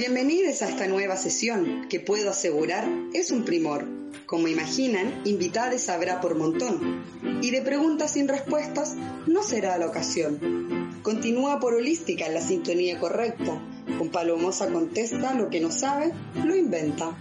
Bienvenidos 0.00 0.62
a 0.62 0.68
esta 0.70 0.86
nueva 0.86 1.14
sesión 1.18 1.86
que 1.90 2.00
puedo 2.00 2.30
asegurar 2.30 2.88
es 3.12 3.30
un 3.30 3.44
primor. 3.44 3.86
Como 4.24 4.48
imaginan, 4.48 5.20
invitados 5.26 5.90
habrá 5.90 6.22
por 6.22 6.36
montón. 6.36 7.04
Y 7.42 7.50
de 7.50 7.60
preguntas 7.60 8.12
sin 8.12 8.26
respuestas 8.26 8.96
no 9.26 9.42
será 9.42 9.76
la 9.76 9.86
ocasión. 9.86 10.96
Continúa 11.02 11.60
por 11.60 11.74
holística 11.74 12.24
en 12.24 12.32
la 12.32 12.40
sintonía 12.40 12.98
correcta. 12.98 13.60
Con 13.98 14.08
Palomosa 14.08 14.68
contesta 14.72 15.34
lo 15.34 15.50
que 15.50 15.60
no 15.60 15.70
sabe, 15.70 16.14
lo 16.46 16.56
inventa. 16.56 17.14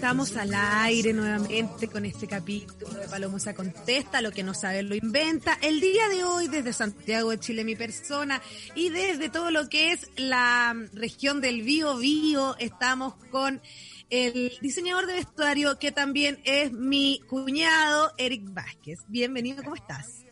Estamos 0.00 0.34
al 0.38 0.54
aire 0.54 1.12
nuevamente 1.12 1.86
con 1.86 2.06
este 2.06 2.26
capítulo 2.26 2.94
de 2.94 3.06
Palomosa 3.06 3.52
Contesta, 3.52 4.22
lo 4.22 4.32
que 4.32 4.42
no 4.42 4.54
sabe 4.54 4.82
lo 4.82 4.94
inventa. 4.94 5.58
El 5.60 5.78
día 5.78 6.08
de 6.08 6.24
hoy 6.24 6.48
desde 6.48 6.72
Santiago 6.72 7.32
de 7.32 7.38
Chile, 7.38 7.64
mi 7.64 7.76
persona, 7.76 8.40
y 8.74 8.88
desde 8.88 9.28
todo 9.28 9.50
lo 9.50 9.68
que 9.68 9.92
es 9.92 10.08
la 10.16 10.74
región 10.94 11.42
del 11.42 11.60
Bío 11.60 11.98
Bío, 11.98 12.56
estamos 12.58 13.12
con 13.30 13.60
el 14.08 14.52
diseñador 14.62 15.06
de 15.06 15.16
vestuario 15.16 15.78
que 15.78 15.92
también 15.92 16.38
es 16.44 16.72
mi 16.72 17.20
cuñado, 17.28 18.12
Eric 18.16 18.54
Vázquez. 18.54 19.00
Bienvenido, 19.06 19.62
¿cómo 19.62 19.76
estás? 19.76 20.24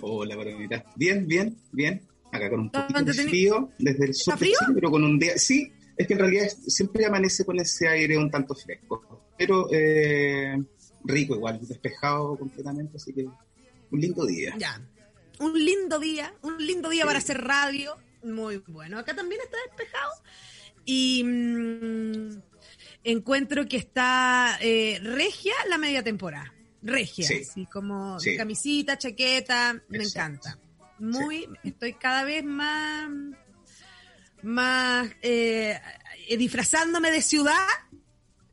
Hola, 0.00 0.36
Verónica. 0.36 0.84
Bien, 0.94 1.26
bien, 1.26 1.56
bien. 1.72 2.06
Acá 2.30 2.48
con 2.50 2.60
un 2.60 2.70
poquito 2.70 3.02
de 3.02 3.14
frío 3.14 3.70
desde 3.80 4.04
el 4.04 4.14
sur 4.14 4.38
de 4.38 4.46
Chile, 4.46 4.74
pero 4.74 4.92
con 4.92 5.02
un 5.02 5.18
día... 5.18 5.36
Sí, 5.38 5.72
es 5.98 6.06
que 6.06 6.12
en 6.14 6.20
realidad 6.20 6.48
siempre 6.66 7.04
amanece 7.04 7.44
con 7.44 7.58
ese 7.58 7.88
aire 7.88 8.16
un 8.16 8.30
tanto 8.30 8.54
fresco, 8.54 9.26
pero 9.36 9.68
eh, 9.72 10.56
rico 11.04 11.34
igual, 11.34 11.58
despejado 11.60 12.38
completamente, 12.38 12.96
así 12.96 13.12
que 13.12 13.24
un 13.24 14.00
lindo 14.00 14.24
día. 14.24 14.54
Ya, 14.58 14.80
un 15.40 15.52
lindo 15.52 15.98
día, 15.98 16.32
un 16.42 16.64
lindo 16.64 16.88
día 16.88 17.04
para 17.04 17.18
hacer 17.18 17.42
radio, 17.42 17.96
muy 18.22 18.58
bueno. 18.68 18.98
Acá 18.98 19.14
también 19.14 19.40
está 19.42 19.56
despejado 19.66 20.12
y 20.84 21.22
mmm, 21.24 22.40
encuentro 23.04 23.66
que 23.66 23.76
está 23.76 24.56
eh, 24.60 25.00
regia 25.02 25.54
la 25.68 25.78
media 25.78 26.02
temporada, 26.04 26.54
regia, 26.82 27.26
Sí. 27.26 27.42
así 27.48 27.66
como 27.66 28.20
Sí. 28.20 28.36
camisita, 28.36 28.96
chaqueta, 28.98 29.82
me 29.88 30.04
encanta. 30.04 30.58
Muy, 31.00 31.48
estoy 31.64 31.94
cada 31.94 32.24
vez 32.24 32.44
más 32.44 33.08
más 34.42 35.10
eh, 35.22 35.78
eh, 36.28 36.36
disfrazándome 36.36 37.10
de 37.10 37.22
ciudad 37.22 37.54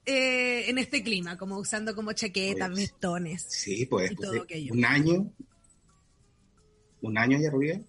eh, 0.05 0.69
en 0.69 0.77
este 0.77 1.01
clima, 1.03 1.37
como 1.37 1.57
usando 1.57 1.95
como 1.95 2.13
chaquetas, 2.13 2.69
Pues, 2.69 2.79
vestones. 2.79 3.45
Sí, 3.49 3.85
pues 3.85 4.11
Y 4.11 4.15
todo 4.15 4.31
de 4.31 4.39
aquello. 4.41 4.73
un 4.73 4.85
año, 4.85 5.31
un 7.01 7.17
año 7.17 7.37
allá 7.37 7.49
arriba. 7.49 7.79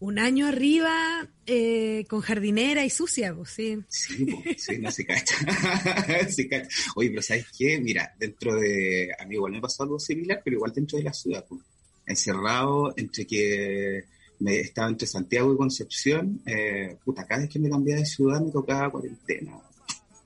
Un 0.00 0.18
año 0.18 0.46
arriba 0.46 1.28
eh, 1.44 2.06
con 2.08 2.22
jardinera 2.22 2.84
y 2.86 2.90
sucia, 2.90 3.34
pues 3.34 3.50
sí. 3.50 3.78
Sí, 3.88 4.24
pues, 4.42 4.62
sí, 4.64 4.78
no 4.78 4.90
se 4.90 5.04
cacha. 5.04 5.34
Se 6.30 6.48
cacha. 6.48 6.68
Oye, 6.96 7.10
pero 7.10 7.20
¿sabes 7.20 7.46
qué? 7.56 7.78
Mira, 7.78 8.14
dentro 8.18 8.54
de. 8.54 9.10
A 9.18 9.26
mí 9.26 9.34
igual 9.34 9.52
me 9.52 9.60
pasó 9.60 9.82
algo 9.82 10.00
similar, 10.00 10.40
pero 10.42 10.56
igual 10.56 10.72
dentro 10.72 10.96
de 10.96 11.04
la 11.04 11.12
ciudad, 11.12 11.44
pues. 11.46 11.60
Encerrado 12.06 12.94
entre 12.96 13.26
que 13.26 14.04
me 14.40 14.60
estaba 14.60 14.88
entre 14.88 15.06
Santiago 15.06 15.52
y 15.54 15.56
Concepción, 15.56 16.40
eh, 16.46 16.96
puta, 17.04 17.26
cada 17.26 17.42
vez 17.42 17.50
que 17.50 17.58
me 17.58 17.70
cambiaba 17.70 18.00
de 18.00 18.06
ciudad 18.06 18.40
me 18.40 18.50
tocaba 18.50 18.90
cuarentena. 18.90 19.52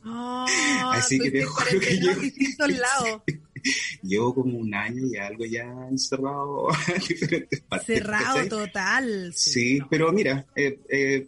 Oh, 0.06 0.44
Así 0.92 1.18
que 1.18 1.30
te 1.30 1.44
juro 1.44 1.80
que 1.80 1.98
yo- 1.98 2.66
lados. 2.68 3.22
Llevo 4.02 4.34
como 4.34 4.58
un 4.58 4.74
año 4.74 5.06
y 5.06 5.16
algo 5.16 5.44
ya 5.46 5.64
encerrado 5.90 6.68
en 6.94 7.02
diferentes 7.08 7.60
partes. 7.62 7.86
Cerrado 7.86 8.34
¿cachai? 8.34 8.48
total. 8.48 9.32
Sí, 9.34 9.78
pero 9.88 10.12
mira, 10.12 10.44
eh, 10.54 10.78
eh, 10.90 11.26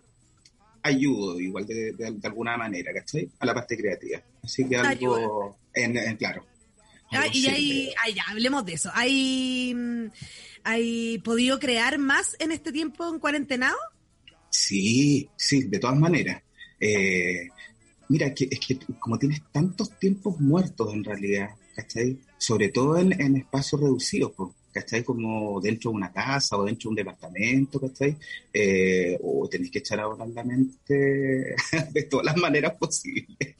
ayudo 0.82 1.40
igual 1.40 1.66
de, 1.66 1.92
de- 1.92 2.10
de 2.12 2.28
alguna 2.28 2.56
manera, 2.58 2.92
¿cachai? 2.92 3.28
A 3.38 3.46
la 3.46 3.54
parte 3.54 3.76
creativa. 3.76 4.20
Así 4.42 4.68
que 4.68 4.76
algo, 4.76 5.56
en, 5.74 5.96
en- 5.96 6.16
claro. 6.16 6.44
Ah, 7.12 7.26
y 7.32 7.46
ahí, 7.46 7.90
ah, 8.04 8.10
ya, 8.10 8.24
hablemos 8.28 8.64
de 8.64 8.74
eso. 8.74 8.90
¿Hay, 8.94 9.72
mm, 9.74 10.06
¿Hay 10.64 11.18
podido 11.18 11.58
crear 11.58 11.98
más 11.98 12.36
en 12.38 12.52
este 12.52 12.72
tiempo 12.72 13.08
en 13.08 13.18
cuarentenado? 13.18 13.76
Sí, 14.50 15.28
sí, 15.36 15.64
de 15.64 15.78
todas 15.78 15.98
maneras. 15.98 16.42
Eh, 16.80 17.48
mira, 18.08 18.34
que, 18.34 18.48
es 18.50 18.60
que 18.60 18.78
como 18.98 19.18
tienes 19.18 19.42
tantos 19.52 19.98
tiempos 19.98 20.40
muertos 20.40 20.92
en 20.92 21.04
realidad, 21.04 21.50
¿cachai? 21.74 22.18
Sobre 22.38 22.68
todo 22.70 22.98
en, 22.98 23.18
en 23.20 23.36
espacios 23.36 23.80
reducidos, 23.80 24.32
pues, 24.36 24.50
¿cachai? 24.80 25.02
Como 25.02 25.60
dentro 25.60 25.90
de 25.90 25.96
una 25.96 26.12
casa 26.12 26.56
o 26.58 26.64
dentro 26.64 26.88
de 26.88 26.90
un 26.90 26.96
departamento, 26.96 27.80
¿cachai? 27.80 28.16
Eh, 28.52 29.18
o 29.22 29.48
tenés 29.48 29.70
que 29.70 29.78
echar 29.78 30.00
a 30.00 30.06
volar 30.06 30.28
la 30.28 30.44
mente 30.44 31.54
de 31.92 32.02
todas 32.10 32.26
las 32.26 32.36
maneras 32.36 32.74
posibles. 32.76 33.54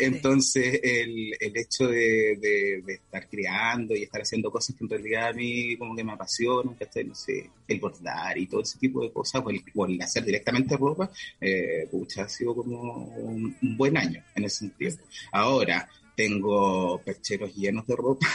Entonces, 0.00 0.80
el, 0.82 1.34
el 1.40 1.56
hecho 1.56 1.86
de, 1.88 2.36
de- 2.40 2.82
de 2.86 2.92
estar 2.94 3.28
creando 3.28 3.94
y 3.94 4.02
estar 4.02 4.20
haciendo 4.22 4.50
cosas 4.50 4.74
que 4.76 4.84
en 4.84 4.90
realidad 4.90 5.28
a 5.28 5.32
mí 5.32 5.76
como 5.76 5.94
que 5.96 6.04
me 6.04 6.12
apasionan, 6.12 6.74
¿cachai? 6.74 7.04
No 7.04 7.14
sé, 7.14 7.50
el 7.68 7.80
bordar 7.80 8.36
y 8.38 8.46
todo 8.46 8.62
ese 8.62 8.78
tipo 8.78 9.02
de 9.02 9.12
cosas, 9.12 9.42
o 9.44 9.50
el, 9.50 9.62
o 9.74 9.86
el 9.86 10.00
hacer 10.02 10.24
directamente 10.24 10.76
ropa, 10.76 11.10
eh, 11.40 11.86
pucha, 11.90 12.24
ha 12.24 12.28
sido 12.28 12.54
como 12.54 13.04
un, 13.16 13.56
un 13.62 13.76
buen 13.76 13.96
año 13.96 14.22
en 14.34 14.44
ese 14.44 14.58
sentido. 14.58 14.96
Ahora, 15.32 15.88
tengo 16.16 17.00
percheros 17.04 17.54
llenos 17.54 17.86
de 17.86 17.96
ropa 17.96 18.26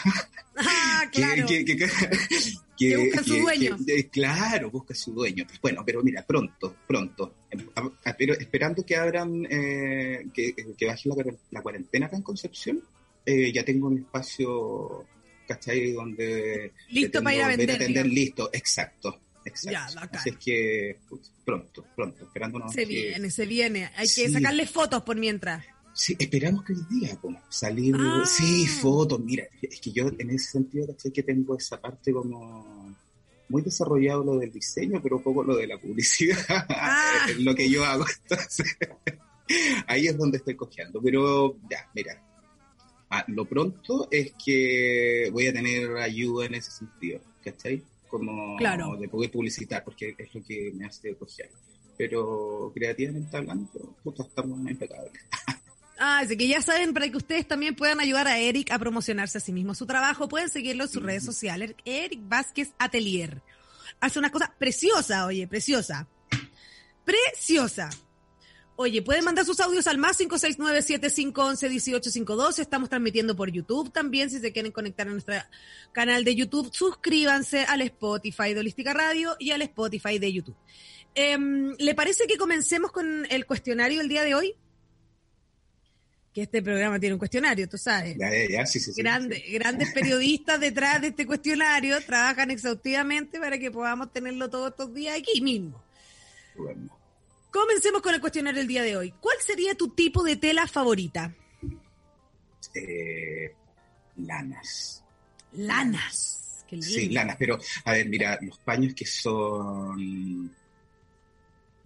Ah, 0.58 1.04
claro. 1.12 1.46
que, 1.48 1.64
que, 1.66 1.78
Que 2.78 2.98
buscan 2.98 3.24
su 3.26 3.36
dueño. 3.38 3.78
que- 3.86 4.10
claro, 4.10 4.70
busca 4.72 4.94
su 4.96 5.14
dueño. 5.14 5.46
Bueno, 5.62 5.84
pero 5.86 6.02
mira, 6.04 6.24
pronto, 6.26 6.76
pronto. 6.88 7.34
A- 7.76 8.10
a- 8.10 8.18
pero 8.18 8.34
esperando 8.34 8.86
que 8.86 8.96
abran, 8.96 9.46
eh, 9.50 10.26
que, 10.34 10.54
que 10.78 10.86
baje 10.86 11.10
la, 11.10 11.16
la 11.52 11.62
cuarentena 11.62 12.06
acá 12.08 12.18
en 12.18 12.24
Concepción, 12.24 12.82
eh, 13.26 13.52
ya 13.54 13.64
tengo 13.64 13.90
mi 13.90 14.00
espacio, 14.02 15.06
¿cachai? 15.48 15.92
Donde 15.92 16.72
Listo 16.90 17.22
para 17.24 17.36
ir 17.36 17.42
a 17.44 17.48
vender. 17.48 17.72
atender 17.72 18.06
listo, 18.08 18.50
exacto. 18.54 19.20
Exacto. 19.46 19.72
Ya. 19.96 20.02
Así 20.20 20.30
es 20.30 20.38
que 20.38 20.98
pronto, 21.46 21.86
pronto, 21.96 22.24
esperándonos. 22.26 22.74
Se 22.74 22.86
viene, 22.86 23.32
se 23.32 23.46
viene. 23.46 23.90
Hay 23.96 24.08
que 24.14 24.30
sacarle 24.30 24.66
fotos 24.68 25.02
por 25.04 25.16
mientras. 25.18 25.66
Sí, 26.02 26.16
esperamos 26.18 26.64
que 26.64 26.72
hoy 26.74 26.80
día, 26.90 27.18
como 27.20 27.42
salir, 27.50 27.94
Ah. 28.00 28.24
sí, 28.26 28.66
fotos, 28.68 29.20
mira, 29.20 29.44
es 29.62 29.82
que 29.82 29.92
yo 29.92 30.08
en 30.18 30.30
ese 30.30 30.52
sentido, 30.52 30.88
¿cachai? 30.88 31.12
Que 31.12 31.24
tengo 31.24 31.58
esa 31.58 31.80
parte 31.82 32.14
como 32.14 32.96
muy 33.50 33.62
desarrollado 33.64 34.24
lo 34.24 34.38
del 34.38 34.50
diseño, 34.50 35.02
pero 35.04 35.22
poco 35.22 35.44
lo 35.44 35.58
de 35.58 35.68
la 35.68 35.78
publicidad, 35.78 36.38
Ah. 36.70 37.28
es 37.30 37.40
lo 37.40 37.54
que 37.54 37.70
yo 37.70 37.84
hago, 37.84 38.06
entonces, 38.24 38.78
ahí 39.88 40.08
es 40.08 40.18
donde 40.18 40.38
estoy 40.38 40.56
cojeando, 40.56 41.02
pero 41.02 41.58
ya, 41.70 41.90
mira, 41.94 42.24
ah, 43.10 43.26
lo 43.28 43.44
pronto 43.44 44.08
es 44.10 44.31
que 44.46 45.30
voy 45.34 45.48
a 45.48 45.54
tener 45.54 45.98
ayuda 45.98 46.46
en 46.46 46.56
ese 46.56 46.72
sentido, 46.72 47.20
¿cachai? 47.44 47.84
Como 48.08 48.56
Claro. 48.56 48.96
de 48.96 49.10
poder 49.10 49.31
publicitar, 49.31 49.84
porque 49.84 50.16
es 50.18 50.34
lo 50.34 50.42
que 50.46 50.72
me 50.74 50.86
hace 50.86 51.14
cojear. 51.16 51.50
Pero 51.98 52.72
creativamente 52.74 53.36
hablando, 53.36 53.98
puta, 54.02 54.24
estamos 54.24 54.58
impecables. 54.70 55.12
Ah, 56.02 56.20
así 56.20 56.38
que 56.38 56.48
ya 56.48 56.62
saben, 56.62 56.94
para 56.94 57.10
que 57.10 57.18
ustedes 57.18 57.46
también 57.46 57.76
puedan 57.76 58.00
ayudar 58.00 58.26
a 58.26 58.40
Eric 58.40 58.72
a 58.72 58.80
promocionarse 58.80 59.38
a 59.38 59.42
sí 59.42 59.52
mismo 59.52 59.76
su 59.76 59.86
trabajo, 59.86 60.30
pueden 60.30 60.48
seguirlo 60.48 60.86
en 60.86 60.90
sus 60.90 61.04
redes 61.04 61.25
sociales, 61.25 61.75
Eric 61.84 62.22
Vázquez 62.24 62.72
Atelier. 62.80 63.42
Hace 64.00 64.18
una 64.18 64.31
cosa 64.31 64.56
preciosa, 64.57 65.25
oye, 65.25 65.46
preciosa. 65.46 66.07
Preciosa. 67.04 67.90
Oye, 68.78 69.01
pueden 69.01 69.25
mandar 69.25 69.44
sus 69.44 69.60
audios 69.60 69.88
al 69.88 69.98
más 69.98 70.18
569-7511-1852. 70.22 72.60
Estamos 72.60 72.88
transmitiendo 72.88 73.36
por 73.36 73.51
YouTube 73.51 73.92
también. 73.92 74.30
Si 74.30 74.40
se 74.40 74.54
quieren 74.54 74.72
conectar 74.72 75.06
a 75.06 75.12
nuestro 75.12 75.36
canal 75.92 76.24
de 76.24 76.34
YouTube, 76.34 76.69
suscríbanse 76.72 77.66
al 77.66 77.81
Spotify 77.81 78.54
de 78.54 78.62
Holística 78.62 78.94
Radio 78.94 79.36
y 79.38 79.51
al 79.51 79.63
Spotify 79.63 80.18
de 80.18 80.31
YouTube. 80.31 80.56
Em, 81.13 81.75
¿Le 81.78 81.94
parece 81.94 82.25
que 82.25 82.38
comencemos 82.38 82.94
con 82.94 83.28
el 83.30 83.46
cuestionario 83.46 84.00
el 84.00 84.07
día 84.07 84.24
de 84.24 84.36
hoy? 84.36 84.56
Que 86.39 86.44
este 86.44 86.62
programa 86.62 86.97
tiene 87.00 87.13
un 87.15 87.19
cuestionario, 87.19 87.68
tú 87.68 87.77
sabes. 87.77 88.15
Ya, 88.18 88.30
ya, 88.50 88.65
sí, 88.65 88.80
sí, 88.80 88.94
sí. 88.94 89.01
Grande- 89.01 89.44
Grandes 89.51 89.91
periodistas 89.91 90.57
detrás 90.59 91.01
de 91.01 91.07
este 91.07 91.25
cuestionario 91.25 92.00
trabajan 92.06 92.50
exhaustivamente 92.50 93.39
para 93.41 93.57
que 93.59 93.69
podamos 93.71 94.13
tenerlo 94.13 94.50
todos 94.50 94.71
estos 94.71 94.94
días 94.94 95.18
aquí 95.19 95.41
mismo. 95.41 95.83
Bueno. 96.56 96.97
Comencemos 97.51 98.01
con 98.01 98.13
el 98.13 98.21
cuestionario 98.21 98.59
del 98.59 98.68
día 98.68 98.83
de 98.83 98.95
hoy. 98.95 99.13
¿Cuál 99.19 99.36
sería 99.45 99.75
tu 99.75 99.89
tipo 99.89 100.24
de 100.24 100.38
tela 100.38 100.65
favorita? 100.68 101.33
eh, 102.75 103.53
lanas. 104.18 105.03
Lanas. 105.53 106.63
Sí, 106.80 107.09
lanas, 107.09 107.36
pero 107.38 107.59
a 107.83 107.91
ver, 107.94 108.07
mira, 108.07 108.38
los 108.41 108.59
paños 108.59 108.94
que 108.94 109.06
son 109.06 110.56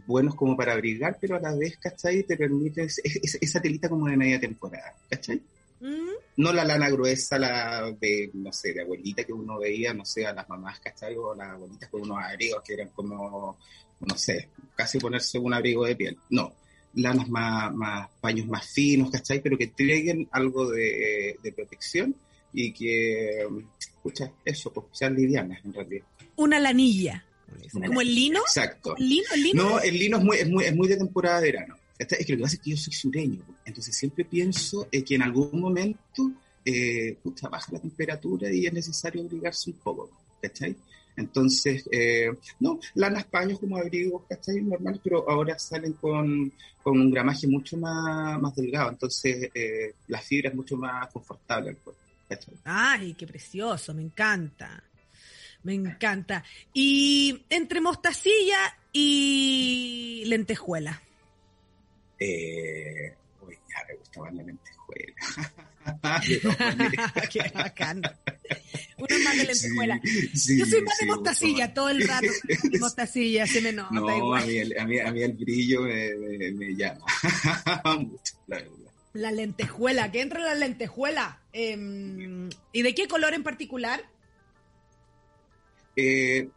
buenos 0.05 0.35
como 0.35 0.55
para 0.55 0.73
abrigar, 0.73 1.17
pero 1.19 1.35
a 1.35 1.39
la 1.39 1.55
vez, 1.55 1.77
¿cachai? 1.77 2.23
Te 2.23 2.37
permite 2.37 2.83
esa 2.85 3.61
telita 3.61 3.89
como 3.89 4.07
de 4.07 4.17
media 4.17 4.39
temporada, 4.39 4.95
¿cachai? 5.09 5.41
Mm. 5.79 6.09
No 6.37 6.51
la 6.51 6.63
lana 6.63 6.89
gruesa, 6.89 7.37
la 7.37 7.91
de, 7.99 8.31
no 8.33 8.51
sé, 8.51 8.73
de 8.73 8.81
abuelita 8.81 9.23
que 9.23 9.33
uno 9.33 9.59
veía, 9.59 9.93
no 9.93 10.05
sé, 10.05 10.25
a 10.25 10.33
las 10.33 10.47
mamás, 10.49 10.79
¿cachai? 10.79 11.15
O 11.15 11.35
las 11.35 11.49
abuelitas 11.49 11.89
con 11.89 12.01
unos 12.01 12.17
abrigos 12.23 12.63
que 12.65 12.73
eran 12.73 12.89
como, 12.89 13.57
no 13.99 14.17
sé, 14.17 14.49
casi 14.75 14.97
ponerse 14.99 15.37
un 15.37 15.53
abrigo 15.53 15.85
de 15.85 15.95
piel. 15.95 16.17
No, 16.29 16.53
lanas 16.95 17.29
más, 17.29 17.73
más 17.73 18.09
paños 18.21 18.47
más 18.47 18.65
finos, 18.65 19.11
¿cachai? 19.11 19.41
Pero 19.41 19.57
que 19.57 19.67
traigan 19.67 20.27
algo 20.31 20.71
de, 20.71 21.37
de 21.41 21.51
protección 21.51 22.15
y 22.53 22.71
que, 22.71 23.47
escucha, 23.79 24.31
eso, 24.45 24.71
pues 24.71 24.87
sean 24.91 25.15
livianas 25.15 25.63
en 25.65 25.73
realidad. 25.73 26.05
Una 26.35 26.59
lanilla. 26.59 27.25
¿Como 27.71 28.01
el 28.01 28.13
lino? 28.13 28.39
Exacto. 28.39 28.95
¿El 28.97 29.09
lino? 29.09 29.27
¿El 29.33 29.43
lino? 29.43 29.63
No, 29.63 29.79
el 29.79 29.97
lino 29.97 30.17
es 30.17 30.23
muy, 30.23 30.37
es 30.37 30.49
muy, 30.49 30.63
es 30.65 30.75
muy 30.75 30.87
de 30.87 30.97
temporada 30.97 31.41
de 31.41 31.51
verano. 31.51 31.75
Es 31.97 32.07
que 32.07 32.33
lo 32.33 32.37
que 32.37 32.43
pasa 32.43 32.55
es 32.55 32.61
que 32.61 32.71
yo 32.71 32.77
soy 32.77 32.93
sureño, 32.93 33.41
entonces 33.65 33.95
siempre 33.95 34.25
pienso 34.25 34.87
eh, 34.91 35.03
que 35.03 35.15
en 35.15 35.21
algún 35.21 35.59
momento 35.59 36.31
eh, 36.65 37.17
baja 37.49 37.71
la 37.71 37.79
temperatura 37.79 38.51
y 38.51 38.65
es 38.65 38.73
necesario 38.73 39.21
abrigarse 39.21 39.69
un 39.69 39.77
poco, 39.77 40.09
¿cachai? 40.41 40.75
Entonces, 41.15 41.87
eh, 41.91 42.31
no, 42.59 42.79
lanas 42.95 43.25
paños 43.25 43.59
como 43.59 43.77
abrigos, 43.77 44.23
¿cachai? 44.27 44.61
Normales, 44.61 44.99
pero 45.03 45.29
ahora 45.29 45.57
salen 45.59 45.93
con, 45.93 46.51
con 46.81 46.99
un 46.99 47.11
gramaje 47.11 47.47
mucho 47.47 47.77
más, 47.77 48.41
más 48.41 48.55
delgado, 48.55 48.89
entonces 48.89 49.51
eh, 49.53 49.93
la 50.07 50.19
fibra 50.19 50.49
es 50.49 50.55
mucho 50.55 50.75
más 50.75 51.11
confortable 51.11 51.69
al 51.69 51.77
cuerpo. 51.77 52.01
Ay, 52.63 53.13
qué 53.13 53.27
precioso, 53.27 53.93
me 53.93 54.01
encanta. 54.01 54.83
Me 55.63 55.73
encanta. 55.73 56.43
Y 56.73 57.43
entre 57.49 57.81
mostacilla 57.81 58.77
y 58.91 60.23
lentejuela. 60.27 61.01
Eh, 62.19 63.13
uy, 63.41 63.57
ya 63.69 63.85
me 63.87 63.95
gustaba 63.95 64.31
la 64.31 64.43
lentejuela. 64.43 64.73
qué 67.31 67.51
bacán. 67.53 68.01
Uno 68.97 69.19
más 69.23 69.37
de 69.37 69.45
lentejuela. 69.45 69.99
Yo 70.03 70.65
soy 70.65 70.81
más 70.81 70.97
de 70.97 71.05
mostacilla, 71.05 71.73
todo 71.73 71.89
el 71.89 72.07
rato 72.07 72.27
de 72.43 72.79
mostacilla, 72.79 73.47
se 73.47 73.61
me 73.61 73.71
nota. 73.71 73.93
No, 73.93 74.15
igual. 74.15 74.43
A, 74.43 74.45
mí 74.45 74.57
el, 74.57 74.79
a, 74.79 74.85
mí, 74.85 74.99
a 74.99 75.11
mí 75.11 75.23
el 75.23 75.33
brillo 75.33 75.81
me, 75.81 76.15
me, 76.15 76.51
me 76.51 76.75
llama 76.75 77.05
mucho, 77.97 78.33
la 78.47 78.57
verdad. 78.57 78.77
La 79.13 79.31
lentejuela, 79.31 80.11
que 80.11 80.21
entra 80.21 80.41
la 80.41 80.55
lentejuela. 80.55 81.39
Eh, 81.53 82.49
¿Y 82.71 82.81
de 82.81 82.95
qué 82.95 83.07
color 83.07 83.33
en 83.33 83.43
particular? 83.43 84.03
Eh, 85.95 86.49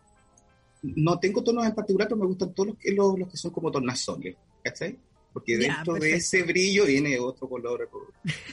no 0.82 1.18
tengo 1.18 1.42
tonos 1.42 1.66
en 1.66 1.74
particular, 1.74 2.08
pero 2.08 2.20
me 2.20 2.26
gustan 2.26 2.54
todos 2.54 2.68
los 2.68 2.78
que, 2.78 2.92
los, 2.92 3.18
los 3.18 3.28
que 3.28 3.36
son 3.36 3.50
como 3.50 3.70
tornasoles, 3.70 4.36
¿cachai? 4.62 4.98
Porque 5.32 5.58
dentro 5.58 5.94
de 5.94 6.14
ese 6.14 6.44
brillo 6.44 6.86
viene 6.86 7.18
otro 7.18 7.46
color 7.46 7.90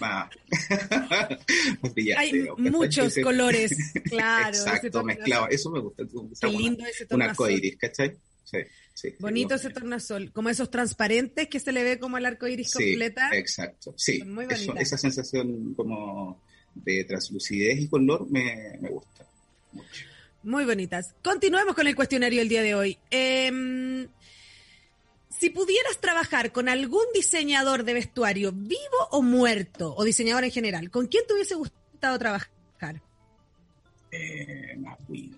más, 0.01 0.29
más 1.81 1.93
brillante. 1.93 2.21
Hay 2.21 2.49
muchos 2.57 3.15
colores, 3.23 3.71
claro. 4.03 4.49
Exacto, 4.49 5.03
mezclado. 5.03 5.47
Eso 5.49 5.71
me 5.71 5.79
gusta. 5.79 6.03
Qué 6.41 6.47
lindo 6.49 6.85
ese 6.85 7.05
tornasol. 7.05 7.15
Un 7.15 7.21
arcoíris, 7.21 7.77
¿cachai? 7.77 8.17
Sí. 8.43 8.57
Sí, 8.93 9.15
Bonito 9.19 9.55
ese 9.55 9.71
tornasol, 9.71 10.31
como 10.31 10.49
esos 10.49 10.69
transparentes 10.69 11.47
que 11.47 11.59
se 11.59 11.71
le 11.71 11.83
ve 11.83 11.97
como 11.97 12.17
el 12.17 12.25
arco 12.27 12.47
iris 12.47 12.69
sí, 12.69 12.91
completa. 12.91 13.31
Exacto, 13.33 13.93
sí. 13.97 14.23
Eso, 14.49 14.75
esa 14.75 14.97
sensación 14.97 15.73
como 15.73 16.43
de 16.75 17.03
translucidez 17.05 17.79
y 17.79 17.87
color 17.87 18.29
me, 18.29 18.77
me 18.79 18.89
gusta 18.89 19.25
mucho. 19.71 20.05
Muy 20.43 20.65
bonitas. 20.65 21.15
Continuemos 21.23 21.73
con 21.73 21.87
el 21.87 21.95
cuestionario 21.95 22.39
del 22.39 22.49
día 22.49 22.61
de 22.61 22.75
hoy. 22.75 22.97
Eh, 23.09 24.07
si 25.43 25.49
pudieras 25.49 25.99
trabajar 25.99 26.51
con 26.51 26.69
algún 26.69 27.03
diseñador 27.13 27.83
de 27.83 27.93
vestuario, 27.93 28.51
vivo 28.53 29.07
o 29.11 29.21
muerto, 29.21 29.93
o 29.95 30.03
diseñador 30.03 30.45
en 30.45 30.51
general, 30.51 30.89
¿con 30.89 31.07
quién 31.07 31.25
te 31.27 31.33
hubiese 31.33 31.55
gustado 31.55 32.17
trabajar? 32.17 32.49
Eh, 34.11 34.75
McQueen. 34.77 35.35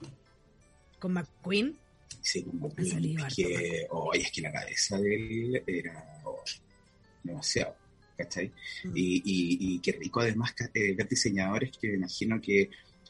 ¿Con 0.99 1.13
McQueen? 1.13 1.77
Sí, 2.21 2.43
con 2.43 2.59
McQueen. 2.59 3.19
Es 3.19 3.35
que, 3.35 3.87
oh, 3.89 4.13
es 4.13 4.29
que 4.31 4.41
la 4.41 4.51
cabeza 4.51 4.99
de 4.99 5.15
él 5.15 5.63
era 5.65 6.21
oh, 6.25 6.43
demasiado. 7.23 7.75
¿Cachai? 8.17 8.51
Mm. 8.83 8.91
Y, 8.95 9.15
y, 9.17 9.75
y, 9.75 9.79
qué 9.79 9.93
rico 9.93 10.21
además 10.21 10.53
eh, 10.73 10.93
ver 10.93 11.07
diseñadores 11.07 11.77
que 11.77 11.89
me 11.89 11.95
imagino 11.95 12.39
que 12.39 12.69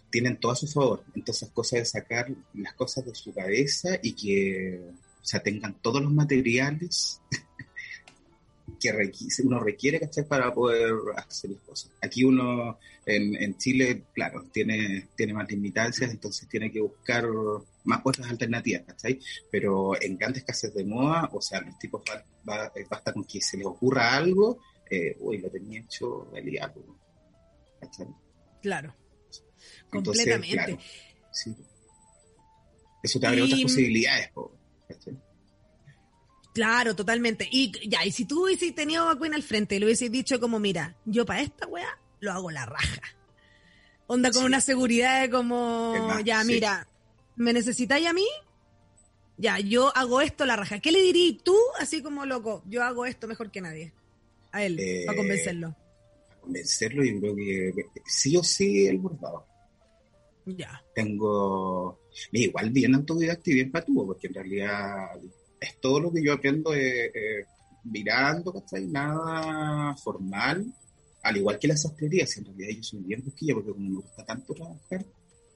tienen 0.09 0.39
todo 0.39 0.51
a 0.51 0.55
su 0.55 0.67
favor. 0.67 1.03
Entonces, 1.15 1.49
cosas 1.49 1.79
de 1.79 1.85
sacar 1.85 2.27
las 2.53 2.73
cosas 2.73 3.05
de 3.05 3.15
su 3.15 3.33
cabeza 3.33 3.99
y 4.01 4.13
que 4.13 4.81
o 5.25 5.27
sea, 5.27 5.41
tengan 5.41 5.73
todos 5.81 6.03
los 6.03 6.13
materiales 6.13 7.19
que 8.79 9.11
uno 9.43 9.59
requiere 9.59 9.99
para 10.29 10.53
poder 10.53 10.93
hacer 11.17 11.49
las 11.49 11.61
cosas. 11.61 11.91
Aquí 11.99 12.23
uno 12.23 12.77
en, 13.07 13.35
en, 13.35 13.57
Chile, 13.57 14.03
claro, 14.13 14.45
tiene, 14.53 15.07
tiene 15.15 15.33
más 15.33 15.49
limitancias, 15.49 16.11
entonces 16.11 16.47
tiene 16.47 16.71
que 16.71 16.79
buscar 16.79 17.25
más 17.85 18.01
otras 18.03 18.29
alternativas, 18.29 18.83
¿cachai? 18.85 19.19
Pero 19.51 19.99
en 19.99 20.15
grandes 20.15 20.43
casas 20.43 20.75
de 20.75 20.85
moda, 20.85 21.27
o 21.33 21.41
sea, 21.41 21.61
los 21.61 21.79
tipos 21.79 22.03
va, 22.47 22.71
basta 22.87 23.11
con 23.11 23.23
que 23.23 23.41
se 23.41 23.57
les 23.57 23.65
ocurra 23.65 24.15
algo, 24.15 24.59
eh, 24.91 25.17
uy, 25.21 25.39
lo 25.39 25.49
tenía 25.49 25.79
hecho 25.79 26.31
el 26.35 26.45
diablo. 26.45 26.99
Claro, 28.61 28.95
completamente. 30.03 30.53
Claro, 30.53 30.77
sí. 31.31 31.55
Eso 33.03 33.19
te 33.19 33.27
abre 33.27 33.41
otras 33.43 33.61
posibilidades, 33.61 34.29
po. 34.29 34.51
Claro, 36.55 36.95
totalmente. 36.95 37.47
Y 37.51 37.71
ya, 37.87 38.05
y 38.05 38.11
si 38.11 38.25
tú 38.25 38.45
hubieses 38.45 38.73
tenido 38.73 39.03
a 39.03 39.13
McQueen 39.13 39.33
al 39.33 39.43
frente 39.43 39.75
y 39.75 39.79
le 39.79 39.85
hubieses 39.87 40.09
dicho 40.09 40.39
como, 40.39 40.57
mira, 40.57 40.95
yo 41.03 41.25
para 41.25 41.41
esta 41.41 41.67
weá 41.67 41.99
lo 42.21 42.31
hago 42.31 42.49
la 42.49 42.65
raja. 42.65 43.01
Onda 44.07 44.31
con 44.31 44.45
una 44.45 44.61
seguridad 44.61 45.21
de 45.21 45.29
como, 45.29 45.93
ya, 46.23 46.43
mira, 46.45 46.87
¿me 47.35 47.51
necesitáis 47.51 48.07
a 48.07 48.13
mí? 48.13 48.25
Ya, 49.37 49.59
yo 49.59 49.95
hago 49.97 50.21
esto 50.21 50.45
la 50.45 50.55
raja. 50.55 50.79
¿Qué 50.79 50.93
le 50.93 51.01
dirías 51.01 51.43
tú, 51.43 51.57
así 51.79 52.01
como 52.01 52.25
loco? 52.25 52.63
Yo 52.67 52.83
hago 52.83 53.05
esto 53.05 53.27
mejor 53.27 53.51
que 53.51 53.59
nadie. 53.59 53.91
A 54.51 54.63
él, 54.63 54.77
para 55.05 55.13
eh, 55.13 55.17
convencerlo. 55.17 55.75
Para 56.29 56.39
convencerlo, 56.41 57.03
yo 57.03 57.19
creo 57.19 57.35
que 57.35 57.73
sí 58.05 58.37
o 58.37 58.43
sí 58.43 58.87
el 58.87 58.99
bordado. 58.99 59.45
Ya. 60.45 60.81
Tengo. 60.93 61.99
Igual 62.31 62.69
bien 62.69 62.95
autodidacta 62.95 63.49
y 63.49 63.53
bien 63.53 63.71
patuvo, 63.71 64.05
porque 64.05 64.27
en 64.27 64.33
realidad 64.35 65.07
es 65.59 65.79
todo 65.79 65.99
lo 65.99 66.13
que 66.13 66.23
yo 66.23 66.33
aprendo 66.33 66.73
eh, 66.73 67.07
eh, 67.07 67.45
mirando, 67.85 68.53
¿cachai? 68.53 68.85
Nada 68.87 69.95
formal, 69.97 70.65
al 71.23 71.37
igual 71.37 71.57
que 71.59 71.67
la 71.67 71.77
sastrería, 71.77 72.25
si 72.27 72.39
en 72.39 72.45
realidad 72.45 72.69
yo 72.77 72.83
soy 72.83 72.99
bien 73.01 73.23
busquilla, 73.23 73.55
porque 73.55 73.71
como 73.71 73.89
me 73.89 73.95
gusta 73.95 74.25
tanto 74.25 74.53
trabajar, 74.53 75.05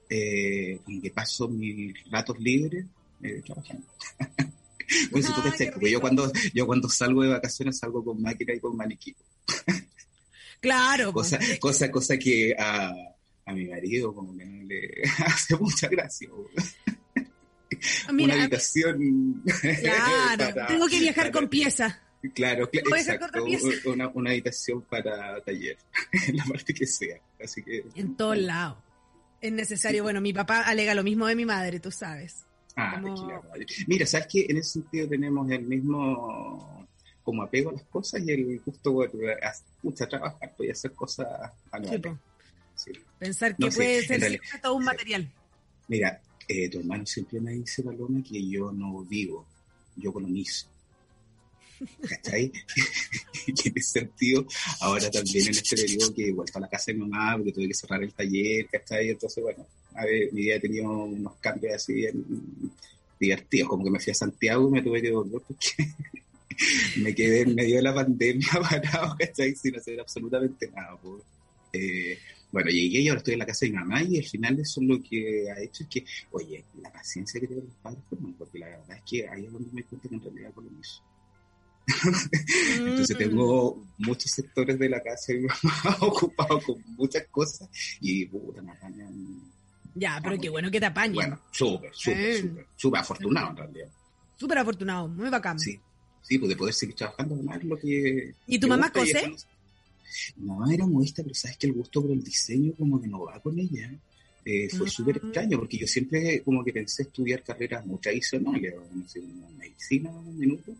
eh, 0.08 0.80
que 1.02 1.10
paso 1.10 1.48
mis 1.48 1.94
ratos 2.10 2.38
libres 2.40 2.84
eh, 3.22 3.42
trabajando. 3.44 3.86
pues 5.10 5.26
si 5.26 5.32
tú 5.32 5.40
porque 5.72 5.90
yo 5.90 6.00
cuando, 6.00 6.32
yo 6.52 6.66
cuando 6.66 6.88
salgo 6.88 7.22
de 7.22 7.28
vacaciones 7.28 7.78
salgo 7.78 8.04
con 8.04 8.20
máquina 8.20 8.54
y 8.54 8.60
con 8.60 8.76
maniquí. 8.76 9.14
claro. 10.60 11.12
cosa, 11.12 11.38
cosa, 11.60 11.90
cosa 11.90 12.18
que 12.18 12.54
a, 12.58 12.92
a 13.50 13.54
mi 13.54 13.66
marido 13.66 14.14
como 14.14 14.36
que 14.36 14.44
no 14.44 14.64
le 14.64 15.02
hace 15.26 15.56
mucha 15.56 15.88
gracia. 15.88 16.28
Ah, 18.06 18.12
mira, 18.12 18.34
una 18.34 18.42
habitación. 18.44 19.42
Claro, 19.80 20.66
tengo 20.68 20.86
que 20.88 21.00
viajar 21.00 21.30
con 21.30 21.48
pieza. 21.48 22.00
Claro, 22.34 22.68
exacto. 22.72 23.42
Una, 23.86 24.08
una, 24.08 24.30
habitación 24.30 24.82
para 24.82 25.40
taller, 25.40 25.78
en 26.12 26.36
la 26.36 26.44
parte 26.44 26.74
que 26.74 26.86
sea. 26.86 27.18
Así 27.42 27.62
que, 27.62 27.84
en 27.94 28.14
todos 28.16 28.38
lados. 28.38 28.78
Es 29.40 29.52
necesario. 29.52 30.02
Bueno, 30.02 30.20
mi 30.20 30.34
papá 30.34 30.62
alega 30.62 30.94
lo 30.94 31.02
mismo 31.02 31.26
de 31.26 31.34
mi 31.34 31.46
madre, 31.46 31.80
tú 31.80 31.90
sabes. 31.90 32.44
Ah, 32.76 33.00
Como... 33.00 33.42
Mira, 33.86 34.06
sabes 34.06 34.26
que 34.26 34.46
en 34.48 34.58
ese 34.58 34.72
sentido 34.72 35.08
tenemos 35.08 35.50
el 35.50 35.62
mismo 35.62 36.86
como 37.22 37.42
apego 37.42 37.70
a 37.70 37.74
las 37.74 37.84
cosas 37.84 38.22
y 38.26 38.32
el 38.32 38.60
gusto 38.60 38.92
por 38.92 39.10
a, 39.42 40.06
trabajar 40.06 40.54
y 40.58 40.70
hacer 40.70 40.92
cosas 40.92 41.26
anuales. 41.70 42.02
Sí, 42.02 42.10
Pensar 43.18 43.56
que 43.56 43.70
puede 43.70 44.06
ser 44.06 44.40
todo 44.62 44.74
un 44.74 44.84
material. 44.84 45.30
Mira, 45.88 46.20
eh, 46.48 46.68
tu 46.68 46.80
hermano 46.80 47.06
siempre 47.06 47.40
me 47.40 47.52
dice, 47.52 47.82
Paloma, 47.82 48.22
que 48.22 48.48
yo 48.48 48.72
no 48.72 49.02
vivo, 49.04 49.46
yo 49.96 50.12
colonizo. 50.12 50.66
¿Cachai? 52.08 52.52
y 53.46 53.68
en 53.68 53.72
ese 53.76 54.00
sentido, 54.00 54.46
ahora 54.80 55.10
también 55.10 55.46
en 55.46 55.52
este 55.52 55.76
periodo 55.76 56.14
que 56.14 56.28
he 56.28 56.32
vuelto 56.32 56.58
a 56.58 56.60
la 56.60 56.68
casa 56.68 56.86
de 56.88 56.94
mi 56.94 57.08
mamá 57.08 57.36
porque 57.36 57.52
tuve 57.52 57.68
que 57.68 57.74
cerrar 57.74 58.02
el 58.02 58.12
taller, 58.12 58.66
¿cachai? 58.66 59.10
Entonces, 59.10 59.42
bueno, 59.42 59.66
a 59.94 60.04
ver, 60.04 60.32
mi 60.32 60.42
día 60.42 60.56
ha 60.56 60.60
tenido 60.60 60.90
unos 60.90 61.36
cambios 61.36 61.74
así 61.74 61.94
bien 61.94 62.24
divertidos, 63.18 63.68
como 63.68 63.84
que 63.84 63.90
me 63.90 64.00
fui 64.00 64.10
a 64.10 64.14
Santiago 64.14 64.68
y 64.68 64.72
me 64.72 64.82
tuve 64.82 65.02
que 65.02 65.10
volver 65.10 65.40
porque 65.46 65.92
me 66.96 67.14
quedé 67.14 67.42
en 67.42 67.54
medio 67.54 67.76
de 67.76 67.82
la 67.82 67.94
pandemia 67.94 68.48
parado, 68.70 69.16
¿cachai? 69.18 69.54
Sin 69.54 69.76
hacer 69.76 70.00
absolutamente 70.00 70.68
nada. 70.70 70.96
Pues. 71.00 71.22
Eh, 71.72 72.18
bueno, 72.52 72.70
llegué 72.70 73.00
y 73.00 73.08
ahora 73.08 73.18
estoy 73.18 73.34
en 73.34 73.38
la 73.38 73.46
casa 73.46 73.66
de 73.66 73.72
mi 73.72 73.78
mamá 73.78 74.02
y 74.02 74.18
al 74.18 74.24
final 74.24 74.58
eso 74.58 74.80
lo 74.82 75.00
que 75.02 75.50
ha 75.50 75.60
hecho 75.60 75.84
es 75.84 75.88
que, 75.88 76.04
oye, 76.32 76.64
la 76.82 76.92
paciencia 76.92 77.40
que 77.40 77.46
tienen 77.46 77.66
los 77.66 77.76
padres, 77.76 78.02
porque 78.38 78.58
la 78.58 78.66
verdad 78.66 78.96
es 78.96 79.02
que 79.02 79.28
ahí 79.28 79.46
es 79.46 79.52
donde 79.52 79.70
me 79.72 79.84
cuenta 79.84 80.08
que 80.08 80.14
en 80.14 80.22
realidad 80.22 80.52
con 80.52 80.64
lo 80.64 80.70
mismo. 80.70 81.04
Entonces 82.76 83.16
tengo 83.16 83.84
muchos 83.98 84.30
sectores 84.30 84.78
de 84.78 84.88
la 84.88 85.02
casa 85.02 85.32
de 85.32 85.40
mi 85.40 85.46
mamá 85.46 85.96
ocupados 86.00 86.64
con 86.64 86.82
muchas 86.96 87.26
cosas 87.30 87.68
y 88.00 88.26
puta, 88.26 88.62
me 88.62 88.72
apañan. 88.72 89.40
Ya, 89.94 90.20
pero 90.22 90.38
qué 90.40 90.48
bueno 90.48 90.70
que 90.70 90.80
te 90.80 90.86
apañen. 90.86 91.14
Bueno, 91.14 91.40
súper, 91.50 91.90
súper, 91.94 92.40
súper, 92.40 92.66
súper 92.76 93.00
afortunado 93.00 93.50
en 93.50 93.56
realidad. 93.56 93.88
Súper 94.36 94.58
afortunado, 94.58 95.08
muy 95.08 95.28
bacán. 95.28 95.58
Sí, 95.58 95.78
sí, 96.22 96.38
pues 96.38 96.48
de 96.48 96.56
poder 96.56 96.74
seguir 96.74 96.94
trabajando 96.94 97.36
más 97.36 97.62
lo 97.64 97.76
que... 97.76 98.34
¿Y 98.46 98.58
tu 98.58 98.68
mamá 98.68 98.90
cose? 98.90 99.34
No, 100.36 100.70
era 100.70 100.86
modista, 100.86 101.22
pero 101.22 101.34
sabes 101.34 101.56
que 101.56 101.66
el 101.66 101.72
gusto 101.72 102.02
por 102.02 102.10
el 102.10 102.22
diseño 102.22 102.72
como 102.74 103.00
que 103.00 103.08
no 103.08 103.24
va 103.24 103.40
con 103.40 103.58
ella. 103.58 103.92
Eh, 104.44 104.68
fue 104.70 104.86
mm. 104.86 104.90
súper 104.90 105.16
extraño 105.18 105.58
porque 105.58 105.76
yo 105.76 105.86
siempre 105.86 106.42
como 106.42 106.64
que 106.64 106.72
pensé 106.72 107.02
estudiar 107.02 107.42
carreras 107.42 107.84
muy 107.84 107.98
tradicionales, 107.98 108.74
no 108.94 109.06
sé, 109.06 109.20
medicina 109.58 110.10
un 110.10 110.38
minuto, 110.38 110.74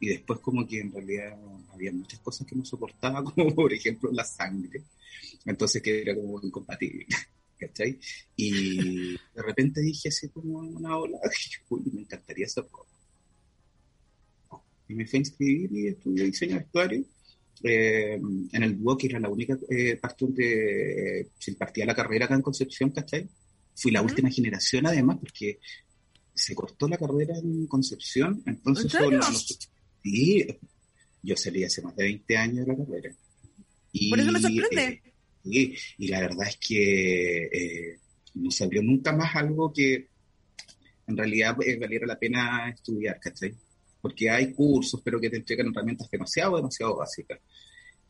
y 0.00 0.08
después 0.08 0.40
como 0.40 0.66
que 0.66 0.80
en 0.80 0.92
realidad 0.92 1.38
había 1.72 1.92
muchas 1.92 2.20
cosas 2.20 2.46
que 2.46 2.56
no 2.56 2.64
soportaba, 2.64 3.22
como 3.34 3.54
por 3.54 3.72
ejemplo 3.72 4.10
la 4.12 4.24
sangre, 4.24 4.82
entonces 5.44 5.82
que 5.82 6.02
era 6.02 6.14
como 6.14 6.40
incompatible. 6.42 7.06
¿Cachai? 7.58 7.98
Y 8.36 9.12
de 9.12 9.42
repente 9.42 9.80
dije 9.80 10.10
así 10.10 10.28
como 10.28 10.58
una 10.58 10.98
ola, 10.98 11.18
uy, 11.70 11.82
me 11.90 12.02
encantaría 12.02 12.44
hacer 12.44 12.66
Y 14.88 14.94
me 14.94 15.06
fui 15.06 15.16
a 15.16 15.20
inscribir 15.20 15.72
y 15.72 15.88
estudié 15.88 16.24
diseño 16.24 16.52
de 16.56 16.58
vestuario 16.58 17.04
eh, 17.62 18.20
en 18.52 18.62
el 18.62 18.78
dúo, 18.78 18.96
que 18.96 19.06
era 19.06 19.18
la 19.18 19.28
única 19.28 19.56
eh, 19.70 19.96
parte 19.96 20.24
donde 20.24 21.30
se 21.38 21.50
impartía 21.50 21.86
la 21.86 21.94
carrera 21.94 22.26
acá 22.26 22.34
en 22.34 22.42
Concepción, 22.42 22.90
¿cachai? 22.90 23.28
Fui 23.74 23.90
la 23.90 24.02
última 24.02 24.30
generación 24.30 24.86
además, 24.86 25.18
porque 25.20 25.58
se 26.34 26.54
cortó 26.54 26.88
la 26.88 26.98
carrera 26.98 27.36
en 27.38 27.66
Concepción, 27.66 28.42
entonces 28.46 28.92
sí, 30.02 30.46
yo 31.22 31.36
salí 31.36 31.64
hace 31.64 31.82
más 31.82 31.96
de 31.96 32.04
20 32.04 32.36
años 32.36 32.66
de 32.66 32.72
la 32.72 32.84
carrera. 32.84 33.14
Y, 33.92 34.10
Por 34.10 34.20
eso 34.20 34.32
me 34.32 34.40
sorprende. 34.40 35.02
Eh, 35.44 35.74
y, 35.98 36.08
la 36.08 36.20
verdad 36.20 36.48
es 36.48 36.58
que 36.58 37.98
no 38.34 38.50
salió 38.50 38.82
nunca 38.82 39.12
más 39.12 39.34
algo 39.34 39.72
que 39.72 40.08
en 41.06 41.16
realidad 41.16 41.56
valiera 41.56 42.06
la 42.06 42.18
pena 42.18 42.68
estudiar, 42.68 43.18
¿cachai? 43.20 43.54
Porque 44.06 44.30
hay 44.30 44.52
cursos, 44.52 45.00
pero 45.02 45.20
que 45.20 45.28
te 45.28 45.38
entregan 45.38 45.66
herramientas 45.66 46.08
demasiado, 46.08 46.54
demasiado 46.54 46.94
básicas. 46.94 47.40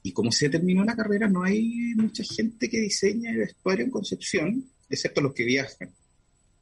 Y 0.03 0.13
como 0.13 0.31
se 0.31 0.51
terminó 0.51 0.85
la 0.85 0.95
carrera, 0.95 1.27
no 1.27 1.43
hay 1.43 1.95
mucha 1.97 2.23
gente 2.23 2.69
que 2.69 2.81
diseñe 2.81 3.35
vestuario 3.35 3.87
en 3.87 3.91
Concepción, 3.91 4.71
excepto 4.91 5.23
los 5.23 5.33
que 5.33 5.47
viajan. 5.47 5.91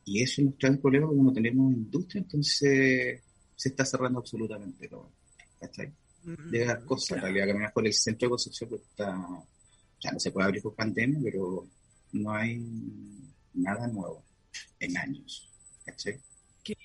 Y 0.05 0.23
eso 0.23 0.41
nos 0.41 0.57
trae 0.57 0.71
el 0.71 0.79
problema 0.79 1.09
porque 1.09 1.23
no 1.23 1.33
tenemos 1.33 1.75
industria, 1.75 2.21
entonces 2.21 3.23
se 3.57 3.69
está 3.69 3.85
cerrando 3.85 4.21
absolutamente 4.21 4.87
todo. 4.87 5.11
¿Cachai? 5.59 5.93
De 6.23 6.65
las 6.65 6.85
cosas, 6.85 7.17
en 7.17 7.23
realidad, 7.25 7.49
caminar 7.49 7.73
por 7.73 7.85
el 7.85 7.93
centro 7.93 8.29
de 8.29 8.31
Concepción 8.31 8.71
pues, 8.71 8.83
está, 8.83 9.17
ya 10.01 10.13
no 10.13 10.21
se 10.21 10.31
puede 10.31 10.47
abrir 10.47 10.63
por 10.63 10.77
pandemia, 10.77 11.19
pero 11.25 11.67
no 12.13 12.33
hay 12.33 12.63
nada 13.55 13.89
nuevo 13.89 14.23
en 14.79 14.97
años. 14.97 15.51
¿Cachai? 15.85 16.21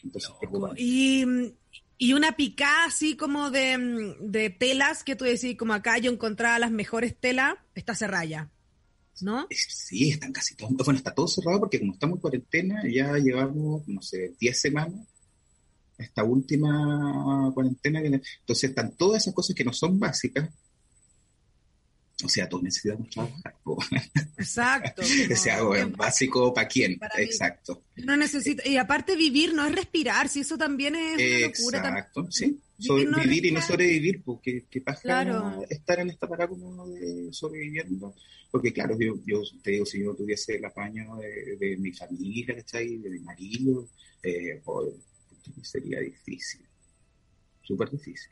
Entonces, 0.04 0.32
y, 0.78 1.54
y 2.02 2.14
una 2.14 2.32
picada 2.38 2.86
así 2.86 3.18
como 3.18 3.52
de, 3.52 3.78
mm, 3.78 4.32
de, 4.32 4.50
telas 4.50 5.04
que 5.04 5.18
tú 5.18 5.26
decís, 5.26 5.58
como 5.58 5.74
acá 5.74 5.98
yo 6.00 6.12
encontraba 6.12 6.58
las 6.58 6.72
mejores 6.72 7.16
telas, 7.16 7.56
está 7.76 7.94
cerrada 7.94 8.50
¿no? 9.22 9.48
Sí, 9.52 10.12
están 10.12 10.32
casi 10.32 10.56
todos, 10.56 10.72
bueno, 10.78 10.98
está 10.98 11.14
todo 11.14 11.28
cerrado 11.28 11.60
porque 11.60 11.78
como 11.78 11.92
estamos 11.92 12.16
en 12.16 12.22
cuarentena, 12.22 12.82
ya 12.90 13.18
llevamos, 13.18 13.86
no 13.86 14.02
sé, 14.02 14.34
10 14.40 14.62
semanas, 14.62 15.08
esta 15.98 16.24
última 16.24 17.52
cuarentena, 17.54 18.00
entonces 18.00 18.70
están 18.70 18.96
todas 18.96 19.22
esas 19.22 19.34
cosas 19.34 19.54
que 19.54 19.66
no 19.66 19.74
son 19.74 20.00
básicas, 20.00 20.50
o 22.24 22.30
sea, 22.30 22.50
todos 22.50 22.64
necesitamos 22.64 23.10
trabajar. 23.10 23.56
Exacto. 24.38 25.02
o 25.34 25.36
sea, 25.36 25.64
bueno, 25.64 25.96
básico 25.98 26.54
para 26.54 26.68
quién. 26.68 27.00
Exacto. 27.18 27.84
No 27.98 28.18
necesito, 28.18 28.62
y 28.66 28.78
aparte 28.78 29.16
vivir 29.16 29.54
no 29.54 29.66
es 29.66 29.74
respirar, 29.74 30.30
si 30.30 30.42
eso 30.42 30.58
también 30.58 30.96
es 30.96 31.18
una 31.18 31.48
locura. 31.48 31.80
Exacto, 31.80 32.28
sí. 32.32 32.60
vivir 32.78 33.46
y 33.46 33.52
no 33.52 33.62
sobrevivir, 33.62 34.22
porque 34.24 34.66
qué 34.70 34.82
pasa 34.82 35.60
estar 35.70 36.00
en 36.00 36.10
esta 36.10 36.28
parada 36.28 36.50
como 36.50 36.88
de 36.88 37.32
sobreviviendo. 37.32 38.14
Porque 38.52 38.74
claro, 38.74 38.98
yo, 39.00 39.14
yo 39.26 39.44
te 39.62 39.72
digo, 39.72 39.86
si 39.86 40.02
yo 40.02 40.16
tuviese 40.16 40.56
el 40.56 40.66
apaño 40.66 41.18
de, 41.18 41.78
mi 41.78 41.94
familia, 41.94 42.56
¿cachai? 42.56 42.98
De 42.98 43.10
mi 43.10 43.20
marido, 43.20 43.88
eh, 44.24 44.62
sería 45.62 46.00
difícil. 46.00 46.62
Súper 47.62 47.92
difícil. 47.92 48.32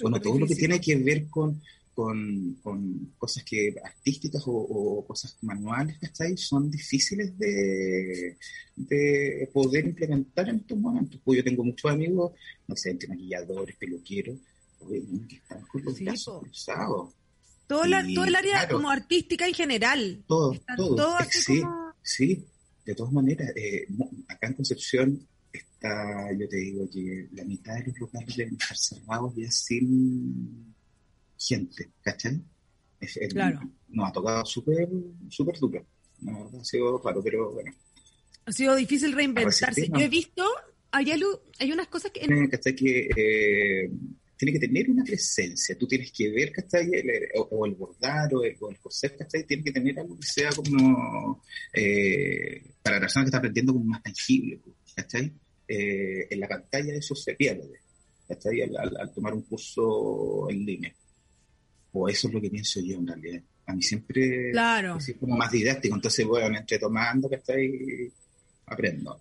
bueno, 0.00 0.20
todo 0.20 0.38
lo 0.38 0.46
que 0.46 0.54
tiene 0.54 0.80
que 0.80 0.96
ver 0.96 1.28
con 1.28 1.60
con, 1.94 2.58
con 2.62 3.14
cosas 3.18 3.44
que 3.44 3.74
artísticas 3.82 4.42
o, 4.46 5.04
cosas 5.06 5.36
manuales, 5.42 5.98
¿cachai? 5.98 6.36
Son 6.36 6.70
difíciles 6.70 7.36
de, 7.38 8.36
de 8.76 9.50
poder 9.52 9.86
implementar 9.86 10.48
en 10.48 10.56
estos 10.56 10.78
momentos. 10.78 11.20
Pues 11.24 11.38
yo 11.38 11.44
tengo 11.44 11.64
muchos 11.64 11.90
amigos, 11.90 12.32
no 12.66 12.76
sé, 12.76 12.90
entre 12.90 13.08
maquilladores, 13.08 13.76
peluqueros, 13.76 14.38
que 15.28 15.36
están 15.36 15.62
con 15.62 15.84
los 15.84 16.00
brazos 16.00 16.42
cruzados. 16.42 17.14
Todo, 17.66 17.84
todo 18.14 18.24
el 18.24 18.34
área 18.34 18.68
como 18.68 18.90
artística 18.90 19.46
en 19.46 19.54
general. 19.54 20.24
Todo, 20.26 20.54
todo. 20.76 21.18
sí, 21.30 21.62
sí, 22.02 22.44
de 22.84 22.94
todas 22.94 23.12
maneras. 23.12 23.52
Eh, 23.54 23.86
acá 24.26 24.48
en 24.48 24.54
Concepción 24.54 25.28
está, 25.52 26.32
yo 26.36 26.48
te 26.48 26.56
digo 26.56 26.88
que 26.90 27.28
la 27.32 27.44
mitad 27.44 27.74
de 27.74 27.86
los 27.86 27.98
lugares 28.00 28.36
deben 28.36 28.54
estar 28.54 28.76
cerrados 28.76 29.34
ya 29.36 29.50
sin 29.50 30.74
gente, 31.40 31.90
¿cachai? 32.02 32.40
claro. 33.30 33.60
Nos 33.88 34.08
ha 34.08 34.12
tocado 34.12 34.44
súper, 34.44 34.88
súper 35.28 35.58
duro. 35.58 35.86
No, 36.20 36.50
ha 36.60 36.64
sido 36.64 37.00
raro, 37.02 37.22
pero 37.22 37.52
bueno. 37.52 37.72
Ha 38.44 38.52
sido 38.52 38.76
difícil 38.76 39.12
reinventarse. 39.12 39.88
Yo 39.88 40.00
he 40.00 40.08
visto, 40.08 40.46
hay, 40.90 41.10
algo, 41.10 41.42
hay 41.58 41.72
unas 41.72 41.88
cosas 41.88 42.10
que... 42.10 42.20
¿Cachai? 42.50 42.76
Que 42.76 43.08
eh, 43.16 43.90
tiene 44.36 44.52
que 44.52 44.66
tener 44.66 44.90
una 44.90 45.02
presencia. 45.02 45.76
Tú 45.78 45.86
tienes 45.86 46.12
que 46.12 46.30
ver, 46.30 46.52
¿cachai? 46.52 46.90
o, 47.34 47.66
el 47.66 47.74
bordar 47.74 48.34
o 48.34 48.44
el, 48.44 48.56
o 48.60 48.70
el 48.70 48.78
coser, 48.78 49.16
¿cachai? 49.16 49.44
Tiene 49.44 49.64
que 49.64 49.72
tener 49.72 49.98
algo 49.98 50.16
que 50.16 50.26
sea 50.26 50.50
como... 50.50 51.42
Eh, 51.72 52.62
para 52.82 52.96
la 52.96 53.00
persona 53.00 53.24
que 53.24 53.28
está 53.28 53.38
aprendiendo 53.38 53.72
como 53.72 53.86
más 53.86 54.02
tangible, 54.02 54.60
¿cachai? 54.94 55.32
Eh, 55.66 56.26
en 56.28 56.40
la 56.40 56.48
pantalla 56.48 56.94
eso 56.94 57.14
se 57.14 57.34
pierde, 57.34 57.80
¿cachai? 58.28 58.60
al 58.62 59.14
tomar 59.14 59.32
un 59.32 59.42
curso 59.42 60.50
en 60.50 60.66
línea. 60.66 60.94
O 61.92 62.08
eso 62.08 62.28
es 62.28 62.34
lo 62.34 62.40
que 62.40 62.50
pienso 62.50 62.80
yo 62.80 62.96
en 62.96 63.06
realidad. 63.06 63.42
A 63.66 63.74
mí 63.74 63.82
siempre 63.82 64.50
claro. 64.52 64.96
es 64.96 65.14
como 65.18 65.36
más 65.36 65.50
didáctico, 65.50 65.94
entonces 65.94 66.26
bueno, 66.26 66.56
entre 66.56 66.78
tomando 66.78 67.28
que 67.28 67.36
estoy 67.36 68.10
aprendo. 68.66 69.20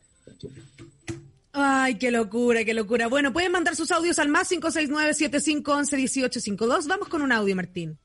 Ay, 1.51 1.95
qué 1.95 2.11
locura, 2.11 2.63
qué 2.63 2.73
locura. 2.73 3.07
Bueno, 3.07 3.33
pueden 3.33 3.51
mandar 3.51 3.75
sus 3.75 3.91
audios 3.91 4.19
al 4.19 4.29
más 4.29 4.49
569-7511-1852. 4.51 6.87
Vamos 6.87 7.09
con 7.09 7.21
un 7.21 7.31
audio, 7.31 7.55
Martín. 7.55 7.97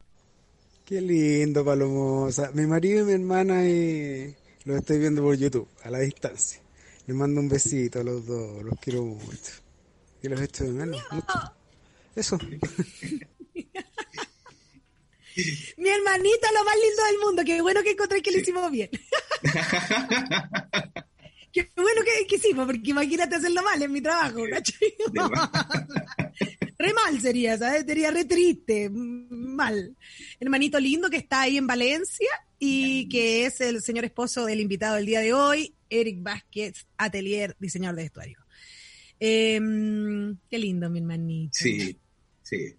Qué 0.84 1.00
lindo, 1.00 1.64
Palomosa. 1.64 2.50
Mi 2.52 2.66
marido 2.66 3.02
y 3.02 3.04
mi 3.04 3.12
hermana 3.12 3.66
y 3.66 4.34
los 4.64 4.78
estoy 4.78 4.98
viendo 4.98 5.22
por 5.22 5.36
YouTube, 5.36 5.68
a 5.82 5.90
la 5.90 6.00
distancia. 6.00 6.60
Les 7.06 7.16
mando 7.16 7.40
un 7.40 7.48
besito 7.48 8.00
a 8.00 8.04
los 8.04 8.26
dos, 8.26 8.62
los 8.62 8.78
quiero 8.80 9.04
mucho. 9.04 9.52
Y 10.22 10.28
los 10.28 10.40
estoy 10.40 10.72
viendo 10.72 10.98
mucho. 11.10 11.52
Eso. 12.16 12.38
Mi 15.76 15.88
hermanita, 15.88 16.48
lo 16.52 16.64
más 16.64 16.76
lindo 16.76 17.04
del 17.04 17.18
mundo. 17.24 17.42
Qué 17.44 17.60
bueno 17.60 17.82
que 17.82 17.90
encontré 17.90 18.22
que 18.22 18.32
lo 18.32 18.38
hicimos 18.38 18.70
bien. 18.70 18.90
Qué 21.52 21.70
bueno 21.76 22.02
que, 22.02 22.34
hicimos, 22.34 22.66
porque 22.66 22.90
imagínate 22.90 23.36
hacerlo 23.36 23.62
mal 23.62 23.80
en 23.80 23.92
mi 23.92 24.00
trabajo, 24.00 24.44
re 26.78 26.92
mal 26.92 27.20
sería, 27.20 27.56
¿sabes? 27.56 27.84
Sería 27.86 28.10
re 28.10 28.24
triste, 28.24 28.90
mal. 28.90 29.96
Hermanito 30.40 30.80
lindo 30.80 31.08
que 31.08 31.18
está 31.18 31.42
ahí 31.42 31.56
en 31.56 31.68
Valencia 31.68 32.28
y 32.58 33.08
que 33.08 33.46
es 33.46 33.60
el 33.60 33.82
señor 33.82 34.04
esposo 34.04 34.46
del 34.46 34.58
invitado 34.58 34.96
del 34.96 35.06
día 35.06 35.20
de 35.20 35.32
hoy, 35.32 35.72
Eric 35.88 36.20
Vázquez, 36.24 36.88
atelier, 36.96 37.54
diseñador 37.60 37.98
de 37.98 38.02
vestuario. 38.02 38.38
Em, 39.20 40.36
qué 40.50 40.58
lindo, 40.58 40.90
mi 40.90 40.98
hermanito. 40.98 41.52
Sí, 41.52 41.96
sí, 42.42 42.74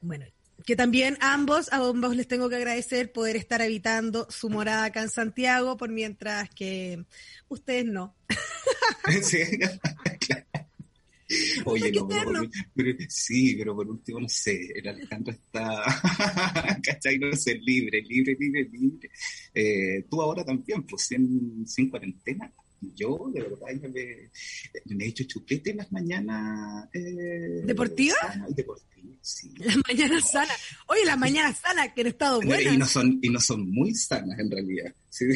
Bueno, 0.00 0.26
que 0.64 0.76
también 0.76 1.16
ambos, 1.20 1.72
a 1.72 1.76
ambos 1.76 2.16
les 2.16 2.28
tengo 2.28 2.48
que 2.48 2.56
agradecer 2.56 3.12
poder 3.12 3.36
estar 3.36 3.62
habitando 3.62 4.26
su 4.30 4.50
morada 4.50 4.84
acá 4.84 5.02
en 5.02 5.10
Santiago, 5.10 5.76
por 5.76 5.90
mientras 5.90 6.48
que 6.50 7.04
ustedes 7.48 7.84
no. 7.84 8.14
Oye, 11.64 11.92
no, 11.92 12.08
pero, 12.08 12.42
pero, 12.74 12.98
sí, 13.08 13.54
pero 13.56 13.76
por 13.76 13.88
último, 13.88 14.20
no 14.20 14.28
sé, 14.28 14.72
el 14.74 14.88
Alejandro 14.88 15.32
está, 15.32 15.84
¿cachai? 16.82 17.18
No 17.18 17.32
sé, 17.34 17.54
libre, 17.56 18.02
libre, 18.02 18.36
libre, 18.38 18.68
libre. 18.70 19.10
Eh, 19.54 20.04
tú 20.10 20.20
ahora 20.20 20.44
también, 20.44 20.82
pues, 20.82 21.02
sin, 21.02 21.66
sin 21.66 21.88
cuarentena. 21.88 22.52
Yo, 22.80 23.30
de 23.32 23.42
verdad, 23.42 23.68
me, 23.82 24.30
me 24.86 25.04
he 25.04 25.08
hecho 25.08 25.24
chupete 25.24 25.70
en 25.70 25.78
las 25.78 25.92
mañanas. 25.92 26.88
Eh, 26.94 27.62
¿Deportivas? 27.64 28.18
Deportivas, 28.48 29.18
sí. 29.20 29.52
Las 29.58 29.76
mañanas 29.86 30.30
sanas. 30.30 30.56
Oye, 30.88 31.04
las 31.04 31.18
mañanas 31.18 31.58
sanas 31.58 31.92
que 31.92 32.00
han 32.00 32.06
estado 32.06 32.40
buenas. 32.40 32.74
Y 32.74 32.78
no 32.78 32.86
son, 32.86 33.18
y 33.20 33.28
no 33.28 33.40
son 33.40 33.70
muy 33.70 33.94
sanas, 33.94 34.38
en 34.38 34.50
realidad. 34.50 34.94
¿sí? 35.10 35.26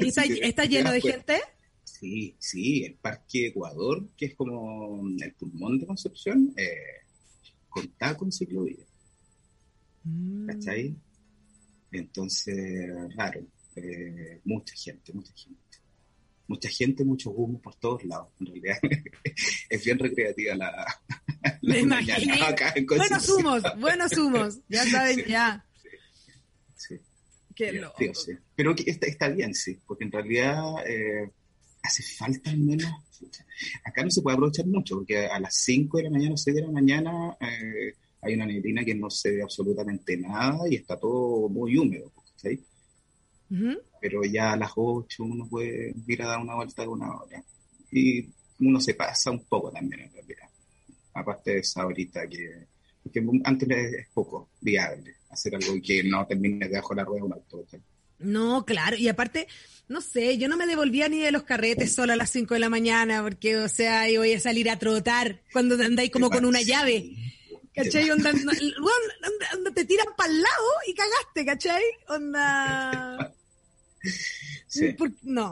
¿Y 0.00 0.08
está, 0.08 0.24
está 0.42 0.64
lleno 0.64 0.92
de 0.92 1.00
gente? 1.00 1.40
Sí, 1.84 2.36
sí, 2.38 2.84
el 2.84 2.94
Parque 2.94 3.48
Ecuador, 3.48 4.08
que 4.16 4.26
es 4.26 4.34
como 4.34 5.02
el 5.18 5.34
pulmón 5.34 5.78
de 5.78 5.86
Concepción, 5.86 6.54
eh, 6.56 7.04
contaba 7.68 8.16
con 8.16 8.32
ciclovía. 8.32 8.84
Mm. 10.04 10.46
¿Cachai? 10.46 10.94
Entonces, 11.92 13.14
raro. 13.14 13.40
Eh, 13.76 14.40
mucha 14.44 14.74
gente, 14.74 15.12
mucha 15.12 15.32
gente. 15.34 15.60
Mucha 16.48 16.68
gente, 16.68 17.04
mucho 17.04 17.30
humo 17.30 17.60
por 17.60 17.74
todos 17.76 18.04
lados. 18.04 18.28
En 18.40 18.46
realidad, 18.46 18.76
es 19.70 19.84
bien 19.84 19.98
recreativa 19.98 20.54
la, 20.54 20.70
la 21.62 21.74
Me 21.74 21.82
mañana 21.82 22.22
imaginé. 22.22 22.42
acá 22.46 22.72
en 22.76 22.86
Buenos 22.86 23.28
humos, 23.28 23.62
buenos 23.78 24.12
humos. 24.16 24.58
Ya 24.68 24.84
saben, 24.86 25.16
Sí. 25.16 25.24
ya. 25.30 25.64
Sí. 26.76 26.94
Qué 27.54 27.72
Divertido, 27.72 28.12
loco. 28.12 28.20
sí. 28.20 28.32
Pero 28.54 28.74
que 28.76 28.90
está, 28.90 29.06
está 29.06 29.28
bien, 29.28 29.54
sí, 29.54 29.78
porque 29.86 30.04
en 30.04 30.12
realidad 30.12 30.62
eh, 30.86 31.30
hace 31.82 32.02
falta 32.02 32.50
al 32.50 32.58
menos. 32.58 32.90
Acá 33.84 34.04
no 34.04 34.10
se 34.10 34.20
puede 34.20 34.34
aprovechar 34.36 34.66
mucho, 34.66 34.96
porque 34.96 35.26
a 35.26 35.40
las 35.40 35.56
5 35.56 35.96
de 35.98 36.02
la 36.04 36.10
mañana, 36.10 36.36
6 36.36 36.54
de 36.54 36.62
la 36.62 36.70
mañana, 36.70 37.36
eh, 37.40 37.94
hay 38.20 38.34
una 38.34 38.44
neblina 38.46 38.84
que 38.84 38.94
no 38.94 39.08
se 39.10 39.30
ve 39.32 39.42
absolutamente 39.42 40.16
nada 40.18 40.68
y 40.70 40.74
está 40.76 40.98
todo 40.98 41.48
muy 41.48 41.76
húmedo. 41.78 42.12
¿cachai? 42.32 42.60
Ujú. 43.50 43.78
Pero 44.00 44.22
ya 44.24 44.52
a 44.52 44.56
las 44.56 44.70
8 44.74 45.24
uno 45.24 45.46
puede 45.48 45.94
ir 46.06 46.22
a 46.22 46.28
dar 46.28 46.38
una 46.40 46.54
vuelta 46.54 46.82
de 46.82 46.88
una 46.88 47.14
hora. 47.14 47.42
Y 47.90 48.26
uno 48.60 48.80
se 48.80 48.94
pasa 48.94 49.30
un 49.30 49.44
poco 49.44 49.70
también, 49.70 50.02
en 50.02 50.12
realidad. 50.12 50.48
Aparte 51.14 51.52
de 51.52 51.58
esa 51.60 51.86
horita 51.86 52.26
que. 52.28 52.66
Porque 53.02 53.22
antes 53.44 53.68
es 53.70 54.08
poco 54.12 54.48
viable 54.60 55.14
hacer 55.30 55.54
algo 55.54 55.74
que 55.84 56.02
no 56.02 56.26
termine 56.26 56.68
debajo 56.68 56.94
de 56.94 56.96
la 56.96 57.04
rueda 57.04 57.20
de 57.20 57.26
un 57.26 57.32
auto. 57.34 57.64
No, 58.18 58.64
claro, 58.64 58.96
y 58.96 59.08
aparte, 59.08 59.46
no 59.88 60.00
sé, 60.00 60.38
yo 60.38 60.48
no 60.48 60.56
me 60.56 60.66
devolvía 60.66 61.08
ni 61.08 61.20
de 61.20 61.30
los 61.30 61.42
carretes 61.42 61.94
sola 61.94 62.14
a 62.14 62.16
las 62.16 62.30
5 62.30 62.54
de 62.54 62.60
la 62.60 62.70
mañana, 62.70 63.22
porque, 63.22 63.58
o 63.58 63.68
sea, 63.68 64.08
yo 64.10 64.20
voy 64.20 64.32
a 64.32 64.40
salir 64.40 64.70
a 64.70 64.78
trotar 64.78 65.42
cuando 65.52 65.74
andáis 65.82 66.10
como 66.10 66.30
con 66.30 66.44
una 66.46 66.62
llave. 66.62 67.12
¿Cachai? 67.74 68.10
Onda, 68.10 68.30
onda- 68.30 69.50
onda 69.54 69.70
te 69.74 69.84
tiran 69.84 70.06
para 70.16 70.32
el 70.32 70.40
lado 70.40 70.68
y 70.88 70.94
cagaste, 70.94 71.44
¿cachai? 71.44 71.82
Onda. 72.08 73.34
Sí. 74.66 74.92
Por- 74.98 75.12
no. 75.22 75.50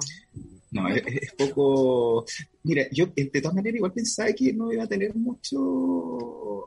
No, 0.70 0.88
es, 0.88 1.02
es 1.06 1.32
poco. 1.34 2.24
Mira, 2.64 2.86
yo 2.90 3.04
eh, 3.14 3.30
de 3.32 3.40
todas 3.40 3.54
maneras 3.54 3.76
igual 3.76 3.92
pensaba 3.92 4.32
que 4.32 4.52
no 4.52 4.72
iba 4.72 4.82
a 4.82 4.88
tener 4.88 5.14
mucho, 5.14 5.58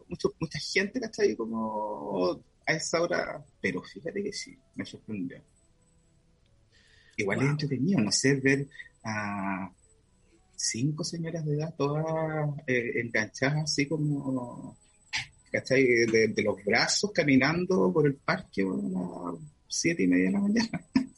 mucho 0.07 0.33
mucha 0.39 0.59
gente, 0.59 0.99
¿cachai? 1.01 1.35
Como 1.35 2.39
a 2.65 2.73
esa 2.73 3.01
hora, 3.01 3.43
pero 3.61 3.81
fíjate 3.83 4.23
que 4.23 4.31
sí, 4.31 4.57
me 4.75 4.85
sorprendió. 4.85 5.41
Igual 7.17 7.37
es 7.39 7.43
Wow. 7.43 7.51
entretenido, 7.51 7.99
no 8.01 8.11
sé, 8.11 8.35
ver 8.35 8.67
a 9.03 9.71
cinco 10.55 11.03
señoras 11.03 11.45
de 11.45 11.55
edad 11.55 11.73
todas 11.77 12.05
eh, 12.67 13.01
enganchadas 13.01 13.63
así 13.63 13.87
como, 13.87 14.77
¿cachai? 15.51 15.83
De, 15.83 16.27
de 16.29 16.43
los 16.43 16.63
brazos 16.63 17.11
caminando 17.11 17.91
por 17.91 18.05
el 18.07 18.15
parque 18.15 18.61
a 18.61 18.65
las 18.65 19.35
siete 19.67 20.03
y 20.03 20.07
media 20.07 20.25
de 20.27 20.31
la 20.31 20.39
mañana. 20.39 20.81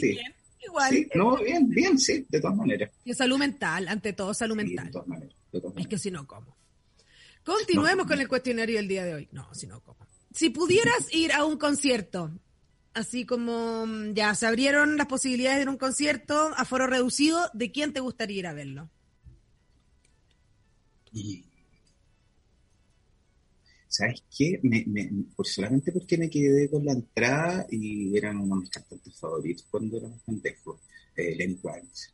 Bien, 0.00 0.34
igual. 0.66 0.90
Sí, 0.90 1.08
no, 1.14 1.36
bien, 1.36 1.68
bien, 1.68 1.98
sí, 1.98 2.26
de 2.28 2.40
todas 2.40 2.56
maneras. 2.56 2.90
Y 3.04 3.14
salud 3.14 3.38
mental, 3.38 3.88
ante 3.88 4.12
todo 4.12 4.32
salud 4.34 4.54
Sí, 4.58 4.64
mental. 4.64 4.86
de 4.86 4.92
todas 4.92 5.08
maneras. 5.08 5.34
De 5.52 5.60
todas 5.60 5.72
Es 5.72 5.74
maneras. 5.76 5.88
que 5.90 5.98
si 5.98 6.10
no, 6.10 6.26
¿cómo? 6.26 6.56
Continuemos 7.44 8.06
No. 8.06 8.10
con 8.10 8.20
el 8.20 8.28
cuestionario 8.28 8.76
del 8.76 8.88
día 8.88 9.04
de 9.04 9.14
hoy. 9.14 9.28
No, 9.32 9.52
si 9.54 9.66
no, 9.66 9.80
¿cómo? 9.82 9.98
Si 10.32 10.50
pudieras 10.50 11.12
ir 11.12 11.32
a 11.32 11.44
un 11.44 11.58
concierto, 11.58 12.32
así 12.94 13.24
como 13.26 13.86
mm, 13.86 14.14
ya 14.14 14.34
se 14.34 14.46
abrieron 14.46 14.96
las 14.96 15.06
posibilidades 15.06 15.58
de 15.58 15.62
ir 15.62 15.68
a 15.68 15.70
un 15.72 15.76
concierto 15.78 16.52
a 16.56 16.64
foro 16.64 16.86
reducido, 16.86 17.50
¿de 17.52 17.70
quién 17.70 17.92
te 17.92 18.00
gustaría 18.00 18.38
ir 18.38 18.46
a 18.46 18.52
verlo? 18.54 18.90
Y, 21.12 21.44
¿Sabes 23.94 24.24
qué? 24.36 24.58
Me, 24.64 24.84
me, 24.88 25.08
por 25.36 25.46
solamente 25.46 25.92
porque 25.92 26.18
me 26.18 26.28
quedé 26.28 26.68
con 26.68 26.84
la 26.84 26.92
entrada 26.92 27.64
y 27.70 28.16
eran 28.16 28.38
uno 28.38 28.56
de 28.56 28.62
mis 28.62 28.70
cantantes 28.70 29.16
favoritos 29.20 29.64
cuando 29.70 29.98
era 29.98 30.08
más 30.08 30.20
pendejo, 30.22 30.80
eh, 31.14 31.36
Lenny 31.36 31.54
Kravitz. 31.54 32.12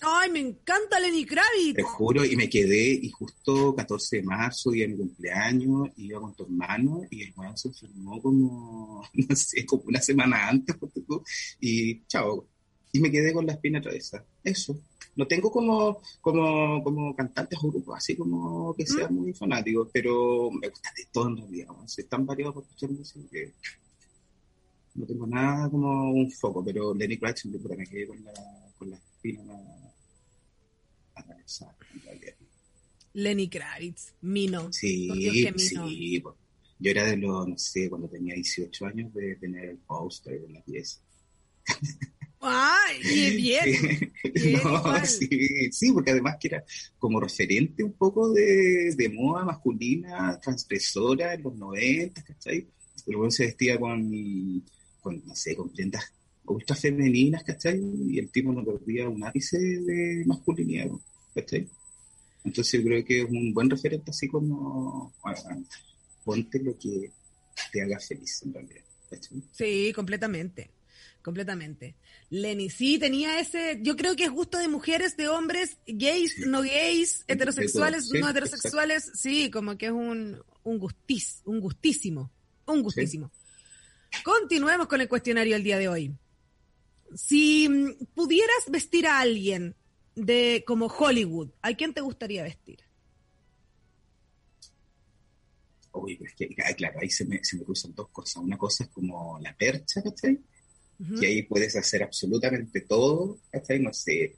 ¡Ay, 0.00 0.30
me 0.30 0.38
encanta 0.38 1.00
Lenny 1.00 1.26
Kravitz! 1.26 1.74
Te 1.74 1.82
juro, 1.82 2.24
y 2.24 2.36
me 2.36 2.48
quedé, 2.48 2.92
y 3.02 3.10
justo 3.10 3.74
14 3.74 4.18
de 4.18 4.22
marzo, 4.22 4.70
día 4.70 4.86
de 4.86 4.92
mi 4.92 4.98
cumpleaños, 4.98 5.88
iba 5.96 6.20
con 6.20 6.36
tu 6.36 6.44
hermano, 6.44 7.02
y 7.10 7.24
el 7.24 7.34
weón 7.36 7.58
se 7.58 7.66
enfermó 7.66 8.22
como, 8.22 9.02
no 9.12 9.34
sé, 9.34 9.66
como 9.66 9.82
una 9.86 10.00
semana 10.00 10.48
antes, 10.48 10.76
y 11.60 12.04
chao. 12.06 12.46
Y 12.92 13.00
me 13.00 13.10
quedé 13.10 13.32
con 13.32 13.46
la 13.46 13.52
espina 13.52 13.78
atravesada. 13.78 14.24
Eso. 14.42 14.80
No 15.16 15.26
tengo 15.26 15.50
como, 15.50 16.00
como, 16.20 16.82
como 16.82 17.14
cantantes 17.14 17.58
o 17.62 17.68
grupos 17.70 17.96
así 17.96 18.16
como 18.16 18.72
que 18.74 18.86
sean 18.86 19.14
muy 19.14 19.32
fanáticos, 19.34 19.88
pero 19.92 20.50
me 20.50 20.68
gusta 20.68 20.90
de 20.96 21.06
todo 21.12 21.28
en 21.28 21.36
realidad. 21.38 21.68
Soy 21.86 22.04
tan 22.04 22.24
variado 22.24 22.54
para 22.54 22.66
escuchar 22.66 22.90
música 22.90 23.28
que 23.30 23.52
no 24.94 25.06
tengo 25.06 25.26
nada 25.26 25.68
como 25.70 26.12
un 26.12 26.30
foco, 26.30 26.64
pero 26.64 26.94
Lenny 26.94 27.18
Kravitz 27.18 27.44
me 27.46 27.86
quedé 27.86 28.06
con 28.06 28.24
la, 28.24 28.32
con 28.78 28.90
la 28.90 28.96
espina 28.96 29.42
atravesada, 31.14 31.76
en 31.94 32.02
realidad. 32.02 32.34
Lenny 33.14 33.48
Kravitz, 33.48 34.14
Mino. 34.20 34.62
Por 34.62 34.70
Dios, 34.72 34.76
Sí, 34.76 35.08
mino. 35.74 35.88
sí. 35.88 36.22
Yo 36.80 36.90
era 36.92 37.04
de 37.04 37.16
los, 37.16 37.48
no 37.48 37.58
sé, 37.58 37.88
cuando 37.90 38.08
tenía 38.08 38.34
18 38.34 38.86
años, 38.86 39.12
de 39.12 39.34
tener 39.36 39.70
el 39.70 39.78
póster 39.78 40.44
en 40.46 40.52
la 40.54 40.62
pieza. 40.62 41.00
¡Ay, 42.40 43.00
qué 43.02 43.30
bien! 43.30 44.12
Bien, 44.34 44.60
no, 44.64 45.04
sí, 45.04 45.72
sí, 45.72 45.92
porque 45.92 46.12
además 46.12 46.36
que 46.40 46.48
era 46.48 46.64
como 46.98 47.20
referente 47.20 47.82
un 47.82 47.92
poco 47.92 48.32
de, 48.32 48.94
de 48.96 49.08
moda 49.08 49.44
masculina, 49.44 50.38
transgresora 50.40 51.34
en 51.34 51.42
los 51.42 51.56
90, 51.56 52.22
¿cachai? 52.22 52.66
Pero 53.04 53.18
bueno, 53.18 53.30
se 53.30 53.46
vestía 53.46 53.78
con, 53.78 54.10
con, 55.00 55.26
no 55.26 55.34
sé, 55.34 55.56
con 55.56 55.70
prendas 55.70 56.12
ultra 56.44 56.76
femeninas, 56.76 57.42
¿cachai? 57.42 57.80
Y 58.08 58.18
el 58.18 58.30
tipo 58.30 58.52
no 58.52 58.64
perdía 58.64 59.08
un 59.08 59.24
ápice 59.24 59.58
de 59.58 60.24
masculinidad, 60.26 60.90
¿cachai? 61.34 61.68
Entonces 62.44 62.80
yo 62.80 62.86
creo 62.86 63.04
que 63.04 63.22
es 63.22 63.28
un 63.28 63.52
buen 63.52 63.68
referente 63.68 64.10
así 64.10 64.28
como, 64.28 65.12
bueno, 65.22 65.64
ponte 66.24 66.62
lo 66.62 66.78
que 66.78 67.10
te 67.72 67.82
haga 67.82 67.98
feliz 67.98 68.42
en 68.44 68.54
realidad, 68.54 68.84
¿cachai? 69.10 69.42
Sí, 69.52 69.92
completamente. 69.94 70.70
Completamente. 71.22 71.94
Lenny, 72.30 72.70
sí, 72.70 72.98
tenía 72.98 73.38
ese, 73.40 73.80
yo 73.82 73.96
creo 73.96 74.16
que 74.16 74.24
es 74.24 74.30
gusto 74.30 74.58
de 74.58 74.68
mujeres, 74.68 75.16
de 75.16 75.28
hombres, 75.28 75.76
gays, 75.86 76.34
Sí. 76.34 76.42
no 76.46 76.62
gays, 76.62 77.24
heterosexuales, 77.28 78.08
sí, 78.08 78.18
no 78.18 78.28
heterosexuales, 78.30 79.10
sí, 79.14 79.50
como 79.50 79.76
que 79.76 79.86
es 79.86 79.92
un, 79.92 80.40
un 80.62 80.78
gustis, 80.78 81.42
un 81.44 81.60
gustísimo, 81.60 82.30
un 82.66 82.82
gustísimo. 82.82 83.30
Continuemos 84.24 84.86
con 84.86 85.00
el 85.00 85.08
cuestionario 85.08 85.54
del 85.54 85.64
día 85.64 85.78
de 85.78 85.88
hoy. 85.88 86.14
Si 87.14 87.68
mm, 87.68 88.06
pudieras 88.14 88.64
vestir 88.70 89.06
a 89.06 89.20
alguien 89.20 89.74
de 90.14 90.64
como 90.66 90.86
Hollywood, 90.86 91.50
¿a 91.62 91.74
quién 91.74 91.92
te 91.92 92.00
gustaría 92.00 92.42
vestir? 92.42 92.78
Uy, 95.92 96.16
pero 96.16 96.30
es 96.30 96.36
que, 96.36 96.74
claro, 96.76 97.00
ahí 97.00 97.10
se 97.10 97.24
me, 97.24 97.42
se 97.42 97.56
me 97.56 97.64
cruzan 97.64 97.94
dos 97.94 98.08
cosas. 98.10 98.36
Una 98.36 98.56
cosa 98.56 98.84
es 98.84 98.90
como 98.90 99.38
la 99.40 99.54
percha, 99.56 100.02
¿cachai? 100.02 100.38
Y 100.98 101.24
ahí 101.24 101.42
puedes 101.44 101.76
hacer 101.76 102.02
absolutamente 102.02 102.80
todo, 102.80 103.38
¿cachai? 103.52 103.78
No 103.78 103.92
sé, 103.92 104.34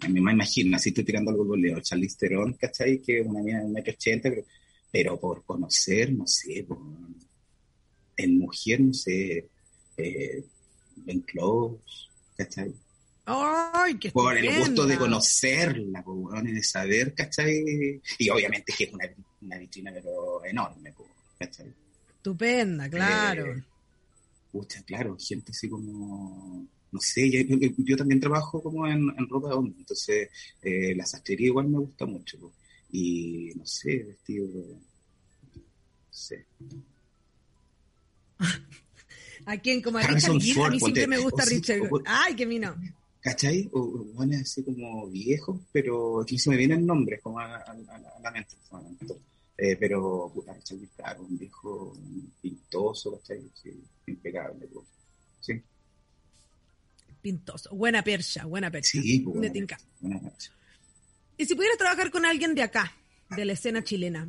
a 0.00 0.08
mí 0.08 0.20
me 0.20 0.32
imagino, 0.32 0.76
así 0.76 0.90
estoy 0.90 1.04
tirando 1.04 1.30
algo 1.30 1.46
con 1.46 1.60
Leo, 1.60 1.80
Charlize 1.80 2.16
Theron, 2.18 2.54
¿cachai? 2.54 3.00
Que 3.00 3.20
es 3.20 3.26
una 3.26 3.40
mía 3.40 3.58
de 3.58 3.66
un 3.66 3.72
metro 3.72 3.92
ochenta, 3.92 4.30
pero, 4.30 4.44
pero 4.90 5.20
por 5.20 5.44
conocer, 5.44 6.12
no 6.12 6.26
sé, 6.26 6.64
por, 6.66 6.78
en 8.16 8.38
mujer, 8.38 8.80
no 8.80 8.94
sé, 8.94 9.48
eh, 9.96 10.44
en 11.06 11.20
close, 11.20 11.78
¿cachai? 12.36 12.72
¡Ay, 13.26 13.98
qué 13.98 14.10
Por 14.10 14.36
el 14.36 14.58
gusto 14.58 14.86
de 14.86 14.98
conocerla, 14.98 16.02
por, 16.04 16.42
de 16.42 16.62
saber, 16.62 17.14
¿cachai? 17.14 18.00
Y 18.18 18.28
obviamente 18.28 18.72
que 18.76 18.84
es 18.84 18.92
una, 18.92 19.08
una 19.40 19.58
vitrina, 19.58 19.92
pero 19.94 20.44
enorme, 20.44 20.92
¿cachai? 21.38 21.72
Estupenda, 22.16 22.88
claro. 22.88 23.54
Eh, 23.54 23.62
Pucha, 24.54 24.84
claro, 24.84 25.16
gente 25.18 25.50
así 25.50 25.68
como, 25.68 26.64
no 26.92 27.00
sé, 27.00 27.28
yo, 27.28 27.96
también 27.96 28.20
trabajo 28.20 28.62
como 28.62 28.86
en, 28.86 29.10
ropa 29.28 29.48
de 29.48 29.54
hombre, 29.56 29.74
entonces 29.80 30.28
eh, 30.62 30.94
la 30.94 31.04
sastrería 31.04 31.48
igual 31.48 31.66
me 31.66 31.78
gusta 31.78 32.06
mucho. 32.06 32.52
Y 32.92 33.50
no 33.56 33.66
sé, 33.66 34.04
vestido, 34.04 34.46
no 34.46 34.80
sé. 36.08 36.46
¿A 39.46 39.56
quién? 39.56 39.82
Como 39.82 39.98
a 39.98 40.02
Richard 40.02 40.40
Gere, 40.40 40.62
a 40.62 40.70
mí 40.70 40.78
siempre 40.78 41.08
me 41.08 41.18
gusta 41.18 41.44
Richard 41.44 41.80
Ay, 42.06 42.36
qué 42.36 42.46
mino. 42.46 42.76
¿Cachai? 43.18 43.68
O, 43.72 44.04
bueno, 44.14 44.36
así 44.40 44.62
como 44.62 45.08
viejos, 45.08 45.62
pero 45.72 46.20
aquí 46.20 46.38
se 46.38 46.48
me 46.48 46.56
vienen 46.56 46.86
nombres 46.86 47.20
como 47.20 47.40
a, 47.40 47.58
la 48.22 48.30
mente. 48.30 48.54
Eh, 49.56 49.76
pero, 49.78 50.30
puta, 50.34 50.56
Gere, 50.64 51.20
un 51.20 51.38
viejo 51.38 51.96
pintoso, 52.40 53.18
¿cachai? 53.18 53.42
Sí, 53.54 53.70
impecable. 54.06 54.68
Sí. 55.40 55.62
Pintoso. 57.22 57.74
Buena 57.74 58.02
percha, 58.02 58.44
buena 58.46 58.70
percha. 58.70 59.00
Sí, 59.00 59.20
pues, 59.20 59.36
buena, 59.36 60.20
percha. 60.20 60.52
Y 61.36 61.44
si 61.46 61.54
pudieras 61.54 61.78
trabajar 61.78 62.10
con 62.10 62.24
alguien 62.26 62.54
de 62.54 62.62
acá, 62.62 62.92
de 63.30 63.44
la 63.44 63.52
escena 63.52 63.82
chilena, 63.82 64.28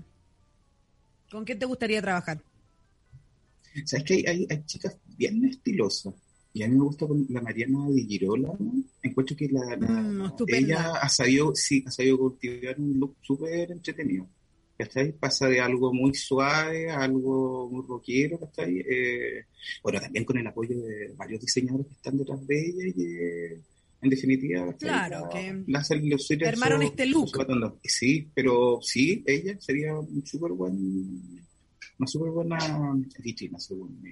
¿con 1.31 1.43
quién 1.43 1.59
te 1.59 1.65
gustaría 1.65 2.01
trabajar? 2.01 2.41
Sabes 3.85 4.05
que 4.05 4.13
hay, 4.27 4.47
hay, 4.49 4.63
chicas 4.65 4.97
bien 5.17 5.43
estilosas. 5.45 6.13
Y 6.53 6.63
a 6.63 6.69
mí 6.69 6.75
me 6.75 6.85
gusta 6.85 7.05
la 7.29 7.41
Mariana 7.41 7.89
de 7.89 8.03
Girola, 8.03 8.53
Encuentro 9.01 9.35
que 9.35 9.49
la, 9.49 9.75
mm, 9.75 10.33
ella 10.47 10.93
ha 11.01 11.09
sabido, 11.09 11.53
sí, 11.53 11.83
ha 11.85 11.91
sabido 11.91 12.17
cultivar 12.17 12.79
un 12.79 12.97
look 12.97 13.17
súper 13.21 13.71
entretenido. 13.71 14.25
¿Cachai? 14.77 15.13
Pasa 15.13 15.47
de 15.47 15.61
algo 15.61 15.93
muy 15.93 16.13
suave 16.13 16.89
a 16.89 16.99
algo 16.99 17.69
muy 17.69 17.85
rockero, 17.87 18.39
¿cachai? 18.39 18.79
Eh, 18.79 19.45
bueno, 19.81 20.01
también 20.01 20.25
con 20.25 20.37
el 20.37 20.47
apoyo 20.47 20.77
de 20.81 21.13
varios 21.15 21.41
diseñadores 21.41 21.87
que 21.87 21.93
están 21.93 22.17
detrás 22.17 22.45
de 22.45 22.59
ella 22.59 22.93
y 22.95 23.75
en 24.01 24.09
definitiva, 24.09 24.73
Claro, 24.77 25.29
que 25.31 25.63
la, 25.67 25.83
armaron 26.49 26.83
este 26.83 27.05
look. 27.05 27.31
Sí, 27.83 28.29
pero 28.33 28.79
sí, 28.81 29.23
ella 29.25 29.57
sería 29.59 29.97
un 29.97 30.25
súper 30.25 30.51
buen 30.51 31.45
una 31.97 32.07
súper 32.07 32.31
buena 32.31 32.57
vitrina, 33.19 33.59
según 33.59 34.01
mi 34.01 34.11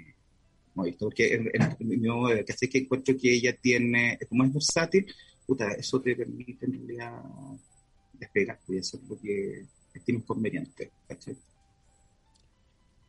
visto, 0.85 1.05
porque 1.05 1.35
en, 1.35 1.51
en, 1.53 2.45
que 2.45 2.53
sé 2.53 2.67
que 2.67 2.79
encuentro 2.79 3.15
que 3.15 3.33
ella 3.33 3.55
tiene, 3.61 4.17
como 4.27 4.43
es 4.45 4.53
versátil, 4.53 5.05
puta, 5.45 5.71
eso 5.73 6.01
te 6.01 6.15
permite 6.15 6.65
en 6.65 6.73
realidad 6.73 7.21
despegar 8.13 8.59
y 8.67 8.79
hacer 8.79 9.01
lo 9.07 9.19
que 9.19 9.65
estimes 9.93 10.23
conveniente, 10.23 10.91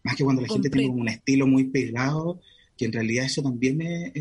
Más 0.03 0.17
que 0.17 0.25
cuando 0.25 0.43
la 0.43 0.49
gente 0.49 0.71
tiene 0.71 0.89
un 0.89 1.09
estilo 1.09 1.47
muy 1.47 1.65
pegado, 1.65 2.41
que 2.77 2.87
en 2.87 2.93
realidad 2.93 3.27
eso 3.27 3.43
también 3.43 3.81
es, 3.83 4.13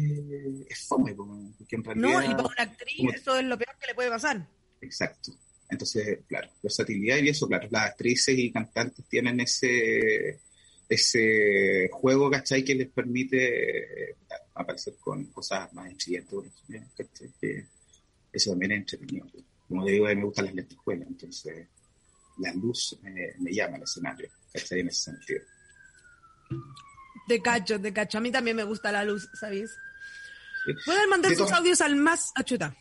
es 0.70 0.88
fome, 0.88 1.16
porque 1.16 1.76
en 1.76 1.84
realidad... 1.84 2.10
No, 2.10 2.24
y 2.24 2.36
para 2.36 2.44
una 2.44 2.64
actriz 2.64 3.16
eso 3.16 3.38
es 3.38 3.46
lo 3.46 3.58
peor 3.58 3.76
que 3.80 3.88
le 3.88 3.96
puede 3.96 4.10
pasar. 4.10 4.48
Exacto. 4.82 5.34
Entonces, 5.70 6.20
claro, 6.28 6.50
versatilidad 6.62 7.18
y 7.18 7.30
eso, 7.30 7.48
claro, 7.48 7.68
las 7.72 7.92
actrices 7.92 8.38
y 8.38 8.52
cantantes 8.52 9.06
tienen 9.08 9.40
ese 9.40 10.40
ese 10.90 11.90
juego, 11.92 12.30
¿cachai? 12.30 12.64
Que 12.64 12.76
les 12.76 12.90
permite 12.90 14.10
eh, 14.10 14.16
aparecer 14.54 14.96
con 15.00 15.26
cosas 15.26 15.72
más 15.74 15.92
exigentes, 15.92 16.52
Que 17.40 17.66
eso 18.32 18.52
también 18.52 18.74
es 18.74 18.78
entretenido. 18.80 19.28
Como 19.68 19.86
digo, 19.86 20.06
me 20.06 20.24
gustan 20.24 20.46
las 20.46 20.56
lentejuelas, 20.56 21.08
entonces 21.08 21.68
la 22.38 22.54
luz 22.54 22.98
me, 23.02 23.54
llama 23.54 23.78
al 23.78 23.84
escenario, 23.84 24.30
¿cachai? 24.52 24.80
En 24.80 24.88
ese 24.88 25.12
sentido. 25.12 25.42
De 27.28 27.42
cacho, 27.42 27.80
de 27.80 27.94
cacho. 27.94 28.18
A 28.18 28.22
mí 28.22 28.32
también 28.32 28.58
me 28.58 28.64
gusta 28.64 28.92
la 28.92 29.04
luz, 29.04 29.30
¿sabéis? 29.34 29.72
Pueden 30.86 31.10
mandar 31.10 31.36
sus 31.36 31.52
audios 31.52 31.82
al 31.82 31.96
más 31.96 32.32
achuta. 32.36 32.76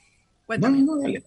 Cuéntame. 0.46 0.78
No, 0.80 0.96
no, 0.96 1.02
dale. 1.02 1.24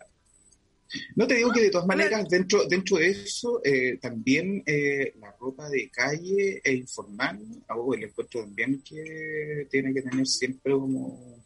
No 1.16 1.28
te 1.28 1.36
digo 1.36 1.52
que 1.52 1.62
de 1.62 1.70
todas 1.70 1.88
maneras, 1.88 2.28
dentro, 2.30 2.66
dentro 2.66 2.98
de 2.98 3.10
eso, 3.10 3.60
eh, 3.64 3.98
también 3.98 4.64
eh, 4.66 5.14
la 5.20 5.36
ropa 5.40 5.70
de 5.70 5.90
calle 5.90 6.62
e 6.64 6.74
informal, 6.74 7.40
hago 7.68 7.94
el 7.94 8.04
encuentro 8.04 8.42
también 8.42 8.82
que 8.82 9.68
tiene 9.70 9.94
que 9.94 10.02
tener 10.04 10.26
siempre 10.28 10.74
como 10.74 11.44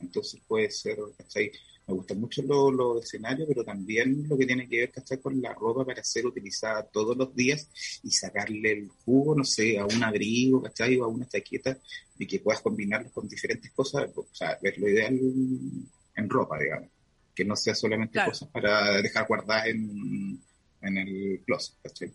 Entonces 0.00 0.40
puede 0.46 0.70
ser, 0.70 0.98
¿cachai? 1.16 1.50
Me 1.88 1.94
gustan 1.94 2.20
mucho 2.20 2.42
los 2.42 2.72
lo 2.72 3.00
escenarios, 3.00 3.48
pero 3.48 3.64
también 3.64 4.26
lo 4.28 4.36
que 4.36 4.46
tiene 4.46 4.68
que 4.68 4.80
ver, 4.80 4.92
¿cachai? 4.92 5.18
Con 5.18 5.40
la 5.40 5.54
ropa 5.54 5.84
para 5.84 6.04
ser 6.04 6.26
utilizada 6.26 6.84
todos 6.84 7.16
los 7.16 7.34
días 7.34 7.68
y 8.02 8.10
sacarle 8.10 8.72
el 8.72 8.88
jugo, 8.88 9.34
no 9.34 9.44
sé, 9.44 9.78
a 9.78 9.86
un 9.86 10.02
abrigo, 10.02 10.62
¿cachai? 10.62 10.96
O 10.98 11.04
a 11.04 11.08
una 11.08 11.26
chaqueta 11.26 11.78
y 12.18 12.26
que 12.26 12.40
puedas 12.40 12.60
combinarlo 12.60 13.10
con 13.10 13.26
diferentes 13.26 13.72
cosas. 13.72 14.10
O 14.14 14.26
sea, 14.32 14.58
es 14.62 14.78
lo 14.78 14.88
ideal 14.88 15.18
en 15.18 16.28
ropa, 16.28 16.58
digamos 16.58 16.90
que 17.38 17.44
no 17.44 17.54
sea 17.54 17.72
solamente 17.72 18.18
cosas 18.24 18.48
para 18.48 19.00
dejar 19.00 19.24
guardadas 19.28 19.68
en, 19.68 20.42
en 20.80 20.98
el 20.98 21.40
closet, 21.46 21.76
¿cachai? 21.80 22.12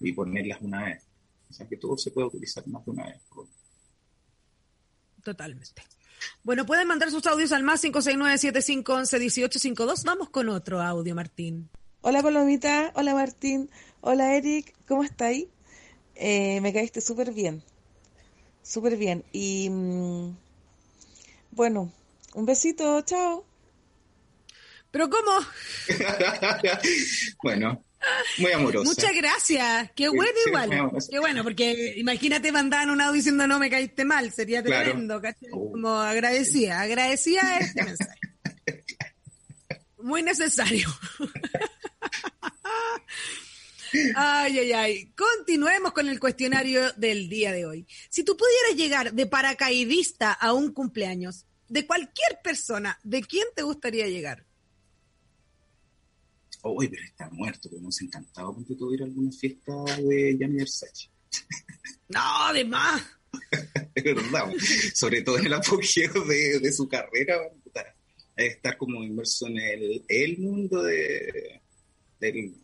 Y 0.00 0.12
ponerlas 0.12 0.60
una 0.60 0.84
vez. 0.84 1.02
O 1.48 1.54
sea, 1.54 1.66
que 1.66 1.78
todo 1.78 1.96
se 1.96 2.10
puede 2.10 2.26
utilizar 2.26 2.68
más 2.68 2.84
de 2.84 2.90
una 2.90 3.06
vez. 3.06 3.16
Totalmente. 5.24 5.82
Bueno, 6.42 6.66
pueden 6.66 6.88
mandar 6.88 7.10
sus 7.10 7.26
audios 7.26 7.52
al 7.52 7.62
más 7.62 7.84
569-7511-1852. 7.84 10.04
Vamos 10.04 10.30
con 10.30 10.48
otro 10.48 10.80
audio, 10.80 11.14
Martín. 11.14 11.68
Hola, 12.00 12.22
Palomita. 12.22 12.92
Hola, 12.94 13.14
Martín. 13.14 13.70
Hola, 14.00 14.36
Eric. 14.36 14.74
¿Cómo 14.86 15.04
estáis? 15.04 15.46
Eh, 16.14 16.60
me 16.60 16.72
caíste 16.72 17.00
súper 17.00 17.32
bien. 17.32 17.62
Súper 18.62 18.96
bien. 18.96 19.24
Y 19.32 19.68
mm, 19.70 20.36
bueno, 21.52 21.92
un 22.34 22.46
besito. 22.46 23.00
Chao. 23.02 23.44
¿Pero 24.90 25.10
cómo? 25.10 25.32
bueno, 27.42 27.84
muy 28.38 28.52
amoroso. 28.52 28.84
Muchas 28.84 29.14
gracias. 29.14 29.90
Qué 29.94 30.08
bueno 30.08 30.38
igual. 30.46 30.92
Qué 31.10 31.18
bueno, 31.18 31.42
porque 31.42 31.94
imagínate 31.96 32.52
mandar 32.52 32.88
un 32.90 33.00
audio 33.00 33.14
diciendo 33.14 33.46
no 33.46 33.58
me 33.58 33.70
caíste 33.70 34.04
mal, 34.04 34.32
sería 34.32 34.62
tremendo, 34.62 35.20
oh. 35.52 35.70
Como 35.72 35.94
agradecía, 36.00 36.80
agradecía 36.80 37.58
este 37.58 37.84
mensaje. 37.84 38.20
Muy 39.98 40.22
necesario. 40.22 40.88
Ay, 44.14 44.58
ay, 44.58 44.72
ay. 44.72 45.12
Continuemos 45.16 45.92
con 45.92 46.08
el 46.08 46.20
cuestionario 46.20 46.92
del 46.92 47.28
día 47.28 47.52
de 47.52 47.64
hoy. 47.64 47.86
Si 48.10 48.22
tú 48.22 48.36
pudieras 48.36 48.76
llegar 48.76 49.14
de 49.14 49.26
paracaidista 49.26 50.32
a 50.32 50.52
un 50.52 50.72
cumpleaños 50.72 51.46
de 51.68 51.86
cualquier 51.86 52.40
persona, 52.42 52.98
¿de 53.02 53.22
quién 53.22 53.46
te 53.54 53.62
gustaría 53.62 54.06
llegar? 54.06 54.44
Uy, 56.70 56.88
pero 56.88 57.02
está 57.02 57.28
muerto, 57.30 57.68
pero 57.70 57.82
nos 57.82 58.00
encantaba 58.00 58.52
cuando 58.52 58.76
tú 58.76 58.92
ir 58.94 59.02
a 59.02 59.06
alguna 59.06 59.32
fiesta 59.32 59.72
de 59.96 60.36
Gianni 60.38 60.56
Versace. 60.58 61.10
No, 62.10 62.20
además. 62.22 63.02
es 63.94 64.02
verdad, 64.02 64.50
sobre 64.94 65.20
todo 65.20 65.38
en 65.38 65.44
el 65.44 65.52
apogeo 65.52 66.24
de, 66.24 66.58
de 66.58 66.72
su 66.72 66.88
carrera, 66.88 67.36
estar 68.34 68.76
como 68.78 69.02
inmerso 69.02 69.46
en 69.48 69.58
el, 69.58 70.04
el 70.08 70.38
mundo 70.38 70.82
de, 70.82 71.60
del 72.20 72.54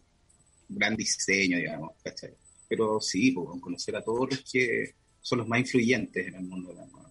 gran 0.68 0.96
diseño, 0.96 1.58
digamos, 1.58 1.92
¿cachai? 2.02 2.34
Pero 2.68 3.00
sí, 3.00 3.32
pues, 3.32 3.60
conocer 3.60 3.96
a 3.96 4.02
todos 4.02 4.30
los 4.30 4.50
que 4.50 4.94
son 5.20 5.38
los 5.38 5.48
más 5.48 5.60
influyentes 5.60 6.26
en 6.26 6.34
el 6.34 6.44
mundo 6.44 6.70
de 6.70 6.76
la 6.76 6.86
moda 6.86 7.03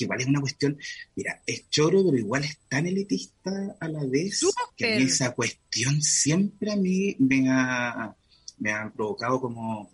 que 0.00 0.04
igual 0.04 0.20
es 0.20 0.26
una 0.26 0.40
cuestión, 0.40 0.78
mira, 1.14 1.42
es 1.46 1.68
choro, 1.68 2.02
pero 2.04 2.16
igual 2.16 2.44
es 2.44 2.58
tan 2.68 2.86
elitista 2.86 3.76
a 3.78 3.88
la 3.88 4.04
vez 4.06 4.40
que 4.76 4.96
esa 4.96 5.32
cuestión 5.32 6.00
siempre 6.00 6.72
a 6.72 6.76
mí 6.76 7.14
me 7.18 7.50
ha, 7.50 8.16
me 8.58 8.72
ha 8.72 8.90
provocado 8.90 9.40
como 9.40 9.90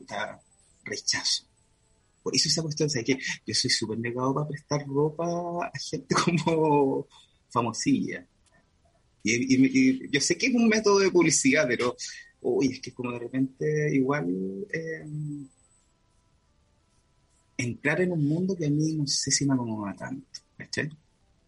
rechazo. 0.84 1.44
Por 2.22 2.34
eso 2.34 2.48
esa 2.48 2.62
cuestión, 2.62 2.88
¿sabes 2.88 3.06
que 3.06 3.18
Yo 3.46 3.54
soy 3.54 3.70
súper 3.70 3.98
negado 3.98 4.34
para 4.34 4.48
prestar 4.48 4.86
ropa 4.86 5.26
a 5.66 5.78
gente 5.78 6.14
como 6.24 7.06
famosilla. 7.50 8.26
Y, 9.24 10.08
yo 10.08 10.20
sé 10.20 10.38
que 10.38 10.46
es 10.46 10.54
un 10.54 10.68
método 10.68 11.00
de 11.00 11.10
publicidad, 11.10 11.66
pero, 11.66 11.96
uy, 12.40 12.68
es 12.68 12.80
que 12.80 12.92
como 12.92 13.12
de 13.12 13.18
repente 13.18 13.94
igual... 13.94 14.28
Eh, 14.72 15.04
entrar 17.56 18.00
en 18.00 18.12
un 18.12 18.28
mundo 18.28 18.56
que 18.56 18.66
a 18.66 18.70
mí 18.70 18.92
no 18.92 19.06
sé 19.06 19.30
si 19.30 19.46
me 19.46 19.54
acomoda 19.54 19.94
tanto. 19.94 20.40
¿Cachai? 20.56 20.90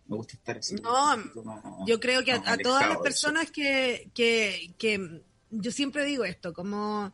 Me 0.07 0.17
gusta 0.17 0.35
estar 0.35 0.59
así. 0.59 0.75
No, 0.77 1.87
yo 1.87 2.01
creo 2.01 2.25
que 2.25 2.33
a, 2.33 2.57
todas 2.57 2.89
las 2.89 2.99
personas 2.99 3.51
que, 3.51 4.11
que, 4.15 4.75
que, 4.79 5.23
yo 5.51 5.71
siempre 5.71 6.05
digo 6.05 6.25
esto, 6.25 6.55
como 6.55 7.13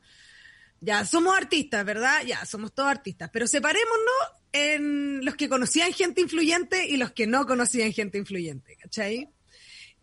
ya 0.81 1.05
somos 1.05 1.37
artistas, 1.37 1.85
¿verdad? 1.85 2.23
Ya 2.25 2.45
somos 2.47 2.73
todos 2.73 2.91
artistas, 2.91 3.31
pero 3.33 3.47
separémonos 3.49 4.15
en 4.53 5.25
los 5.25 5.35
que 5.35 5.49
conocían 5.49 5.93
gente 5.93 6.21
influyente 6.21 6.87
y 6.87 6.97
los 6.97 7.11
que 7.11 7.27
no 7.27 7.47
conocían 7.47 7.93
gente 7.93 8.19
influyente, 8.19 8.77
¿cachai? 8.77 9.29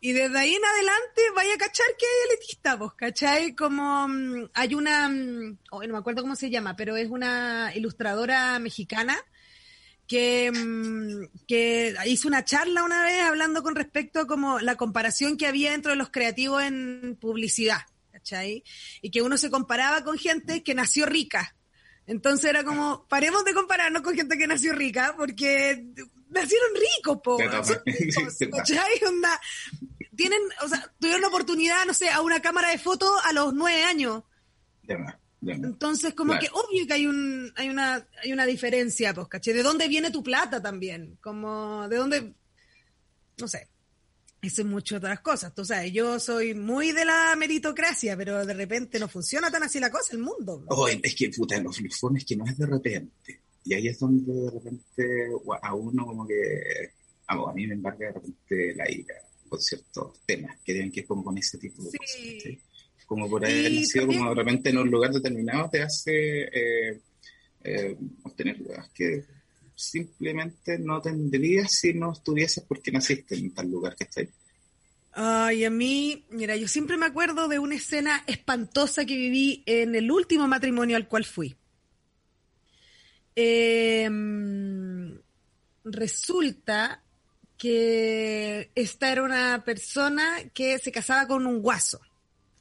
Y 0.04 0.14
desde 0.14 0.40
ahí 0.40 0.56
en 0.56 0.66
adelante 0.66 1.22
vaya 1.36 1.54
a 1.54 1.58
cachar 1.60 1.86
que 1.98 2.08
hay 2.08 2.30
elitista, 2.32 2.76
vos, 2.76 2.96
¿cachai? 2.96 3.54
Como 3.54 4.08
mm, 4.08 4.50
hay 4.56 4.74
una, 4.74 5.08
mm, 5.08 5.60
no 5.72 5.94
me 5.94 5.98
acuerdo 5.98 6.24
cómo 6.24 6.36
se 6.36 6.50
llama, 6.50 6.76
pero 6.76 6.98
es 6.98 7.08
una 7.08 7.72
ilustradora 7.76 8.58
mexicana 8.58 9.16
que, 10.08 10.52
mm, 10.52 11.46
que 11.48 11.94
hizo 12.08 12.28
una 12.28 12.44
charla 12.44 12.84
una 12.84 13.04
vez 13.04 13.22
hablando 13.22 13.62
con 13.62 13.76
respecto 13.76 14.22
a 14.22 14.28
como 14.28 14.60
la 14.60 14.76
comparación 14.76 15.38
que 15.38 15.46
había 15.46 15.72
dentro 15.72 15.92
de 15.92 15.98
los 15.98 16.10
creativos 16.10 16.64
en 16.64 17.16
publicidad, 17.22 17.82
¿cachai? 18.12 18.64
Y 19.04 19.12
que 19.12 19.22
uno 19.22 19.38
se 19.38 19.52
comparaba 19.52 20.04
con 20.04 20.18
gente 20.18 20.64
que 20.64 20.74
nació 20.74 21.06
rica. 21.06 21.56
Entonces 22.08 22.50
era 22.50 22.64
como, 22.64 23.06
paremos 23.08 23.46
de 23.46 23.54
compararnos 23.54 24.02
con 24.02 24.16
gente 24.16 24.36
que 24.36 24.48
nació 24.48 24.74
rica, 24.74 25.14
porque 25.16 25.86
nacieron 26.32 26.70
ricos, 26.76 27.20
po. 27.24 27.38
¿cachai? 27.38 29.04
Onda, 29.08 29.40
tienen, 30.22 30.42
o 30.64 30.68
sea, 30.68 30.94
tuvieron 31.00 31.22
la 31.22 31.30
oportunidad, 31.30 31.84
no 31.88 31.96
sé, 31.96 32.08
a 32.10 32.22
una 32.22 32.40
cámara 32.42 32.70
de 32.70 32.78
fotos 32.78 33.10
a 33.24 33.34
los 33.34 33.56
nueve 33.56 33.82
años. 33.82 34.22
Entonces, 35.42 36.14
como 36.14 36.38
que 36.38 36.48
obvio 36.54 36.86
que 36.86 36.94
hay 36.94 37.08
un, 37.08 37.52
hay 37.56 37.70
una, 37.70 38.08
hay 38.24 38.32
una 38.32 38.46
diferencia, 38.46 39.16
pues, 39.16 39.28
¿caché? 39.28 39.52
¿De 39.52 39.64
dónde 39.64 39.88
viene 39.88 40.12
tu 40.12 40.22
plata 40.22 40.62
también? 40.62 41.18
Como, 41.22 41.90
¿de 41.90 41.96
dónde? 41.98 42.34
No 43.40 43.48
sé. 43.48 43.68
Eso 44.44 44.62
es 44.62 44.68
mucho 44.68 44.98
otras 44.98 45.22
cosas. 45.22 45.56
Tú 45.56 45.66
sabes, 45.66 45.92
yo 45.92 46.20
soy 46.20 46.54
muy 46.54 46.92
de 46.92 47.06
la 47.06 47.36
meritocracia, 47.36 48.16
pero 48.16 48.46
de 48.46 48.54
repente 48.54 49.00
no 49.00 49.08
funciona 49.08 49.50
tan 49.50 49.64
así 49.64 49.80
la 49.80 49.90
cosa, 49.90 50.14
el 50.14 50.20
mundo. 50.20 50.64
Oh, 50.68 50.88
es 50.88 51.16
que, 51.16 51.30
puta, 51.30 51.60
los 51.60 51.80
es 51.80 52.26
que 52.26 52.36
no 52.36 52.46
es 52.46 52.60
de 52.60 52.68
repente. 52.68 53.42
Y 53.64 53.74
ahí 53.74 53.88
es 53.88 53.98
donde 53.98 54.32
de 54.32 54.52
repente 54.52 55.30
a 55.64 55.74
uno 55.74 56.06
como 56.06 56.28
que, 56.28 56.92
a 57.26 57.54
mí 57.54 57.66
me 57.66 57.74
embarga 57.74 58.08
de 58.08 58.14
repente 58.14 58.76
la 58.76 58.92
ira 58.92 59.16
con 59.52 59.62
ciertos 59.62 60.14
temas 60.26 60.58
que 60.64 60.72
tienen 60.72 60.94
que 60.94 61.02
ver 61.02 61.08
con 61.08 61.38
ese 61.38 61.58
tipo 61.58 61.84
de 61.84 61.98
cosas 61.98 62.58
como 63.06 63.30
por 63.30 63.46
haber 63.46 63.70
nacido 63.70 64.08
como 64.08 64.30
de 64.30 64.36
repente 64.36 64.70
en 64.70 64.78
un 64.78 64.90
lugar 64.90 65.12
determinado 65.12 65.70
te 65.70 65.82
hace 65.82 66.44
eh, 66.44 67.02
eh, 67.62 67.98
obtener 68.24 68.64
cosas 68.64 68.90
que 68.96 69.26
simplemente 69.76 70.80
no 70.80 71.02
tendrías 71.02 71.70
si 71.70 71.94
no 71.94 72.14
estuvieses 72.14 72.64
porque 72.66 72.94
naciste 72.94 73.36
en 73.36 73.54
tal 73.54 73.70
lugar 73.70 73.98
que 73.98 74.06
está 74.06 74.22
ahí. 74.22 74.30
Ay, 75.12 75.66
a 75.66 75.70
mí, 75.70 76.26
mira, 76.30 76.56
yo 76.56 76.70
siempre 76.70 76.96
me 76.96 77.08
acuerdo 77.08 77.50
de 77.50 77.60
una 77.60 77.76
escena 77.76 78.24
espantosa 78.28 79.04
que 79.04 79.18
viví 79.18 79.64
en 79.66 79.94
el 79.96 80.10
último 80.10 80.48
matrimonio 80.48 80.96
al 80.96 81.10
cual 81.10 81.26
fui. 81.26 81.58
Em, 83.36 85.20
resulta 85.84 87.04
que 87.62 88.71
esta 88.74 89.12
era 89.12 89.21
una 89.21 89.63
persona 89.63 90.50
que 90.52 90.80
se 90.80 90.91
casaba 90.91 91.28
con 91.28 91.45
un 91.45 91.62
guaso. 91.62 92.02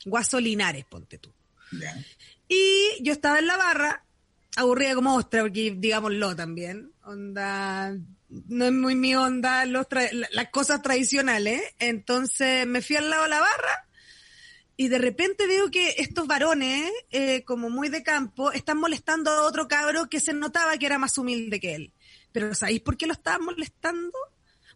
Guaso 0.04 0.38
Linares, 0.38 0.84
ponte 0.84 1.16
tú. 1.16 1.32
Y 2.46 3.02
yo 3.02 3.14
estaba 3.14 3.38
en 3.38 3.46
la 3.46 3.56
barra, 3.56 4.04
aburrida 4.56 4.94
como 4.94 5.16
ostra, 5.16 5.40
porque 5.40 5.74
digámoslo 5.74 6.36
también, 6.36 6.92
onda, 7.02 7.96
no 8.28 8.64
es 8.66 8.72
muy 8.72 8.94
mi 8.94 9.14
onda 9.14 9.64
los 9.64 9.86
las 10.32 10.50
cosas 10.50 10.82
tradicionales, 10.82 11.62
entonces 11.78 12.66
me 12.66 12.82
fui 12.82 12.96
al 12.96 13.08
lado 13.08 13.22
de 13.22 13.30
la 13.30 13.40
barra 13.40 13.88
y 14.76 14.88
de 14.88 14.98
repente 14.98 15.46
veo 15.46 15.70
que 15.70 15.94
estos 15.96 16.26
varones, 16.26 16.92
eh, 17.10 17.42
como 17.44 17.70
muy 17.70 17.88
de 17.88 18.02
campo, 18.02 18.52
están 18.52 18.76
molestando 18.76 19.30
a 19.30 19.46
otro 19.46 19.66
cabro 19.66 20.10
que 20.10 20.20
se 20.20 20.34
notaba 20.34 20.76
que 20.76 20.84
era 20.84 20.98
más 20.98 21.16
humilde 21.16 21.58
que 21.58 21.74
él. 21.74 21.92
Pero 22.32 22.54
¿sabéis 22.54 22.82
por 22.82 22.98
qué 22.98 23.06
lo 23.06 23.14
estaban 23.14 23.46
molestando? 23.46 24.12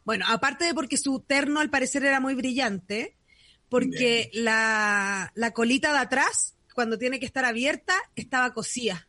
Bueno, 0.04 0.24
aparte 0.28 0.64
de 0.64 0.74
porque 0.74 0.96
su 0.96 1.20
terno 1.20 1.60
al 1.60 1.70
parecer 1.70 2.04
era 2.04 2.20
muy 2.20 2.34
brillante, 2.34 3.16
porque 3.68 4.30
la, 4.34 5.32
la, 5.34 5.50
colita 5.52 5.92
de 5.92 5.98
atrás, 5.98 6.54
cuando 6.74 6.98
tiene 6.98 7.18
que 7.18 7.26
estar 7.26 7.44
abierta, 7.44 7.94
estaba 8.14 8.52
cosida. 8.52 9.08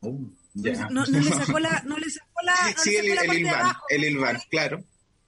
Oh, 0.00 0.18
no, 0.54 1.04
le 1.06 1.22
sacó 1.24 1.58
la, 1.58 1.82
no 1.86 1.98
le 1.98 2.10
sacó 2.10 2.40
la, 2.44 2.56
sí, 2.76 2.96
el, 2.96 3.06
Ilvan, 3.06 3.76
el 3.88 4.04
Ilvan, 4.04 4.38
claro. 4.48 4.84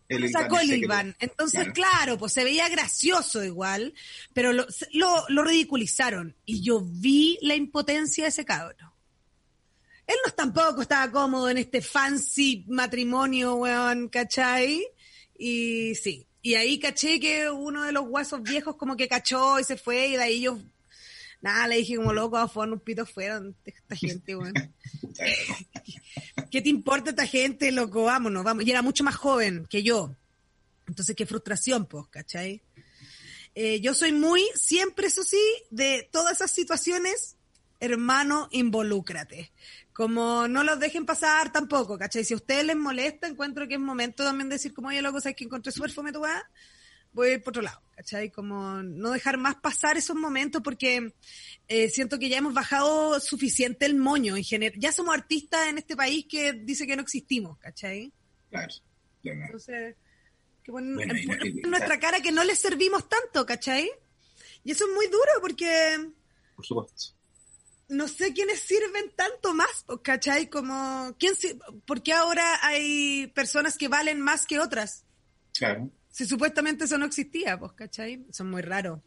El 0.08 0.30
sacó 0.30 0.58
el 0.58 0.72
Ilvan. 0.72 1.16
Entonces, 1.20 1.68
claro. 1.72 2.18
pues 2.18 2.32
se 2.32 2.42
veía 2.42 2.68
gracioso 2.68 3.44
igual, 3.44 3.94
pero 4.34 4.52
lo, 4.52 4.66
lo, 4.92 5.24
lo, 5.28 5.44
ridiculizaron. 5.44 6.36
Y 6.44 6.62
yo 6.62 6.80
vi 6.80 7.38
la 7.42 7.54
impotencia 7.54 8.24
de 8.24 8.30
ese 8.30 8.44
cabro. 8.44 8.92
Él 10.10 10.16
no 10.26 10.32
tampoco 10.32 10.82
estaba 10.82 11.08
cómodo 11.12 11.48
en 11.48 11.58
este 11.58 11.80
fancy 11.80 12.64
matrimonio, 12.66 13.54
weón, 13.54 14.08
¿cachai? 14.08 14.84
Y 15.38 15.94
sí, 15.94 16.26
y 16.42 16.54
ahí 16.54 16.80
caché 16.80 17.20
que 17.20 17.48
uno 17.48 17.84
de 17.84 17.92
los 17.92 18.08
guasos 18.08 18.42
viejos 18.42 18.74
como 18.74 18.96
que 18.96 19.06
cachó 19.06 19.60
y 19.60 19.64
se 19.64 19.76
fue 19.76 20.08
y 20.08 20.16
de 20.16 20.22
ahí 20.24 20.40
yo, 20.40 20.58
nada, 21.40 21.68
le 21.68 21.76
dije 21.76 21.94
como 21.94 22.12
loco, 22.12 22.38
a 22.38 22.50
un 22.52 22.80
pito 22.80 23.06
fuera 23.06 23.40
esta 23.64 23.94
gente, 23.94 24.34
weón. 24.34 24.52
¿Qué 26.50 26.60
te 26.60 26.68
importa 26.68 27.10
esta 27.10 27.28
gente, 27.28 27.70
loco? 27.70 28.02
Vámonos, 28.02 28.42
vamos. 28.42 28.64
Y 28.66 28.70
era 28.72 28.82
mucho 28.82 29.04
más 29.04 29.14
joven 29.14 29.64
que 29.70 29.84
yo. 29.84 30.16
Entonces, 30.88 31.14
qué 31.14 31.24
frustración, 31.24 31.86
pues, 31.86 32.08
¿cachai? 32.08 32.62
Eh, 33.54 33.80
yo 33.80 33.94
soy 33.94 34.10
muy, 34.10 34.44
siempre 34.56 35.06
eso 35.06 35.22
sí, 35.22 35.40
de 35.70 36.08
todas 36.10 36.32
esas 36.32 36.50
situaciones, 36.50 37.36
hermano, 37.78 38.48
involúcrate 38.50 39.52
como 39.92 40.46
no 40.48 40.62
los 40.62 40.78
dejen 40.78 41.04
pasar 41.04 41.52
tampoco, 41.52 41.98
¿cachai? 41.98 42.24
Si 42.24 42.34
a 42.34 42.36
ustedes 42.36 42.64
les 42.64 42.76
molesta, 42.76 43.26
encuentro 43.26 43.66
que 43.66 43.74
es 43.74 43.80
momento 43.80 44.24
también 44.24 44.48
de 44.48 44.54
decir, 44.54 44.72
como, 44.72 44.88
oye, 44.88 45.02
loco, 45.02 45.20
¿sabes 45.20 45.36
que 45.36 45.44
encontré 45.44 45.72
súper 45.72 45.90
fome 45.90 46.12
tu 46.12 46.22
Voy 47.12 47.28
a 47.28 47.32
ir 47.34 47.42
por 47.42 47.50
otro 47.50 47.62
lado, 47.62 47.82
¿cachai? 47.96 48.30
Como 48.30 48.82
no 48.84 49.10
dejar 49.10 49.36
más 49.36 49.56
pasar 49.56 49.96
esos 49.96 50.14
momentos 50.14 50.62
porque 50.62 51.12
eh, 51.66 51.88
siento 51.88 52.20
que 52.20 52.28
ya 52.28 52.38
hemos 52.38 52.54
bajado 52.54 53.18
suficiente 53.18 53.84
el 53.84 53.96
moño 53.96 54.36
en 54.36 54.44
general. 54.44 54.78
Ya 54.78 54.92
somos 54.92 55.14
artistas 55.14 55.66
en 55.66 55.78
este 55.78 55.96
país 55.96 56.26
que 56.28 56.52
dice 56.52 56.86
que 56.86 56.94
no 56.94 57.02
existimos, 57.02 57.58
¿cachai? 57.58 58.12
Claro, 58.48 58.72
Entonces, 59.24 59.96
que 60.62 60.70
bueno, 60.70 61.00
en, 61.02 61.68
nuestra 61.68 61.98
cara 61.98 62.20
que 62.20 62.30
no 62.30 62.44
les 62.44 62.60
servimos 62.60 63.08
tanto, 63.08 63.44
¿cachai? 63.44 63.90
Y 64.62 64.70
eso 64.70 64.84
es 64.84 64.94
muy 64.94 65.06
duro 65.06 65.32
porque... 65.40 66.12
Por 66.54 66.64
supuesto 66.64 67.19
no 67.90 68.08
sé 68.08 68.32
quiénes 68.32 68.60
sirven 68.60 69.12
tanto 69.16 69.54
más, 69.54 69.84
¿cachai? 70.02 70.48
Como, 70.48 71.14
¿quién 71.18 71.34
¿por 71.84 72.02
qué 72.02 72.12
ahora 72.12 72.58
hay 72.62 73.26
personas 73.34 73.76
que 73.76 73.88
valen 73.88 74.20
más 74.20 74.46
que 74.46 74.58
otras? 74.58 75.04
Claro. 75.56 75.90
Si 76.10 76.26
supuestamente 76.26 76.84
eso 76.84 76.98
no 76.98 77.06
existía, 77.06 77.58
pues, 77.58 77.72
¿cachai? 77.72 78.24
Son 78.30 78.50
muy 78.50 78.62
raros. 78.62 79.00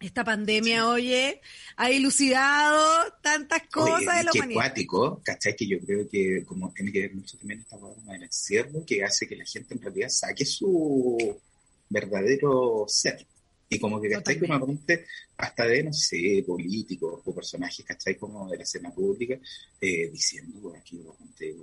Esta 0.00 0.24
pandemia, 0.24 0.88
oye, 0.88 1.40
ha 1.76 1.90
ilucidado 1.90 3.12
tantas 3.22 3.62
cosas 3.68 4.16
de 4.16 4.24
la 4.24 4.32
humanidad. 4.34 4.60
Acuático, 4.60 5.20
¿cachai? 5.22 5.54
Que 5.54 5.66
yo 5.68 5.78
creo 5.80 6.08
que 6.08 6.44
como 6.44 6.72
tiene 6.72 6.90
que 6.90 7.02
ver 7.02 7.14
mucho 7.14 7.38
también 7.38 7.60
esta 7.60 7.78
forma 7.78 8.12
del 8.12 8.24
encierro, 8.24 8.84
que 8.84 9.04
hace 9.04 9.28
que 9.28 9.36
la 9.36 9.44
gente 9.44 9.74
en 9.74 9.82
realidad 9.82 10.08
saque 10.08 10.44
su 10.44 11.40
verdadero 11.88 12.84
ser. 12.88 13.26
Y 13.72 13.78
como 13.78 13.98
que, 13.98 14.10
¿cachai? 14.10 14.38
Como 14.38 14.58
repente, 14.58 15.06
hasta 15.38 15.64
de, 15.64 15.84
no 15.84 15.92
sé, 15.94 16.44
políticos 16.46 17.22
o 17.24 17.34
personajes, 17.34 17.86
¿cachai? 17.86 18.18
Como 18.18 18.50
de 18.50 18.58
la 18.58 18.64
escena 18.64 18.92
pública, 18.92 19.38
eh, 19.80 20.10
diciendo, 20.10 20.74
aquí 20.76 20.98
lo 20.98 21.14
conté, 21.14 21.54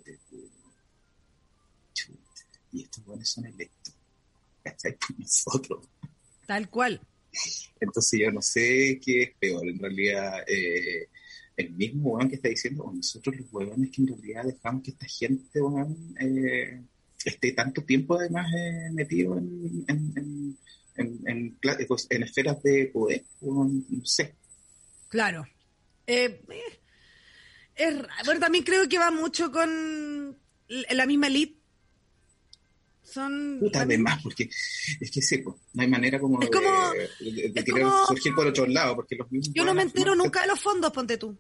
y 2.72 2.82
estos 2.82 3.06
buenos 3.06 3.30
son 3.30 3.46
electos, 3.46 3.94
¿cachai? 4.64 4.98
Por 5.08 5.20
nosotros. 5.20 5.88
Tal 6.48 6.68
cual. 6.68 7.00
Entonces 7.80 8.20
yo 8.20 8.32
no 8.32 8.42
sé 8.42 9.00
qué 9.06 9.22
es 9.22 9.32
peor, 9.40 9.68
en 9.68 9.78
realidad, 9.78 10.44
eh, 10.48 11.10
el 11.58 11.72
mismo 11.74 12.14
weón 12.14 12.28
que 12.28 12.38
está 12.38 12.50
diciendo, 12.50 12.86
o 12.86 12.92
nosotros 12.92 13.36
los 13.36 13.54
huevones 13.54 13.92
que 13.92 14.02
en 14.02 14.08
realidad 14.08 14.46
dejamos 14.46 14.82
que 14.82 14.92
esta 14.92 15.06
gente, 15.06 15.62
weón, 15.62 16.16
eh, 16.20 16.82
esté 17.24 17.52
tanto 17.52 17.84
tiempo 17.84 18.16
además 18.16 18.48
eh, 18.58 18.90
metido 18.94 19.38
en 19.38 19.86
en, 19.88 20.58
en, 21.00 22.24
esferas 22.24 22.62
de 22.64 22.90
poder, 22.94 23.24
no, 23.42 23.72
sé. 24.04 24.36
Claro. 25.08 25.46
Eh, 26.06 26.42
es, 27.76 27.96
bueno, 28.26 28.40
también 28.40 28.64
creo 28.64 28.88
que 28.88 29.00
va 29.00 29.12
mucho 29.12 29.52
con 29.52 30.38
la 30.68 31.06
misma 31.06 31.28
elite. 31.28 31.58
Son. 33.04 33.58
Puta, 33.60 33.82
además, 33.82 34.22
porque 34.22 34.50
es 35.00 35.12
que 35.12 35.22
seco, 35.22 35.60
no 35.74 35.82
hay 35.82 35.88
manera 35.88 36.20
como, 36.20 36.40
es 36.42 36.50
como 36.52 36.92
de, 36.92 37.64
querer 37.64 37.88
surgir 38.08 38.36
por 38.36 38.46
otro 38.46 38.68
lado, 38.68 38.96
porque 38.98 39.16
los 39.16 39.32
mismos. 39.32 39.54
Yo 39.56 39.66
no 39.66 39.74
me 39.74 39.82
entero 39.82 40.14
nunca 40.14 40.42
de 40.42 40.48
los 40.48 40.62
fondos, 40.62 40.92
ponte 40.92 41.18
tú. 41.18 41.36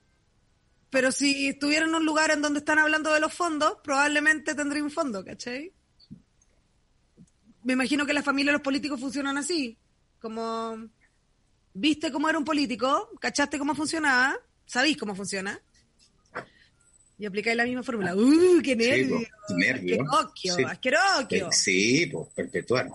Pero 0.89 1.11
si 1.11 1.49
estuviera 1.49 1.85
en 1.85 1.93
un 1.93 2.03
lugar 2.03 2.31
en 2.31 2.41
donde 2.41 2.59
están 2.59 2.79
hablando 2.79 3.13
de 3.13 3.19
los 3.19 3.31
fondos, 3.31 3.77
probablemente 3.83 4.55
tendría 4.55 4.83
un 4.83 4.89
fondo, 4.89 5.23
¿cachai? 5.23 5.71
Me 7.63 7.73
imagino 7.73 8.05
que 8.05 8.13
las 8.13 8.25
familias 8.25 8.53
de 8.53 8.53
los 8.53 8.61
políticos 8.61 8.99
funcionan 8.99 9.37
así. 9.37 9.77
Como, 10.19 10.89
viste 11.73 12.11
cómo 12.11 12.29
era 12.29 12.37
un 12.37 12.45
político, 12.45 13.09
cachaste 13.19 13.57
cómo 13.57 13.73
funcionaba, 13.75 14.37
sabéis 14.65 14.97
cómo 14.97 15.15
funciona. 15.15 15.59
Y 17.17 17.25
aplicáis 17.25 17.57
la 17.57 17.65
misma 17.65 17.83
fórmula. 17.83 18.15
¡Uh, 18.15 18.61
qué 18.63 18.77
nervio! 18.77 19.19
Sí, 19.19 19.27
nervio. 19.55 20.05
Asqueroquio, 20.67 21.51
sí. 21.51 22.01
Sí, 22.01 22.05
pues 22.05 22.29
perpetuar. 22.33 22.89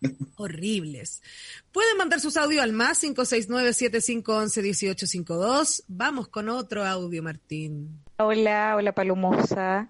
Horribles. 0.36 1.22
Pueden 1.70 1.96
mandar 1.96 2.18
sus 2.18 2.36
audios 2.36 2.60
al 2.62 2.72
más 2.72 3.04
569-7511-1852. 3.04 5.84
Vamos 5.86 6.26
con 6.28 6.48
otro 6.48 6.84
audio, 6.84 7.22
Martín. 7.22 8.00
Hola, 8.18 8.74
hola 8.76 8.92
Palomosa, 8.92 9.88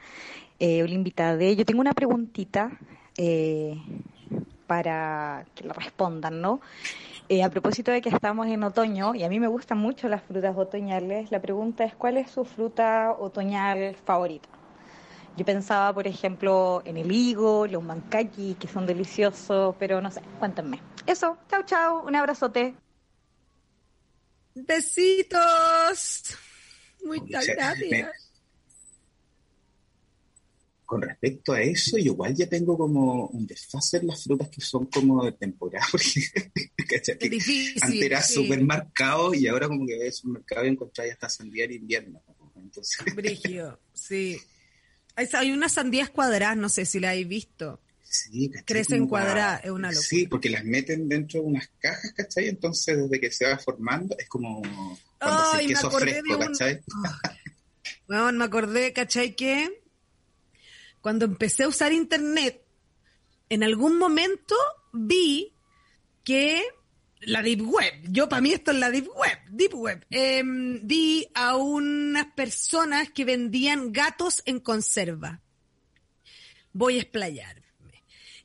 eh, 0.58 0.82
hola 0.82 0.92
invitada. 0.92 1.42
Yo 1.50 1.64
tengo 1.64 1.80
una 1.80 1.94
preguntita 1.94 2.78
eh, 3.16 3.76
para 4.66 5.44
que 5.54 5.64
la 5.64 5.74
respondan, 5.74 6.40
¿no? 6.40 6.60
Eh, 7.28 7.42
a 7.42 7.50
propósito 7.50 7.90
de 7.90 8.00
que 8.00 8.08
estamos 8.08 8.46
en 8.48 8.62
otoño 8.62 9.14
y 9.14 9.22
a 9.22 9.28
mí 9.28 9.40
me 9.40 9.46
gustan 9.46 9.78
mucho 9.78 10.08
las 10.08 10.22
frutas 10.22 10.56
otoñales, 10.56 11.30
la 11.30 11.40
pregunta 11.40 11.84
es 11.84 11.94
¿cuál 11.94 12.16
es 12.16 12.30
su 12.30 12.44
fruta 12.44 13.12
otoñal 13.18 13.96
favorita? 14.04 14.48
Yo 15.36 15.44
pensaba, 15.44 15.94
por 15.94 16.06
ejemplo, 16.06 16.82
en 16.84 16.98
el 16.98 17.10
higo, 17.10 17.66
los 17.66 17.82
mancakis, 17.82 18.56
que 18.58 18.68
son 18.68 18.84
deliciosos, 18.86 19.74
pero 19.78 20.00
no 20.02 20.10
sé, 20.10 20.20
cuéntenme. 20.38 20.80
Eso, 21.06 21.38
chao, 21.48 21.62
chao, 21.64 22.04
un 22.06 22.14
abrazote. 22.14 22.74
Besitos. 24.54 26.36
Muchas 27.04 27.46
gracias. 27.46 28.31
Con 30.92 31.00
respecto 31.00 31.54
a 31.54 31.62
eso, 31.62 31.96
yo 31.96 32.12
igual 32.12 32.34
ya 32.34 32.46
tengo 32.46 32.76
como 32.76 33.28
un 33.28 33.46
desfase 33.46 33.96
en 33.96 34.08
las 34.08 34.24
frutas 34.24 34.50
que 34.50 34.60
son 34.60 34.84
como 34.84 35.24
de 35.24 35.32
temporada, 35.32 35.86
porque 35.90 37.30
difícil. 37.30 37.82
antes 37.82 38.02
era 38.02 38.20
sí. 38.20 38.34
súper 38.34 38.62
marcado 38.62 39.32
y 39.32 39.46
ahora 39.46 39.68
como 39.68 39.86
que 39.86 39.96
ves 39.96 40.22
un 40.22 40.32
mercado 40.32 40.66
y 40.66 40.68
encontráis 40.68 41.14
hasta 41.14 41.30
sandía 41.30 41.64
en 41.64 41.72
invierno. 41.72 42.22
Entonces, 42.56 42.98
sí. 43.94 44.38
Hay, 45.16 45.28
hay 45.32 45.52
unas 45.52 45.72
sandías 45.72 46.10
cuadradas, 46.10 46.58
no 46.58 46.68
sé 46.68 46.84
si 46.84 47.00
la 47.00 47.12
habéis 47.12 47.26
visto. 47.28 47.80
sí, 48.02 48.50
¿cachai? 48.50 48.66
Crecen 48.66 49.08
cuadradas, 49.08 49.64
es 49.64 49.70
una 49.70 49.88
locura. 49.88 50.06
Sí, 50.06 50.26
porque 50.26 50.50
las 50.50 50.62
meten 50.66 51.08
dentro 51.08 51.40
de 51.40 51.46
unas 51.46 51.70
cajas, 51.78 52.12
¿cachai? 52.14 52.48
Entonces 52.48 52.98
desde 52.98 53.18
que 53.18 53.30
se 53.32 53.46
va 53.46 53.56
formando 53.56 54.14
es 54.18 54.28
como 54.28 54.60
cuando 55.18 55.42
Ay, 55.54 55.68
me 55.68 55.72
queso 55.72 55.90
fresco, 55.90 56.34
un- 56.34 56.38
¿cachai? 56.38 56.80
Bueno, 58.06 58.30
me 58.32 58.44
acordé, 58.44 58.92
¿cachai? 58.92 59.34
Que 59.34 59.81
cuando 61.02 61.26
empecé 61.26 61.64
a 61.64 61.68
usar 61.68 61.92
internet, 61.92 62.64
en 63.50 63.62
algún 63.62 63.98
momento 63.98 64.54
vi 64.92 65.52
que 66.24 66.62
la 67.20 67.42
Deep 67.42 67.60
Web, 67.60 67.94
yo 68.08 68.28
para 68.28 68.40
mí 68.40 68.52
esto 68.52 68.70
es 68.70 68.78
la 68.78 68.90
Deep 68.90 69.08
Web, 69.14 69.38
Deep 69.50 69.74
Web, 69.74 70.06
em, 70.10 70.80
vi 70.84 71.26
a 71.34 71.56
unas 71.56 72.26
personas 72.34 73.10
que 73.10 73.24
vendían 73.24 73.92
gatos 73.92 74.42
en 74.46 74.60
conserva. 74.60 75.40
Voy 76.72 76.98
a 76.98 77.02
explayarme. 77.02 77.62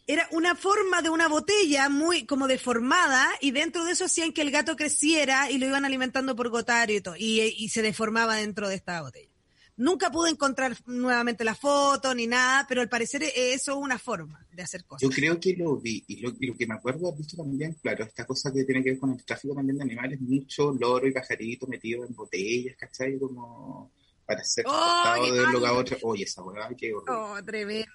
Era 0.05 0.27
una 0.31 0.55
forma 0.55 1.01
de 1.01 1.09
una 1.09 1.27
botella 1.27 1.89
muy 1.89 2.25
como 2.25 2.47
deformada 2.47 3.29
y 3.39 3.51
dentro 3.51 3.83
de 3.83 3.91
eso 3.91 4.05
hacían 4.05 4.31
que 4.31 4.41
el 4.41 4.51
gato 4.51 4.75
creciera 4.75 5.51
y 5.51 5.57
lo 5.57 5.67
iban 5.67 5.85
alimentando 5.85 6.35
por 6.35 6.49
gotario 6.49 6.97
y 6.97 7.01
todo, 7.01 7.15
y, 7.17 7.41
y 7.41 7.69
se 7.69 7.81
deformaba 7.81 8.35
dentro 8.35 8.67
de 8.67 8.75
esta 8.75 9.01
botella. 9.01 9.36
Nunca 9.77 10.09
pude 10.11 10.31
encontrar 10.31 10.75
nuevamente 10.87 11.43
la 11.43 11.53
foto 11.55 12.13
ni 12.15 12.25
nada, 12.25 12.65
pero 12.67 12.81
al 12.81 12.89
parecer 12.89 13.21
e- 13.23 13.53
eso 13.53 13.73
es 13.73 13.77
una 13.77 13.99
forma 13.99 14.45
de 14.51 14.63
hacer 14.63 14.83
cosas. 14.85 15.07
Yo 15.07 15.09
creo 15.15 15.39
que 15.39 15.55
lo 15.55 15.77
vi, 15.77 16.03
y 16.07 16.17
lo, 16.19 16.31
y 16.39 16.47
lo 16.47 16.55
que 16.57 16.65
me 16.65 16.73
acuerdo 16.73 17.07
haber 17.07 17.19
visto 17.19 17.37
también, 17.37 17.73
claro, 17.81 18.03
esta 18.03 18.25
cosa 18.25 18.51
que 18.51 18.63
tiene 18.63 18.83
que 18.83 18.91
ver 18.91 18.99
con 18.99 19.11
el 19.11 19.23
tráfico 19.23 19.53
también 19.53 19.77
de 19.77 19.83
animales, 19.83 20.19
mucho 20.19 20.71
loro 20.73 21.07
y 21.07 21.11
pajarito 21.13 21.67
metido 21.67 22.03
en 22.05 22.15
botellas, 22.15 22.75
¿cachai? 22.75 23.19
Como 23.19 23.91
para 24.25 24.43
ser 24.43 24.65
¡Oh, 24.67 25.13
qué 25.23 25.31
de 25.31 25.43
un 25.45 25.51
lugar 25.53 25.71
a 25.73 25.77
otro. 25.77 25.97
Oye, 26.01 26.23
esa 26.23 26.41
hueá, 26.43 26.69
qué 26.75 26.93
horrible. 26.93 27.13
Oh, 27.15 27.43
tremendo, 27.45 27.91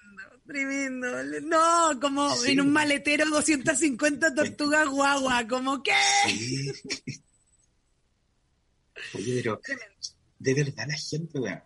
tremendo. 0.47 1.07
No, 1.41 1.99
como 1.99 2.33
Sí. 2.37 2.53
en 2.53 2.61
un 2.61 2.71
maletero 2.71 3.25
250 3.29 4.33
tortugas 4.33 4.87
guagua, 4.87 5.45
como 5.47 5.83
que... 5.83 5.91
Sí. 6.27 6.71
Oye, 9.15 9.41
pero 9.43 9.59
de 10.39 10.53
verdad 10.53 10.85
la 10.87 10.95
gente, 10.97 11.39
weón, 11.39 11.61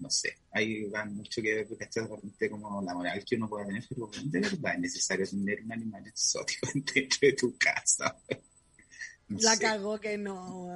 no 0.00 0.10
sé, 0.10 0.36
ahí 0.52 0.84
va 0.84 1.04
mucho 1.04 1.40
que 1.42 1.54
ver, 1.54 1.68
¿cachai? 1.78 2.04
De 2.04 2.14
repente 2.16 2.50
como 2.50 2.82
la 2.82 2.94
moral 2.94 3.24
que 3.24 3.36
uno 3.36 3.48
pueda 3.48 3.66
tener, 3.66 3.84
pero 3.88 4.10
de 4.24 4.40
verdad 4.40 4.74
es 4.74 4.80
necesario 4.80 5.26
tener 5.26 5.62
un 5.62 5.72
animal 5.72 6.06
exótico 6.06 6.68
dentro 6.94 7.18
de 7.22 7.32
tu 7.32 7.56
casa. 7.56 8.16
No 9.28 9.38
La 9.40 9.56
sé. 9.56 9.62
cagó 9.62 9.98
que 9.98 10.16
no. 10.18 10.70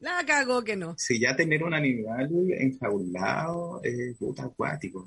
La 0.00 0.24
cagó 0.26 0.64
que 0.64 0.74
no. 0.74 0.96
Si 0.98 1.20
ya 1.20 1.36
tener 1.36 1.62
un 1.62 1.74
animal 1.74 2.28
enjaulado 2.58 3.80
es 3.84 4.16
puta 4.16 4.44
acuático, 4.44 5.06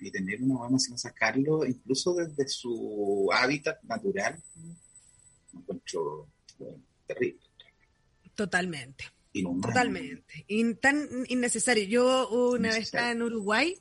y 0.00 0.10
tener 0.10 0.42
una 0.42 0.56
buena 0.58 0.78
sin 0.78 0.96
sacarlo, 0.96 1.64
incluso 1.64 2.14
desde 2.14 2.46
su 2.48 3.28
hábitat 3.32 3.82
natural, 3.82 4.40
lo 5.52 5.60
encuentro 5.60 6.28
terrible. 7.06 7.40
Totalmente. 8.34 9.04
Totalmente. 9.42 10.46
Tan 10.80 11.08
innecesario. 11.28 11.84
Yo 11.84 12.28
una 12.28 12.68
vez 12.70 12.78
estaba 12.78 13.10
en 13.10 13.22
Uruguay 13.22 13.80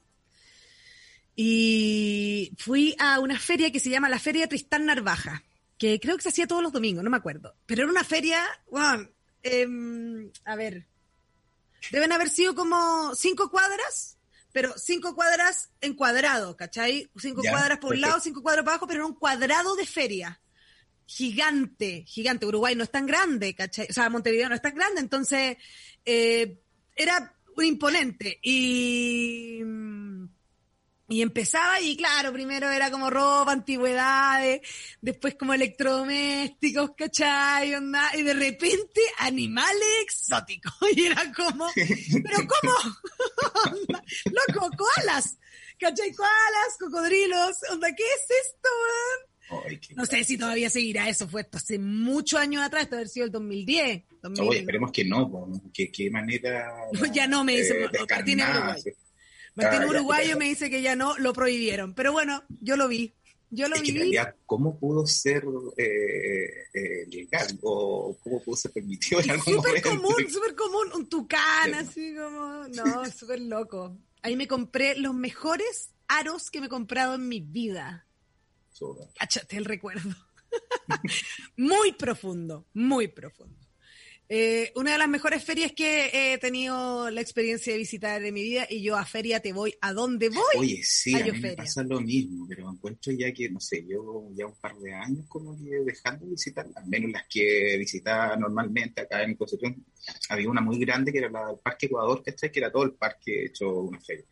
y 1.35 2.51
fui 2.57 2.95
a 2.99 3.19
una 3.19 3.39
feria 3.39 3.71
que 3.71 3.79
se 3.79 3.89
llama 3.89 4.09
la 4.09 4.19
Feria 4.19 4.47
Tristán 4.47 4.85
Narvaja, 4.85 5.43
que 5.77 5.99
creo 5.99 6.15
que 6.15 6.23
se 6.23 6.29
hacía 6.29 6.47
todos 6.47 6.63
los 6.63 6.73
domingos, 6.73 7.03
no 7.03 7.11
me 7.11 7.17
acuerdo. 7.17 7.55
Pero 7.65 7.83
era 7.83 7.91
una 7.91 8.03
feria, 8.03 8.43
bueno, 8.71 9.07
em, 9.43 10.31
a 10.45 10.55
ver, 10.55 10.87
deben 11.91 12.11
haber 12.11 12.29
sido 12.29 12.55
como 12.55 13.13
cinco 13.13 13.51
cuadras, 13.51 14.17
pero 14.51 14.73
cinco 14.77 15.13
cuadras 15.15 15.69
en 15.79 15.93
cuadrado, 15.93 16.57
¿cachai? 16.57 17.07
Cinco 17.17 17.43
Ya, 17.43 17.51
cuadras 17.51 17.77
por 17.77 17.93
un 17.93 18.01
lado, 18.01 18.19
cinco 18.19 18.41
cuadras 18.41 18.63
por 18.63 18.71
abajo, 18.71 18.87
pero 18.87 19.01
era 19.01 19.05
un 19.05 19.15
cuadrado 19.15 19.75
de 19.75 19.85
feria 19.85 20.39
gigante, 21.07 22.03
gigante. 22.05 22.45
Uruguay 22.45 22.75
no 22.75 22.83
es 22.83 22.91
tan 22.91 23.07
grande, 23.07 23.55
¿cachai? 23.55 23.87
O 23.89 23.93
sea, 23.93 24.09
Montevideo 24.09 24.49
no 24.49 24.55
es 24.55 24.61
tan 24.61 24.75
grande, 24.75 25.01
entonces 25.01 25.57
eh, 26.05 26.59
era 26.95 27.33
un 27.55 27.65
imponente. 27.65 28.37
Y, 28.43 29.61
y 31.07 31.21
empezaba 31.21 31.79
y 31.79 31.95
claro, 31.95 32.33
primero 32.33 32.69
era 32.69 32.91
como 32.91 33.09
ropa, 33.09 33.53
antigüedades, 33.53 34.61
después 34.99 35.35
como 35.35 35.53
electrodomésticos, 35.53 36.91
¿cachai? 36.97 37.73
Onda, 37.73 38.11
y 38.13 38.23
de 38.23 38.33
repente 38.33 39.01
animales 39.19 39.87
exóticos. 40.03 40.73
Y 40.93 41.05
era 41.05 41.31
como, 41.31 41.71
¿pero 41.73 42.37
cómo? 42.47 42.73
Loco, 44.25 44.69
koalas. 44.77 45.37
¿Cachai? 45.79 46.11
Koalas, 46.13 46.77
cocodrilos. 46.79 47.55
Onda, 47.71 47.95
¿qué 47.95 48.03
es 48.03 48.23
esto, 48.23 48.69
weón? 48.83 49.36
No 49.95 50.05
sé 50.05 50.23
si 50.23 50.37
todavía 50.37 50.69
seguirá 50.69 51.07
eso, 51.09 51.27
fue 51.27 51.41
esto 51.41 51.57
hace 51.57 51.79
muchos 51.79 52.39
años 52.39 52.63
atrás, 52.63 52.83
esto 52.83 52.95
haber 52.95 53.07
sido 53.09 53.25
el 53.25 53.31
2010. 53.31 54.03
2000. 54.21 54.47
Oye, 54.47 54.59
esperemos 54.59 54.91
que 54.91 55.05
no, 55.05 55.19
¿no? 55.27 55.61
¿Qué, 55.73 56.09
manera. 56.11 56.73
Ya 57.13 57.27
no, 57.27 57.43
me 57.43 57.57
dice, 57.57 57.75
eh, 57.83 57.89
Martín 58.09 58.37
descarnada, 58.37 58.59
uruguayo. 58.75 58.97
Martín 59.55 59.81
Ah, 59.81 59.87
Uruguayo 59.87 60.29
ya. 60.29 60.35
me 60.35 60.45
dice 60.45 60.69
que 60.69 60.81
ya 60.81 60.95
no, 60.95 61.17
lo 61.17 61.33
prohibieron. 61.33 61.93
Pero 61.93 62.11
bueno, 62.11 62.43
yo 62.61 62.77
lo 62.77 62.87
vi. 62.87 63.13
Yo 63.49 63.69
lo 63.69 63.75
Es 63.77 63.81
que 63.83 64.33
¿cómo 64.45 64.77
pudo 64.77 65.07
ser 65.07 65.45
eh, 65.77 66.49
eh, 66.73 67.05
legal 67.09 67.47
o 67.61 68.17
cómo 68.21 68.43
pudo 68.43 68.57
ser 68.57 68.71
permitido 68.71 69.21
en 69.21 69.31
algún 69.31 69.53
Súper 69.55 69.81
común, 69.81 70.15
súper 70.29 70.53
común. 70.55 70.87
Un 70.93 71.07
tucán, 71.07 71.69
Sí. 71.71 71.73
así 71.73 72.15
como. 72.15 72.67
No, 72.67 73.05
súper 73.09 73.39
loco. 73.39 73.97
Ahí 74.21 74.35
me 74.35 74.47
compré 74.47 74.97
los 74.97 75.15
mejores 75.15 75.91
aros 76.09 76.51
que 76.51 76.59
me 76.59 76.65
he 76.65 76.69
comprado 76.69 77.15
en 77.15 77.27
mi 77.29 77.39
vida. 77.39 78.05
Súper. 78.77 79.07
Cáchate 79.17 79.57
el 79.57 79.65
recuerdo. 79.65 80.15
muy 81.57 81.93
profundo, 81.93 82.67
muy 82.75 83.07
profundo. 83.07 83.57
Eh, 84.29 84.71
una 84.75 84.91
de 84.91 84.97
las 84.99 85.07
mejores 85.07 85.43
ferias 85.43 85.71
que 85.71 86.11
he 86.33 86.37
tenido 86.37 87.09
la 87.09 87.21
experiencia 87.21 87.71
de 87.73 87.79
visitar 87.79 88.23
en 88.23 88.33
mi 88.33 88.43
vida 88.43 88.67
y 88.69 88.83
yo 88.83 88.95
a 88.97 89.05
feria 89.05 89.39
te 89.39 89.51
voy 89.51 89.73
a 89.81 89.93
donde 89.93 90.29
voy. 90.29 90.43
Oye, 90.57 90.81
sí, 90.83 91.15
a 91.15 91.19
a 91.19 91.23
mí 91.23 91.31
me 91.31 91.35
Yoferia. 91.37 91.55
pasa 91.55 91.81
lo 91.83 92.01
mismo, 92.01 92.45
pero 92.47 92.69
encuentro 92.69 93.13
ya 93.13 93.31
que, 93.31 93.49
no 93.49 93.59
sé, 93.59 93.83
yo 93.89 94.29
ya 94.35 94.45
un 94.45 94.59
par 94.59 94.75
de 94.77 94.93
años 94.93 95.25
como 95.27 95.57
que 95.57 95.79
dejando 95.83 96.25
de 96.25 96.31
visitar, 96.31 96.67
al 96.75 96.87
menos 96.87 97.11
las 97.11 97.25
que 97.27 97.77
visitaba 97.79 98.35
normalmente 98.35 99.01
acá 99.01 99.23
en 99.23 99.35
Concepción, 99.35 99.83
había 100.29 100.49
una 100.49 100.61
muy 100.61 100.77
grande 100.77 101.11
que 101.11 101.17
era 101.17 101.31
la 101.31 101.47
del 101.47 101.59
Parque 101.63 101.87
Ecuador, 101.87 102.21
¿cachai? 102.21 102.51
Que 102.51 102.59
era 102.59 102.71
todo 102.71 102.83
el 102.83 102.93
parque 102.93 103.45
hecho 103.45 103.73
una 103.73 103.99
feria. 104.01 104.25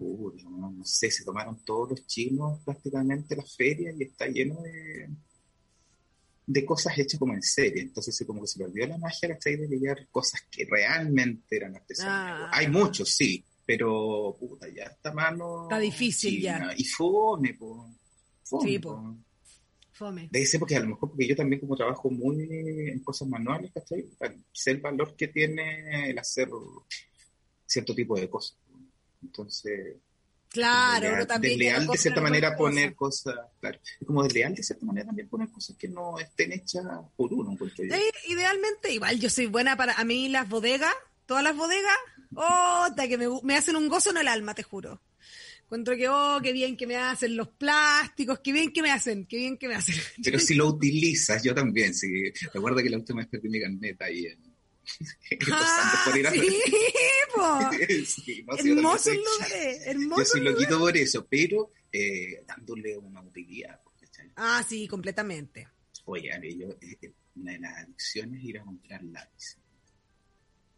No, 0.00 0.70
no 0.70 0.84
sé, 0.84 1.10
se 1.10 1.24
tomaron 1.24 1.64
todos 1.64 1.90
los 1.90 2.06
chinos 2.06 2.60
prácticamente 2.64 3.34
la 3.34 3.44
feria 3.44 3.92
y 3.96 4.04
está 4.04 4.26
lleno 4.26 4.60
de, 4.62 5.08
de 6.46 6.64
cosas 6.64 6.96
hechas 6.98 7.18
como 7.18 7.34
en 7.34 7.42
serie. 7.42 7.82
Entonces 7.82 8.24
como 8.26 8.40
que 8.40 8.46
se 8.46 8.58
perdió 8.58 8.86
la 8.86 8.98
magia, 8.98 9.28
¿cachai? 9.30 9.56
De 9.56 9.68
llegar 9.68 10.06
cosas 10.10 10.42
que 10.50 10.66
realmente 10.70 11.56
eran 11.56 11.76
artesanías. 11.76 12.14
Ah. 12.14 12.50
Hay 12.52 12.68
muchos, 12.68 13.10
sí, 13.10 13.44
pero 13.66 14.36
puta, 14.38 14.68
ya 14.68 14.84
esta 14.84 15.12
mano. 15.12 15.64
Está 15.64 15.78
difícil 15.78 16.40
ya. 16.40 16.72
Y 16.76 16.84
fome, 16.84 17.54
po. 17.54 17.94
Fome, 18.44 18.68
Sí, 18.68 18.78
po. 18.78 18.94
po. 18.94 19.16
Fome. 19.92 20.28
Debe 20.30 20.46
ser 20.46 20.60
porque 20.60 20.76
a 20.76 20.80
lo 20.80 20.90
mejor 20.90 21.10
porque 21.10 21.26
yo 21.26 21.34
también 21.34 21.60
como 21.60 21.76
trabajo 21.76 22.08
muy 22.08 22.46
en 22.88 23.00
cosas 23.02 23.26
manuales, 23.28 23.72
¿cachai? 23.72 24.06
Sé 24.52 24.70
el 24.70 24.80
valor 24.80 25.16
que 25.16 25.26
tiene 25.26 26.08
el 26.08 26.18
hacer 26.18 26.48
cierto 27.66 27.94
tipo 27.94 28.18
de 28.18 28.30
cosas. 28.30 28.56
Entonces, 29.22 29.96
Claro, 30.50 31.02
desleal, 31.08 31.26
también. 31.26 31.58
desleal 31.58 31.86
de 31.86 31.98
cierta 31.98 32.20
manera 32.22 32.48
cosas. 32.56 32.58
poner 32.58 32.94
cosas, 32.94 33.34
claro, 33.60 33.78
es 34.00 34.06
como 34.06 34.22
desleal 34.22 34.54
de 34.54 34.62
cierta 34.62 34.86
manera 34.86 35.06
también 35.06 35.28
poner 35.28 35.50
cosas 35.50 35.76
que 35.76 35.88
no 35.88 36.18
estén 36.18 36.52
hechas 36.52 36.84
por 37.16 37.32
uno. 37.34 37.54
Eh, 37.78 38.10
idealmente, 38.28 38.92
igual 38.92 39.20
yo 39.20 39.28
soy 39.28 39.46
buena 39.46 39.76
para. 39.76 39.92
A 39.94 40.04
mí 40.04 40.28
las 40.30 40.48
bodegas, 40.48 40.94
todas 41.26 41.42
las 41.44 41.54
bodegas, 41.54 41.96
Oh, 42.34 42.86
que 42.96 43.18
me, 43.18 43.26
me 43.42 43.56
hacen 43.56 43.76
un 43.76 43.88
gozo 43.88 44.10
en 44.10 44.18
el 44.18 44.28
alma, 44.28 44.54
te 44.54 44.62
juro. 44.62 45.00
Encuentro 45.64 45.96
que, 45.96 46.08
oh, 46.08 46.40
qué 46.42 46.52
bien 46.52 46.76
que 46.76 46.86
me 46.86 46.96
hacen 46.96 47.36
los 47.36 47.48
plásticos, 47.48 48.40
qué 48.40 48.52
bien 48.52 48.72
que 48.72 48.82
me 48.82 48.90
hacen, 48.90 49.26
qué 49.26 49.36
bien 49.36 49.58
que 49.58 49.68
me 49.68 49.74
hacen. 49.74 49.94
Pero 50.24 50.38
si 50.38 50.54
lo 50.54 50.66
utilizas, 50.66 51.42
yo 51.42 51.54
también, 51.54 51.94
sí. 51.94 52.08
Recuerda 52.52 52.82
que 52.82 52.90
la 52.90 52.96
última 52.98 53.18
vez 53.20 53.28
que 53.28 53.38
perdí 53.38 53.48
mi 53.50 53.60
carnet 53.60 54.00
ahí 54.02 54.26
en... 54.26 54.48
Ah, 55.52 56.02
por 56.06 56.16
ir 56.16 56.26
a... 56.26 56.30
sí. 56.30 56.38
sí, 58.06 58.44
hermosos 58.46 59.14
lugares, 59.14 59.86
hermosos 59.86 60.28
Yo 60.34 60.38
sí 60.38 60.40
lo 60.40 60.56
quito 60.56 60.78
por 60.78 60.96
eso, 60.96 61.26
pero 61.28 61.70
eh, 61.92 62.44
dándole 62.46 62.96
una 62.96 63.22
utilidad. 63.22 63.80
Ah, 64.36 64.64
sí, 64.66 64.86
completamente. 64.86 65.68
Oye, 66.04 66.30
yo, 66.56 66.68
eh, 66.80 66.98
eh, 67.02 67.12
una 67.36 67.52
de 67.52 67.58
las 67.58 67.78
adicciones 67.78 68.40
es 68.40 68.44
ir 68.44 68.58
a 68.58 68.64
comprar 68.64 69.02
lápices 69.04 69.58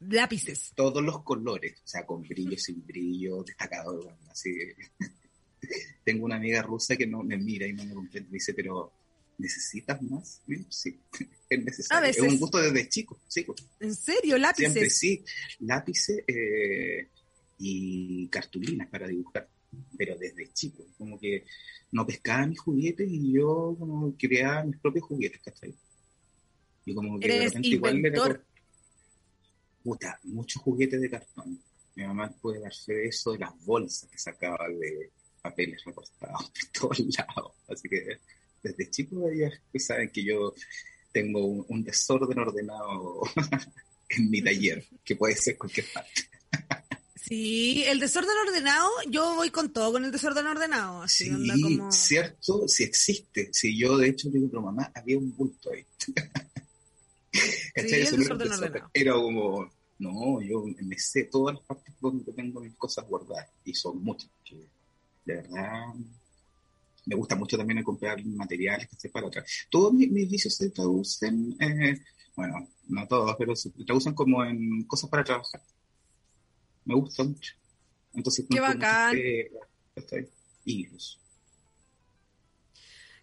lápices. 0.01 0.73
Todos 0.75 1.03
los 1.03 1.23
colores, 1.23 1.75
o 1.85 1.87
sea, 1.87 2.07
con 2.07 2.23
brillo, 2.23 2.57
sin 2.59 2.85
brillo, 2.85 3.43
destacado, 3.43 4.17
así. 4.31 4.51
Tengo 6.05 6.25
una 6.25 6.37
amiga 6.37 6.63
rusa 6.63 6.97
que 6.97 7.07
no 7.07 7.23
me 7.23 7.37
mira 7.37 7.67
y 7.67 7.73
no 7.73 7.85
me 7.85 7.95
comprende, 7.95 8.31
me 8.31 8.35
dice, 8.35 8.55
pero 8.55 8.93
¿necesitas 9.41 10.01
más? 10.03 10.43
Sí, 10.69 11.01
es 11.49 11.65
necesario. 11.65 12.11
Es 12.11 12.19
un 12.21 12.39
gusto 12.39 12.59
desde 12.59 12.89
chico, 12.89 13.21
chico. 13.29 13.55
¿En 13.81 13.95
serio? 13.95 14.39
¿Lápices? 14.39 14.73
Siempre, 14.73 14.91
sí. 14.91 15.25
Lápices 15.61 16.25
eh, 16.27 17.09
y 17.59 18.29
cartulinas 18.29 18.89
para 18.89 19.09
dibujar, 19.09 19.49
pero 19.97 20.17
desde 20.17 20.53
chico. 20.53 20.85
Como 20.97 21.19
que 21.19 21.45
no 21.93 22.07
pescaba 22.07 22.47
mis 22.47 22.61
juguetes 22.61 23.09
y 23.11 23.33
yo 23.33 23.75
como 23.79 24.17
creaba 24.17 24.65
mis 24.65 24.79
propios 24.79 25.05
juguetes, 25.07 25.41
¿cachai? 25.43 25.75
Y 26.85 26.95
como 26.95 27.19
que 27.19 27.29
de 27.29 27.45
repente 27.47 27.69
igual 27.69 27.99
me 27.99 28.13
puta, 29.83 30.19
muchos 30.25 30.63
juguetes 30.63 31.01
de 31.01 31.11
cartón. 31.11 31.59
Mi 31.95 32.05
mamá 32.05 32.31
puede 32.41 32.61
darse 32.61 33.07
eso 33.07 33.33
de 33.33 33.39
las 33.39 33.65
bolsas 33.65 34.09
que 34.11 34.19
sacaba 34.19 34.69
de 34.69 35.11
papeles 35.43 35.83
recortados 35.85 36.53
de 36.55 36.79
todos 36.79 36.99
lados. 37.01 37.53
Así 37.69 37.89
que 37.89 38.19
desde 38.63 38.91
chico 38.91 39.29
ellas 39.29 39.53
saben 39.79 40.11
que 40.11 40.25
yo 40.25 40.55
tengo 41.13 41.45
un, 41.45 41.83
desorden 41.83 42.39
ordenado 42.39 43.23
en 44.09 44.31
mi 44.31 44.43
taller, 44.43 44.87
que 45.05 45.17
puede 45.17 45.37
ser 45.37 45.59
cualquier 45.59 45.87
parte. 45.93 46.23
Sí, 47.17 47.85
el 47.87 48.01
desorden 48.01 48.37
ordenado, 48.49 48.89
yo 49.09 49.37
voy 49.37 49.51
con 49.51 49.73
todo 49.73 49.93
con 49.93 50.05
el 50.05 50.11
desorden 50.11 50.47
ordenado. 50.47 51.03
Así 51.03 51.27
sí, 51.27 51.81
cierto, 51.91 52.67
si 52.67 52.85
existe. 52.85 53.51
Si 53.53 53.79
yo, 53.79 53.97
de 53.97 54.09
hecho, 54.09 54.29
digo, 54.31 54.49
pero 54.49 54.63
mamá, 54.63 54.91
había 54.95 55.19
un 55.19 55.37
bulto 55.37 55.71
ahí. 55.71 55.87
Era 58.93 59.13
como, 59.13 59.71
no, 59.99 60.43
yo 60.43 60.65
me 60.83 60.99
sé 60.99 61.25
todas 61.25 61.57
las 61.57 61.65
partes 61.65 61.95
donde 62.01 62.33
tengo 62.33 62.61
mis 62.61 62.75
cosas 62.75 63.07
guardadas 63.07 63.49
y 63.65 63.75
son 63.75 64.03
muchas. 64.03 64.31
de 65.25 65.35
verdad, 65.35 65.95
me 67.11 67.17
gusta 67.17 67.35
mucho 67.35 67.59
también 67.59 67.83
comprar 67.83 68.25
materiales 68.25 68.89
que 68.89 68.95
se 68.97 69.09
para 69.09 69.27
atrás. 69.27 69.67
Todos 69.69 69.93
mis, 69.93 70.09
vicios 70.31 70.55
se 70.55 70.71
traducen, 70.71 71.57
eh, 71.61 72.01
bueno, 72.37 72.69
no 72.87 73.09
todos, 73.09 73.35
pero 73.37 73.57
se 73.57 73.71
traducen 73.85 74.15
como 74.15 74.45
en 74.45 74.85
cosas 74.85 75.11
para 75.11 75.25
trabajar. 75.25 75.61
Me 76.85 76.95
gusta 76.95 77.25
mucho. 77.25 77.55
Entonces, 78.15 78.47
Qué 78.49 78.61
bacán. 78.61 79.17
hilos. 80.65 81.19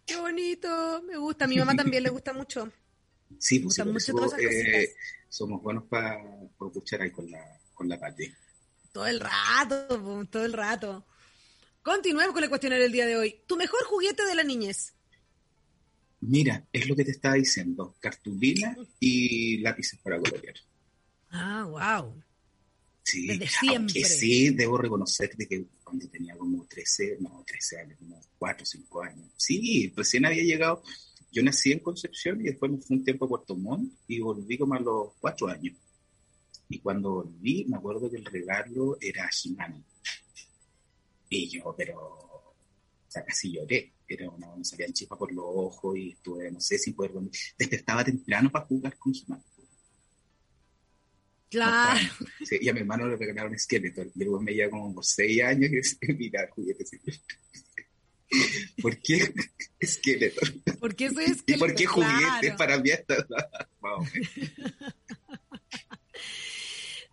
Qué 0.05 0.17
bonito, 0.17 1.01
me 1.03 1.17
gusta. 1.17 1.45
A 1.45 1.47
mi 1.47 1.57
mamá 1.57 1.73
también 1.73 2.03
le 2.03 2.09
gusta 2.09 2.33
mucho. 2.33 2.69
Sí, 3.39 3.59
pues, 3.59 3.77
eh, 4.39 4.95
somos 5.27 5.61
buenos 5.61 5.83
para 5.83 6.17
escuchar 6.65 7.01
ahí 7.01 7.11
con 7.11 7.29
la, 7.29 7.59
con 7.73 7.89
la 7.89 7.99
Todo 8.93 9.05
el 9.05 9.19
rato, 9.19 10.25
todo 10.27 10.45
el 10.45 10.53
rato. 10.53 11.05
Continuemos 11.87 12.33
con 12.33 12.43
el 12.43 12.49
cuestionario 12.49 12.83
del 12.83 12.91
día 12.91 13.05
de 13.05 13.15
hoy. 13.15 13.39
¿Tu 13.47 13.55
mejor 13.55 13.81
juguete 13.85 14.25
de 14.25 14.35
la 14.35 14.43
niñez? 14.43 14.93
Mira, 16.19 16.67
es 16.73 16.85
lo 16.85 16.97
que 16.97 17.05
te 17.05 17.11
estaba 17.11 17.35
diciendo. 17.35 17.95
Cartulina 18.01 18.75
y 18.99 19.59
lápices 19.59 19.97
para 20.01 20.19
colorear. 20.19 20.55
Ah, 21.29 21.63
wow. 21.63 22.21
Sí, 23.03 23.27
Desde 23.27 23.47
siempre. 23.47 24.03
sí, 24.03 24.49
debo 24.49 24.77
reconocer 24.77 25.29
que 25.29 25.65
cuando 25.81 26.09
tenía 26.09 26.35
como 26.35 26.65
13, 26.65 27.19
no, 27.21 27.41
13 27.47 27.79
años, 27.79 27.99
como 27.99 28.19
4 28.37 28.63
o 28.63 28.65
5 28.65 29.03
años. 29.03 29.31
Sí, 29.37 29.93
recién 29.95 30.25
había 30.25 30.43
llegado 30.43 30.83
yo 31.31 31.41
nací 31.41 31.71
en 31.71 31.79
Concepción 31.79 32.41
y 32.41 32.45
después 32.45 32.69
me 32.69 32.79
fui 32.79 32.97
un 32.97 33.05
tiempo 33.05 33.25
a 33.25 33.29
Puerto 33.29 33.55
Montt 33.55 33.93
y 34.09 34.19
volví 34.19 34.57
como 34.57 34.73
a 34.73 34.79
los 34.81 35.13
cuatro 35.21 35.47
años. 35.47 35.77
Y 36.67 36.79
cuando 36.79 37.11
volví, 37.11 37.63
me 37.69 37.77
acuerdo 37.77 38.09
que 38.11 38.17
el 38.17 38.25
regalo 38.25 38.97
era 38.99 39.29
Shimano. 39.31 39.81
Y 41.29 41.49
yo, 41.49 41.73
pero, 41.77 41.99
o 41.99 42.55
sea, 43.07 43.23
casi 43.23 43.53
lloré. 43.53 43.93
Era 44.07 44.29
una, 44.29 44.55
me 44.55 44.63
salían 44.63 44.93
chispas 44.93 45.19
por 45.19 45.33
los 45.33 45.45
ojos 45.45 45.97
y 45.97 46.11
estuve, 46.11 46.49
no 46.49 46.61
sé 46.61 46.77
si 46.77 46.93
poder 46.93 47.13
dormir. 47.13 47.31
Despertaba 47.57 48.05
temprano 48.05 48.49
para 48.49 48.65
jugar 48.65 48.97
con 48.97 49.11
Shimano. 49.11 49.43
Claro. 51.49 51.99
Sí, 52.43 52.57
y 52.59 52.69
a 52.69 52.73
mi 52.73 52.81
hermano 52.81 53.07
le 53.07 53.15
regalaron 53.15 53.53
esqueleto. 53.55 54.03
Y 54.03 54.23
luego 54.23 54.41
me 54.41 54.53
lleva 54.53 54.71
como 54.71 54.93
por 54.93 55.05
seis 55.05 55.41
años 55.43 55.97
y 56.01 56.13
mira, 56.13 56.47
juguetes. 56.51 56.91
¿Por 58.81 58.97
qué 58.97 59.33
esqueleto? 59.79 60.41
¿Por 60.79 60.95
qué 60.95 61.09
soy 61.09 61.25
esqueleto? 61.25 61.53
¿Y 61.53 61.57
por 61.57 61.75
qué 61.75 61.85
juguetes 61.85 62.55
para 62.57 62.77
mí 62.77 62.89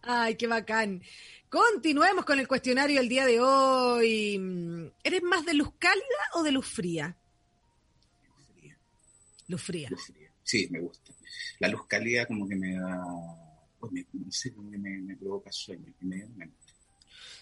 Ay, 0.02 0.34
qué 0.36 0.46
bacán. 0.46 1.02
Continuemos 1.54 2.24
con 2.24 2.40
el 2.40 2.48
cuestionario 2.48 2.98
el 2.98 3.08
día 3.08 3.24
de 3.24 3.38
hoy. 3.38 4.90
¿Eres 5.04 5.22
más 5.22 5.46
de 5.46 5.54
luz 5.54 5.70
cálida 5.78 6.02
o 6.34 6.42
de 6.42 6.50
luz 6.50 6.66
fría? 6.66 7.16
Luz 9.46 9.62
fría. 9.62 9.88
Luz 9.88 10.04
fría. 10.04 10.32
Sí, 10.42 10.66
me 10.72 10.80
gusta. 10.80 11.12
La 11.60 11.68
luz 11.68 11.86
cálida 11.86 12.26
como 12.26 12.48
que 12.48 12.56
me 12.56 12.74
da, 12.74 13.00
pues 13.78 13.92
me, 13.92 14.04
no 14.14 14.32
sé, 14.32 14.52
como 14.52 14.68
que 14.68 14.78
me, 14.78 14.98
me 14.98 15.16
provoca 15.16 15.52
sueño. 15.52 15.94
Me, 16.00 16.26
me, 16.34 16.50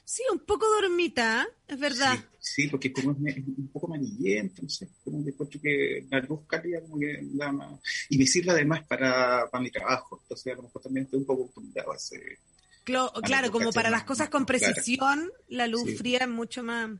Sí, 0.05 0.23
un 0.31 0.41
poco 0.41 0.67
dormita, 0.69 1.49
es 1.67 1.79
verdad. 1.79 2.19
Sí, 2.39 2.69
porque 2.69 2.93
como 2.93 3.13
es, 3.13 3.37
un 3.39 3.71
poco 3.73 3.87
amarillento, 3.87 4.61
entonces 4.61 4.91
como 5.03 5.25
que 5.25 5.33
que 5.59 6.07
la 6.11 6.21
luz 6.21 6.41
cálida 6.47 6.83
como 6.83 6.99
que 6.99 7.19
da 7.33 7.51
más... 7.51 7.81
Y 8.11 8.19
me 8.19 8.27
sirve 8.27 8.51
además 8.51 8.85
para, 8.87 9.49
para 9.51 9.63
mi 9.63 9.71
trabajo, 9.71 10.21
entonces 10.23 10.53
a 10.53 10.57
lo 10.57 10.65
mejor 10.65 10.83
también 10.83 11.07
estoy 11.07 11.21
un 11.21 11.25
poco 11.25 11.45
acostumbrado 11.45 11.93
a 11.93 11.97
ese... 11.97 12.41
Claro, 12.85 13.51
como 13.51 13.73
para 13.73 13.91
las 13.91 14.05
cosas 14.05 14.29
con 14.29 14.47
precisión, 14.47 15.31
la 15.49 15.67
luz 15.67 15.97
fría 15.97 16.19
es 16.21 16.29
mucho 16.29 16.63
más... 16.63 16.91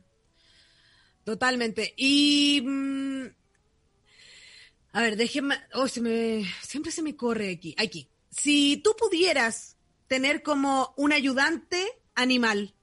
Totalmente. 1.23 1.93
Y... 1.97 2.61
Mm, 2.63 3.27
a 4.93 5.01
ver, 5.01 5.17
déjeme... 5.17 5.55
Oh, 5.73 5.87
se 5.87 6.01
me... 6.01 6.45
Siempre 6.61 6.91
se 6.91 7.01
me 7.01 7.15
corre 7.15 7.51
aquí. 7.51 7.75
Aquí. 7.77 8.09
Si 8.29 8.77
tú 8.83 8.95
pudieras 8.97 9.77
tener 10.07 10.41
como 10.43 10.93
un 10.97 11.11
ayudante 11.11 11.85
animal, 12.15 12.73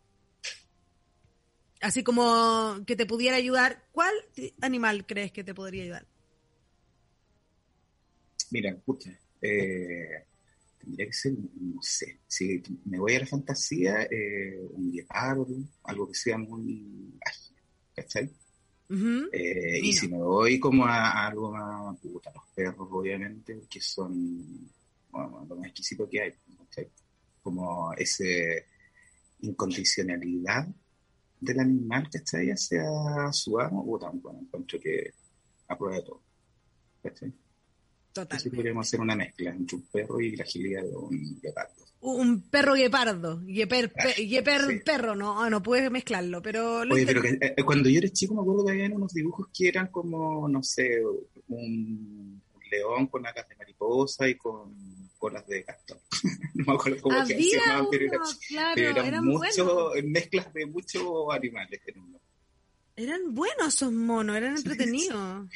así 1.81 2.03
como 2.03 2.79
que 2.87 2.97
te 2.97 3.07
pudiera 3.07 3.37
ayudar, 3.37 3.87
¿cuál 3.93 4.15
animal 4.61 5.07
crees 5.07 5.33
que 5.33 5.45
te 5.45 5.55
podría 5.55 5.85
ayudar? 5.85 6.07
Mira, 8.51 8.71
escucha, 8.71 9.11
eh, 9.41 10.27
tendría 10.81 11.07
que 11.07 11.13
ser, 11.13 11.33
no 11.33 11.83
sé, 11.83 12.21
si 12.27 12.63
me 12.87 12.99
voy 12.99 13.15
a 13.15 13.21
la 13.21 13.27
fantasía, 13.27 14.03
eh, 14.05 14.59
un 14.71 14.91
guepardo, 14.91 15.47
algo 15.85 16.09
que 16.09 16.15
sea 16.15 16.39
muy 16.39 17.15
ágil, 17.25 17.57
¿cachai? 17.95 18.31
Eh, 19.33 19.81
y 19.83 19.93
si 19.93 20.09
me 20.09 20.19
voy 20.19 20.59
como 20.59 20.85
a, 20.85 21.29
algo 21.29 21.53
más, 21.53 21.97
puta, 22.01 22.33
los 22.35 22.45
perros 22.55 22.89
obviamente, 22.91 23.61
que 23.71 23.81
son 23.81 24.69
bueno, 25.11 25.47
lo 25.49 25.57
más 25.57 25.67
exquisito 25.67 26.09
que 26.09 26.23
hay, 26.23 26.33
¿cachai? 26.59 26.91
Como 27.43 27.93
ese 27.95 28.67
incondicionalidad 29.43 30.67
del 31.41 31.61
animal, 31.61 32.09
¿cachai? 32.11 32.51
Hacia 32.51 33.33
su 33.33 33.61
amo, 33.61 33.85
o 33.87 33.99
tampoco 33.99 34.37
encuentro 34.41 34.81
que 34.81 35.13
aprueba 35.69 36.03
todo. 36.05 36.23
¿cachai? 37.03 37.33
Total. 38.21 38.37
Así 38.37 38.51
podríamos 38.51 38.87
hacer 38.87 39.01
una 39.01 39.17
mezcla 39.17 39.51
entre 39.51 39.77
un 39.77 39.83
perro 39.87 40.21
y 40.21 40.37
la 40.37 40.45
agilidad 40.45 40.83
de 40.83 40.95
un 40.95 41.41
guepardo. 41.41 41.87
Un 42.03 42.43
perro 42.49 42.75
guepardo, 42.75 43.41
gueper, 43.45 43.93
perro, 44.85 45.15
no, 45.15 45.49
no 45.51 45.63
puedes 45.63 45.91
mezclarlo, 45.91 46.41
pero... 46.41 46.81
Oye, 46.81 47.05
pero 47.05 47.21
que, 47.21 47.39
eh, 47.41 47.63
cuando 47.63 47.91
yo 47.91 47.99
era 47.99 48.09
chico 48.09 48.35
me 48.35 48.41
acuerdo 48.41 48.65
que 48.65 48.73
había 48.73 48.87
unos 48.87 49.13
dibujos 49.13 49.49
que 49.55 49.69
eran 49.69 49.89
como, 49.89 50.49
no 50.49 50.63
sé, 50.63 51.03
un, 51.49 52.43
león 52.71 53.07
con 53.09 53.27
alas 53.27 53.49
de 53.49 53.57
mariposa 53.57 54.29
y 54.29 54.37
con 54.37 54.75
colas 55.19 55.47
de 55.47 55.65
cartón. 55.65 55.99
no 56.55 56.65
me 56.65 56.73
acuerdo 56.73 57.03
cómo 57.03 57.27
se 57.27 57.39
llamaban, 57.39 57.87
pero, 57.91 58.05
era, 58.07 58.19
claro, 58.49 58.73
pero 58.75 59.03
eran, 59.03 59.25
muchos, 59.25 59.93
mezclas 60.05 60.53
de 60.55 60.67
muchos 60.67 61.05
animales 61.33 61.81
en 61.87 62.01
uno. 62.01 62.21
Eran 63.01 63.35
buenos 63.35 63.75
esos 63.75 63.93
monos, 63.93 64.37
eran 64.37 64.57
entretenidos. 64.59 65.49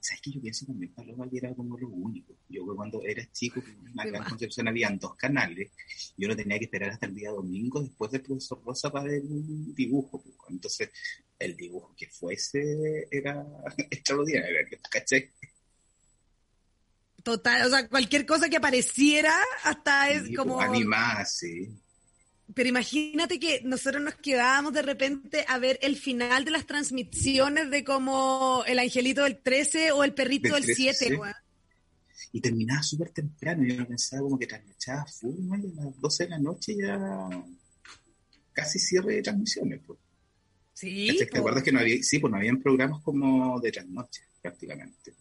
¿sabes 0.00 0.20
qué? 0.22 0.30
Yo 0.30 0.40
pienso 0.40 0.64
también 0.64 0.92
Paloma 0.94 1.28
que 1.28 1.38
era 1.38 1.52
como 1.52 1.76
lo 1.76 1.88
único. 1.88 2.34
Yo 2.48 2.64
cuando 2.76 3.02
era 3.02 3.26
chico, 3.32 3.60
acá 3.98 4.18
en 4.18 4.24
Concepción 4.24 4.68
habían 4.68 4.96
dos 4.96 5.16
canales. 5.16 5.72
Yo 6.16 6.28
no 6.28 6.36
tenía 6.36 6.56
que 6.58 6.66
esperar 6.66 6.90
hasta 6.90 7.06
el 7.06 7.16
día 7.16 7.30
domingo 7.30 7.82
después 7.82 8.12
del 8.12 8.22
profesor 8.22 8.62
Rosa 8.64 8.92
para 8.92 9.06
ver 9.06 9.22
un 9.22 9.74
dibujo. 9.74 10.22
pues. 10.22 10.36
Entonces, 10.50 10.90
el 11.36 11.56
dibujo 11.56 11.94
que 11.96 12.06
fuese 12.06 13.08
era 13.10 13.44
extraordinario, 13.90 14.78
¿cachai? 14.88 15.30
Total, 17.24 17.66
o 17.66 17.70
sea, 17.70 17.88
cualquier 17.88 18.24
cosa 18.24 18.48
que 18.48 18.56
apareciera 18.56 19.34
hasta 19.64 20.10
es 20.10 20.26
Sí, 20.28 20.34
como... 20.34 20.54
pues, 20.56 20.68
Animada, 20.68 21.24
sí. 21.24 21.68
Pero 22.54 22.68
imagínate 22.68 23.38
que 23.38 23.60
nosotros 23.64 24.02
nos 24.02 24.14
quedábamos 24.14 24.72
de 24.72 24.82
repente 24.82 25.44
a 25.46 25.58
ver 25.58 25.78
el 25.82 25.96
final 25.96 26.44
de 26.44 26.50
las 26.50 26.66
transmisiones 26.66 27.70
de 27.70 27.84
como 27.84 28.64
el 28.66 28.78
angelito 28.78 29.24
del 29.24 29.38
13 29.38 29.92
o 29.92 30.02
el 30.02 30.14
perrito 30.14 30.54
Del 30.54 30.64
del 30.64 30.74
13, 30.76 30.82
7, 30.82 30.96
sí. 30.98 31.14
weón. 31.14 31.34
Y 32.32 32.40
terminaba 32.40 32.82
súper 32.82 33.10
temprano. 33.10 33.64
Yo 33.64 33.86
pensaba 33.86 34.22
como 34.22 34.38
que 34.38 34.46
trasnochaba 34.46 35.04
full, 35.06 35.36
¿no? 35.40 35.56
y 35.56 35.78
a 35.78 35.84
las 35.84 36.00
12 36.00 36.24
de 36.24 36.30
la 36.30 36.38
noche 36.38 36.76
ya 36.76 37.28
casi 38.52 38.78
cierre 38.78 39.16
de 39.16 39.22
transmisiones. 39.22 39.80
Pues. 39.86 39.98
Sí. 40.72 41.16
¿Te 41.18 41.26
po. 41.26 41.38
acuerdas 41.38 41.62
que 41.62 41.72
no 41.72 41.80
había, 41.80 42.02
sí, 42.02 42.18
pues 42.18 42.30
no 42.30 42.38
habían 42.38 42.60
programas 42.60 43.02
como 43.02 43.60
de 43.60 43.72
trasnoche 43.72 44.22
prácticamente? 44.40 45.14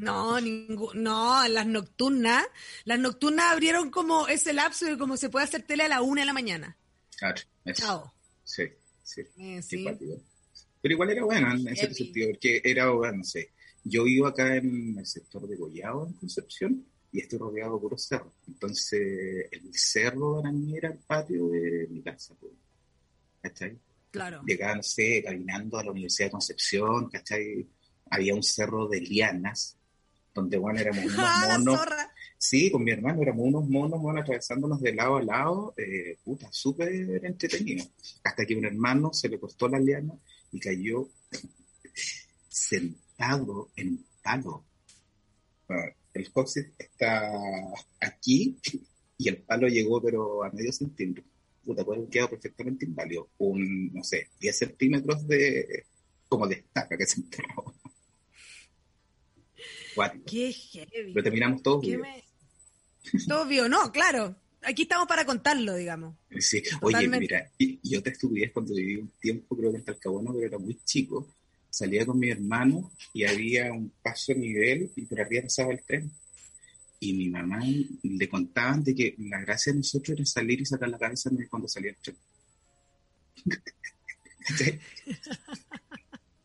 No, 0.00 0.38
ningú- 0.40 0.94
no, 0.94 1.46
las 1.48 1.66
nocturnas, 1.66 2.44
las 2.84 2.98
nocturnas 2.98 3.46
abrieron 3.52 3.90
como 3.90 4.28
ese 4.28 4.52
lapso 4.52 4.86
de 4.86 4.98
como 4.98 5.16
se 5.16 5.28
puede 5.30 5.44
hacer 5.44 5.62
tele 5.62 5.84
a 5.84 5.88
la 5.88 6.02
una 6.02 6.22
de 6.22 6.26
la 6.26 6.32
mañana. 6.32 6.76
Claro, 7.16 7.40
eso. 7.64 7.82
Chao. 7.86 8.14
Sí, 8.44 8.64
sí. 9.02 9.22
Eh, 9.38 9.60
sí. 9.62 9.84
Pero 10.80 10.94
igual 10.94 11.10
era 11.10 11.24
bueno 11.24 11.50
en 11.52 11.68
ese 11.68 11.82
Heavy. 11.86 11.94
sentido, 11.94 12.28
porque 12.30 12.60
era, 12.64 12.90
bueno, 12.90 13.18
no 13.18 13.24
sé, 13.24 13.50
yo 13.84 14.04
vivo 14.04 14.26
acá 14.26 14.56
en 14.56 14.96
el 14.98 15.06
sector 15.06 15.46
de 15.48 15.56
Gollado, 15.56 16.06
en 16.06 16.12
Concepción, 16.14 16.84
y 17.10 17.20
estoy 17.20 17.38
rodeado 17.38 17.74
de 17.74 17.80
puros 17.80 18.04
cerros. 18.06 18.32
Entonces, 18.46 19.48
el 19.50 19.74
cerro 19.74 20.36
para 20.42 20.52
mí 20.52 20.76
era 20.76 20.90
el 20.90 20.98
patio 20.98 21.48
de 21.48 21.86
mi 21.90 22.02
casa. 22.02 22.34
pues. 22.38 22.52
¿Cachai? 23.40 23.78
Claro. 24.10 24.42
Llegaba, 24.46 24.74
no 24.76 24.82
sé, 24.82 25.22
caminando 25.24 25.78
a 25.78 25.84
la 25.84 25.90
Universidad 25.90 26.26
de 26.28 26.32
Concepción, 26.32 27.08
¿cachai? 27.10 27.66
Había 28.10 28.34
un 28.34 28.42
cerro 28.42 28.88
de 28.88 29.00
lianas, 29.00 29.77
donde, 30.38 30.56
bueno, 30.58 30.80
éramos 30.80 31.04
unos 31.04 31.18
¡Ah, 31.18 31.44
la 31.48 31.58
monos. 31.58 31.78
zorra! 31.78 32.12
Sí, 32.36 32.70
con 32.70 32.84
mi 32.84 32.92
hermano 32.92 33.22
éramos 33.22 33.46
unos 33.46 33.68
monos, 33.68 34.00
bueno, 34.00 34.20
atravesándonos 34.20 34.80
de 34.80 34.94
lado 34.94 35.16
a 35.16 35.22
lado, 35.22 35.74
eh, 35.76 36.16
puta, 36.24 36.48
súper 36.52 37.24
entretenido. 37.24 37.84
Hasta 38.22 38.46
que 38.46 38.54
un 38.54 38.64
hermano 38.64 39.12
se 39.12 39.28
le 39.28 39.40
costó 39.40 39.68
la 39.68 39.80
liana 39.80 40.14
y 40.52 40.60
cayó 40.60 41.08
sentado 42.48 43.70
en 43.76 43.88
un 43.88 44.06
palo. 44.22 44.64
Bueno, 45.66 45.92
el 46.14 46.32
coxis 46.32 46.66
está 46.78 47.32
aquí 48.00 48.56
y 49.18 49.28
el 49.28 49.38
palo 49.38 49.68
llegó 49.68 50.00
pero 50.00 50.44
a 50.44 50.50
medio 50.50 50.72
centímetro. 50.72 51.24
Puta, 51.64 51.84
puede 51.84 51.98
haber 51.98 52.10
quedado 52.10 52.30
perfectamente 52.30 52.84
inválido. 52.86 53.28
Un, 53.38 53.92
no 53.92 54.02
sé, 54.04 54.28
10 54.40 54.56
centímetros 54.56 55.26
de, 55.26 55.84
como 56.28 56.46
de 56.46 56.54
estaca 56.54 56.96
que 56.96 57.06
se 57.06 57.20
enterró. 57.20 57.74
Cuático. 59.98 60.24
¡Qué 60.26 60.52
heavy! 60.52 61.12
Lo 61.12 61.22
terminamos 61.22 61.62
todos 61.62 61.82
¿Qué 61.82 61.96
vivos. 61.96 62.06
me... 63.26 63.68
No, 63.68 63.90
claro. 63.90 64.36
Aquí 64.62 64.82
estamos 64.82 65.08
para 65.08 65.24
contarlo, 65.24 65.74
digamos. 65.74 66.14
Sí, 66.38 66.58
oye, 66.58 66.94
Totalmente. 66.94 67.18
mira, 67.20 67.50
y, 67.58 67.80
y 67.82 67.96
otra 67.96 68.12
estupidez 68.12 68.52
cuando 68.52 68.74
viví 68.74 68.96
un 68.96 69.10
tiempo, 69.20 69.56
creo 69.56 69.72
que 69.72 69.78
en 69.78 69.84
Talcahuano, 69.84 70.32
pero 70.34 70.46
era 70.46 70.58
muy 70.58 70.78
chico, 70.84 71.34
salía 71.70 72.06
con 72.06 72.18
mi 72.18 72.30
hermano 72.30 72.92
y 73.12 73.24
había 73.24 73.72
un 73.72 73.92
paso 74.02 74.34
nivel 74.34 74.90
y 74.94 75.02
por 75.02 75.20
arriba 75.20 75.42
pasaba 75.42 75.72
el 75.72 75.82
tren. 75.82 76.10
Y 77.00 77.12
mi 77.12 77.28
mamá 77.28 77.60
le 78.02 78.28
contaban 78.28 78.82
de 78.82 78.94
que 78.94 79.14
la 79.18 79.40
gracia 79.40 79.72
de 79.72 79.78
nosotros 79.78 80.16
era 80.16 80.26
salir 80.26 80.60
y 80.60 80.66
sacar 80.66 80.88
la 80.88 80.98
cabeza 80.98 81.30
cuando 81.48 81.68
salía 81.68 81.90
el 81.90 81.96
tren. 81.96 82.16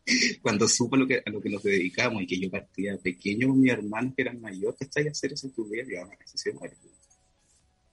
Cuando 0.42 0.68
supo 0.68 0.96
lo 0.96 1.06
que, 1.06 1.22
a 1.24 1.30
lo 1.30 1.40
que 1.40 1.48
nos 1.50 1.62
dedicamos 1.62 2.22
y 2.22 2.26
que 2.26 2.38
yo 2.38 2.50
partía 2.50 2.96
pequeño 2.98 3.48
con 3.48 3.60
mis 3.60 3.72
hermanos 3.72 4.12
que 4.14 4.22
eran 4.22 4.40
mayores, 4.40 4.78
¿cachai? 4.78 5.08
A 5.08 5.10
hacer 5.10 5.32
esa 5.32 5.46
estupidez, 5.46 5.88
y 5.90 5.96
ahora 5.96 6.16
casi 6.16 6.36
se 6.38 6.52
muere. 6.52 6.76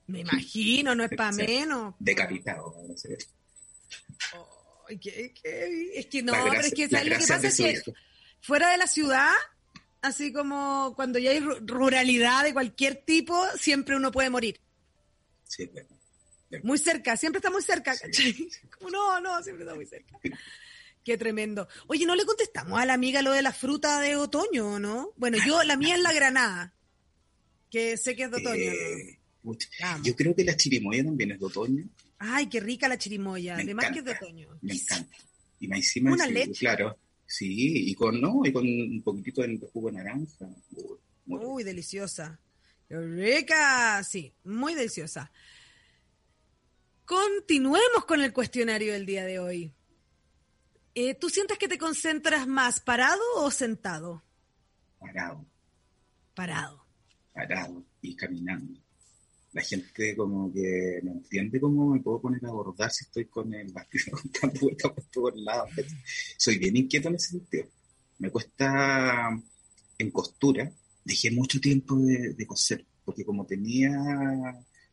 Me 0.08 0.20
imagino, 0.20 0.94
no 0.94 1.04
es 1.04 1.10
para 1.16 1.32
menos. 1.32 1.94
Decapitado, 1.98 2.74
ahora 2.76 2.96
se 2.96 3.08
ve. 3.08 3.18
Ay, 4.88 4.98
qué- 4.98 5.32
qué- 5.42 5.90
Es 5.94 6.06
que 6.06 6.22
no, 6.22 6.32
La 6.32 6.38
pero 6.42 6.52
gracia- 6.52 6.68
es 6.68 6.74
que 6.74 6.88
¿sabes 6.88 7.04
lo 7.06 7.10
que 7.10 7.16
gracia 7.16 7.36
pasa? 7.36 7.48
Es 7.48 7.56
que 7.56 7.70
hijo. 7.90 7.98
fuera 8.40 8.70
de 8.70 8.76
la 8.78 8.86
ciudad, 8.86 9.30
así 10.02 10.32
como 10.32 10.92
cuando 10.96 11.18
ya 11.18 11.30
hay 11.30 11.40
ru- 11.40 11.60
ruralidad 11.66 12.44
de 12.44 12.52
cualquier 12.52 12.96
tipo, 12.96 13.40
siempre 13.58 13.96
uno 13.96 14.10
puede 14.12 14.28
morir. 14.30 14.60
Sí, 15.44 15.66
bueno. 15.66 15.88
Muy 16.62 16.76
cerca, 16.78 17.16
siempre 17.16 17.38
está 17.38 17.50
muy 17.50 17.62
cerca. 17.62 17.94
Sí, 17.94 18.32
sí. 18.34 18.48
Como, 18.78 18.90
no, 18.90 19.20
no, 19.20 19.42
siempre 19.42 19.64
está 19.64 19.74
muy 19.74 19.86
cerca. 19.86 20.18
Qué 21.04 21.18
tremendo. 21.18 21.66
Oye, 21.88 22.06
¿no 22.06 22.14
le 22.14 22.24
contestamos 22.24 22.78
a 22.80 22.86
la 22.86 22.94
amiga 22.94 23.22
lo 23.22 23.32
de 23.32 23.42
la 23.42 23.52
fruta 23.52 24.00
de 24.00 24.16
otoño, 24.16 24.78
no? 24.78 25.12
Bueno, 25.16 25.36
yo, 25.44 25.62
la 25.64 25.76
mía 25.76 25.96
es 25.96 26.00
la 26.00 26.12
granada, 26.12 26.74
que 27.70 27.96
sé 27.96 28.14
que 28.14 28.24
es 28.24 28.30
de 28.30 28.36
otoño. 28.36 28.70
Eh, 28.70 29.18
yo 30.04 30.14
creo 30.14 30.34
que 30.34 30.44
la 30.44 30.56
chirimoya 30.56 31.04
también 31.04 31.32
es 31.32 31.40
de 31.40 31.46
otoño. 31.46 31.84
Ay, 32.18 32.46
qué 32.46 32.60
rica 32.60 32.86
la 32.88 32.96
chirimoya, 32.96 33.56
Me 33.56 33.62
además 33.62 33.90
que 33.90 33.98
es 33.98 34.04
de 34.04 34.12
otoño. 34.12 34.48
Me 34.60 34.74
encanta. 34.74 35.16
Y 35.58 35.66
más 35.66 35.78
encima, 35.78 36.12
Una 36.12 36.26
sí, 36.26 36.32
leche. 36.32 36.52
claro. 36.60 36.96
Sí, 37.26 37.90
y 37.90 37.94
con, 37.94 38.20
no, 38.20 38.42
y 38.44 38.52
con 38.52 38.64
un 38.64 39.02
poquitito 39.02 39.42
de 39.42 39.58
jugo 39.72 39.90
de 39.90 39.96
naranja. 39.96 40.48
Uy. 40.72 40.98
Uy, 41.26 41.64
deliciosa. 41.64 42.38
Qué 42.88 43.00
rica, 43.00 44.04
sí, 44.04 44.32
muy 44.44 44.74
deliciosa. 44.74 45.32
Continuemos 47.04 48.04
con 48.06 48.20
el 48.20 48.32
cuestionario 48.32 48.92
del 48.92 49.06
día 49.06 49.24
de 49.24 49.38
hoy. 49.38 49.72
Eh, 50.94 51.14
¿Tú 51.14 51.28
sientes 51.30 51.58
que 51.58 51.68
te 51.68 51.78
concentras 51.78 52.46
más 52.46 52.80
parado 52.80 53.20
o 53.36 53.50
sentado? 53.50 54.22
Parado, 54.98 55.44
Parado. 56.34 56.86
parado 57.32 57.84
y 58.00 58.14
caminando. 58.14 58.78
La 59.52 59.62
gente 59.62 60.16
como 60.16 60.52
que 60.52 61.00
no 61.02 61.12
entiende 61.12 61.60
cómo 61.60 61.90
me 61.94 62.00
puedo 62.00 62.20
poner 62.22 62.44
a 62.46 62.48
abordar 62.48 62.90
si 62.90 63.04
estoy 63.04 63.26
con 63.26 63.52
el 63.54 63.72
bastidor 63.72 64.20
dando 64.42 64.60
vueltas 64.60 64.92
por 64.92 65.04
todos 65.06 65.34
lados. 65.36 65.70
Soy 66.38 66.58
bien 66.58 66.76
inquieto 66.76 67.08
en 67.08 67.16
ese 67.16 67.30
sentido. 67.30 67.66
Me 68.18 68.30
cuesta 68.30 69.30
en 69.98 70.10
costura, 70.10 70.70
dejé 71.04 71.30
mucho 71.30 71.60
tiempo 71.60 71.96
de, 71.96 72.34
de 72.34 72.46
coser, 72.46 72.86
porque 73.04 73.24
como 73.24 73.44
tenía 73.46 73.90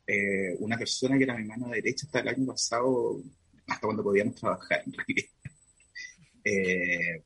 eh, 0.08 0.56
una 0.60 0.78
persona 0.78 1.18
que 1.18 1.24
era 1.24 1.38
mi 1.38 1.46
mano 1.46 1.70
derecha 1.70 2.06
hasta 2.08 2.20
el 2.22 2.30
año 2.30 2.46
pasado, 2.48 3.22
hasta 3.68 3.86
cuando 3.86 4.04
podíamos 4.04 4.36
trabajar 4.36 4.82
en 4.86 4.94
realidad. 4.94 5.26
Eh, 6.52 7.24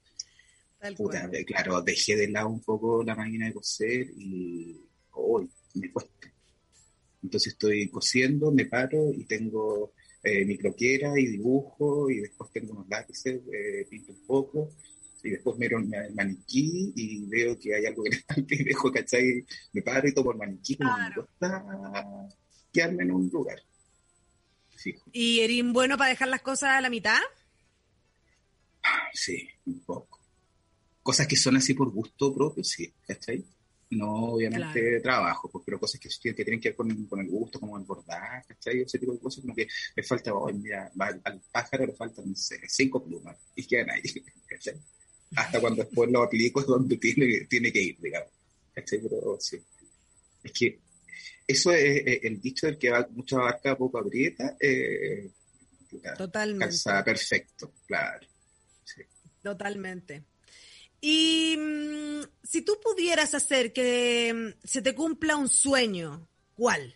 puta, 0.97 1.29
claro, 1.45 1.81
dejé 1.81 2.15
de 2.15 2.27
lado 2.29 2.49
un 2.49 2.61
poco 2.61 3.03
la 3.03 3.15
máquina 3.15 3.47
de 3.47 3.53
coser 3.53 4.07
y 4.17 4.79
hoy 5.11 5.49
me 5.75 5.91
cuesta. 5.91 6.11
Entonces 7.23 7.53
estoy 7.53 7.89
cosiendo, 7.89 8.51
me 8.51 8.65
paro 8.65 9.11
y 9.13 9.23
tengo 9.25 9.93
eh, 10.23 10.43
mi 10.45 10.57
croquera 10.57 11.17
y 11.17 11.27
dibujo 11.27 12.09
y 12.09 12.19
después 12.19 12.51
tengo 12.51 12.73
unos 12.73 12.87
lápices, 12.89 13.41
eh, 13.51 13.85
pinto 13.89 14.11
un 14.11 14.25
poco 14.25 14.69
y 15.23 15.29
después 15.29 15.57
miro 15.57 15.77
el 15.79 15.85
ma- 15.87 16.05
el 16.05 16.13
maniquí 16.13 16.91
y 16.95 17.25
veo 17.27 17.57
que 17.57 17.75
hay 17.75 17.85
algo 17.85 18.03
que 18.03 18.09
le 18.09 18.17
falta 18.27 18.55
y 18.55 18.63
dejo, 18.63 18.91
¿cachai? 18.91 19.45
Me 19.71 19.81
paro 19.81 20.07
y 20.07 20.13
tomo 20.13 20.31
el 20.33 20.37
maniquí, 20.37 20.75
como 20.75 20.91
me 20.97 21.13
cuesta 21.15 21.65
quedarme 22.73 23.03
en 23.03 23.11
un 23.11 23.29
lugar. 23.29 23.59
¿Y 25.13 25.39
eres 25.39 25.63
bueno 25.71 25.97
para 25.97 26.09
dejar 26.09 26.27
las 26.27 26.41
cosas 26.41 26.71
a 26.71 26.81
la 26.81 26.89
mitad? 26.89 27.19
Sí, 29.13 29.47
un 29.65 29.79
poco. 29.81 30.19
Cosas 31.01 31.27
que 31.27 31.35
son 31.35 31.55
así 31.57 31.73
por 31.73 31.91
gusto 31.91 32.33
propio, 32.33 32.63
sí, 32.63 32.91
¿cachai? 33.05 33.43
No, 33.91 34.33
obviamente, 34.33 34.99
trabajo, 35.01 35.49
pues, 35.51 35.63
pero 35.65 35.79
cosas 35.79 35.99
que, 35.99 36.09
que 36.09 36.43
tienen 36.43 36.59
que 36.59 36.69
ver 36.69 36.75
con, 36.75 37.05
con 37.05 37.19
el 37.19 37.27
gusto, 37.27 37.59
como 37.59 37.77
el 37.77 37.83
bordar, 37.83 38.43
¿cachai? 38.47 38.81
Ese 38.81 38.97
tipo 38.97 39.13
de 39.13 39.19
cosas, 39.19 39.41
como 39.41 39.53
que 39.53 39.67
le 39.95 40.03
falta, 40.03 40.33
oh, 40.33 40.51
mira, 40.51 40.91
al, 40.97 41.21
al 41.23 41.41
pájaro 41.51 41.85
le 41.85 41.93
faltan, 41.93 42.29
no 42.29 42.35
sé, 42.35 42.59
cinco 42.67 43.03
plumas, 43.03 43.37
y 43.55 43.65
quedan 43.65 43.91
ahí, 43.91 44.01
¿cachai? 44.47 44.75
Hasta 45.35 45.59
cuando 45.59 45.83
después 45.83 46.09
lo 46.11 46.23
aplico 46.23 46.61
es 46.61 46.67
donde 46.67 46.97
tiene, 46.97 47.45
tiene 47.45 47.71
que 47.71 47.81
ir, 47.81 47.99
digamos, 47.99 48.31
¿cachai? 48.73 48.99
Pero 48.99 49.37
sí. 49.39 49.61
Es 50.43 50.51
que 50.51 50.79
eso 51.45 51.71
es, 51.71 52.23
el 52.23 52.41
dicho 52.41 52.65
del 52.65 52.77
que 52.77 52.89
va, 52.89 53.07
mucho 53.11 53.37
abarca, 53.37 53.77
poco 53.77 53.99
aprieta, 53.99 54.55
eh, 54.59 55.29
Totalmente. 56.17 56.75
perfecto, 57.05 57.71
claro. 57.85 58.27
Totalmente. 59.43 60.23
Y 61.01 61.57
mm, 61.57 62.21
si 62.43 62.61
tú 62.61 62.79
pudieras 62.81 63.33
hacer 63.35 63.73
que 63.73 64.33
mm, 64.33 64.67
se 64.67 64.81
te 64.81 64.95
cumpla 64.95 65.35
un 65.35 65.49
sueño, 65.49 66.27
¿cuál? 66.55 66.95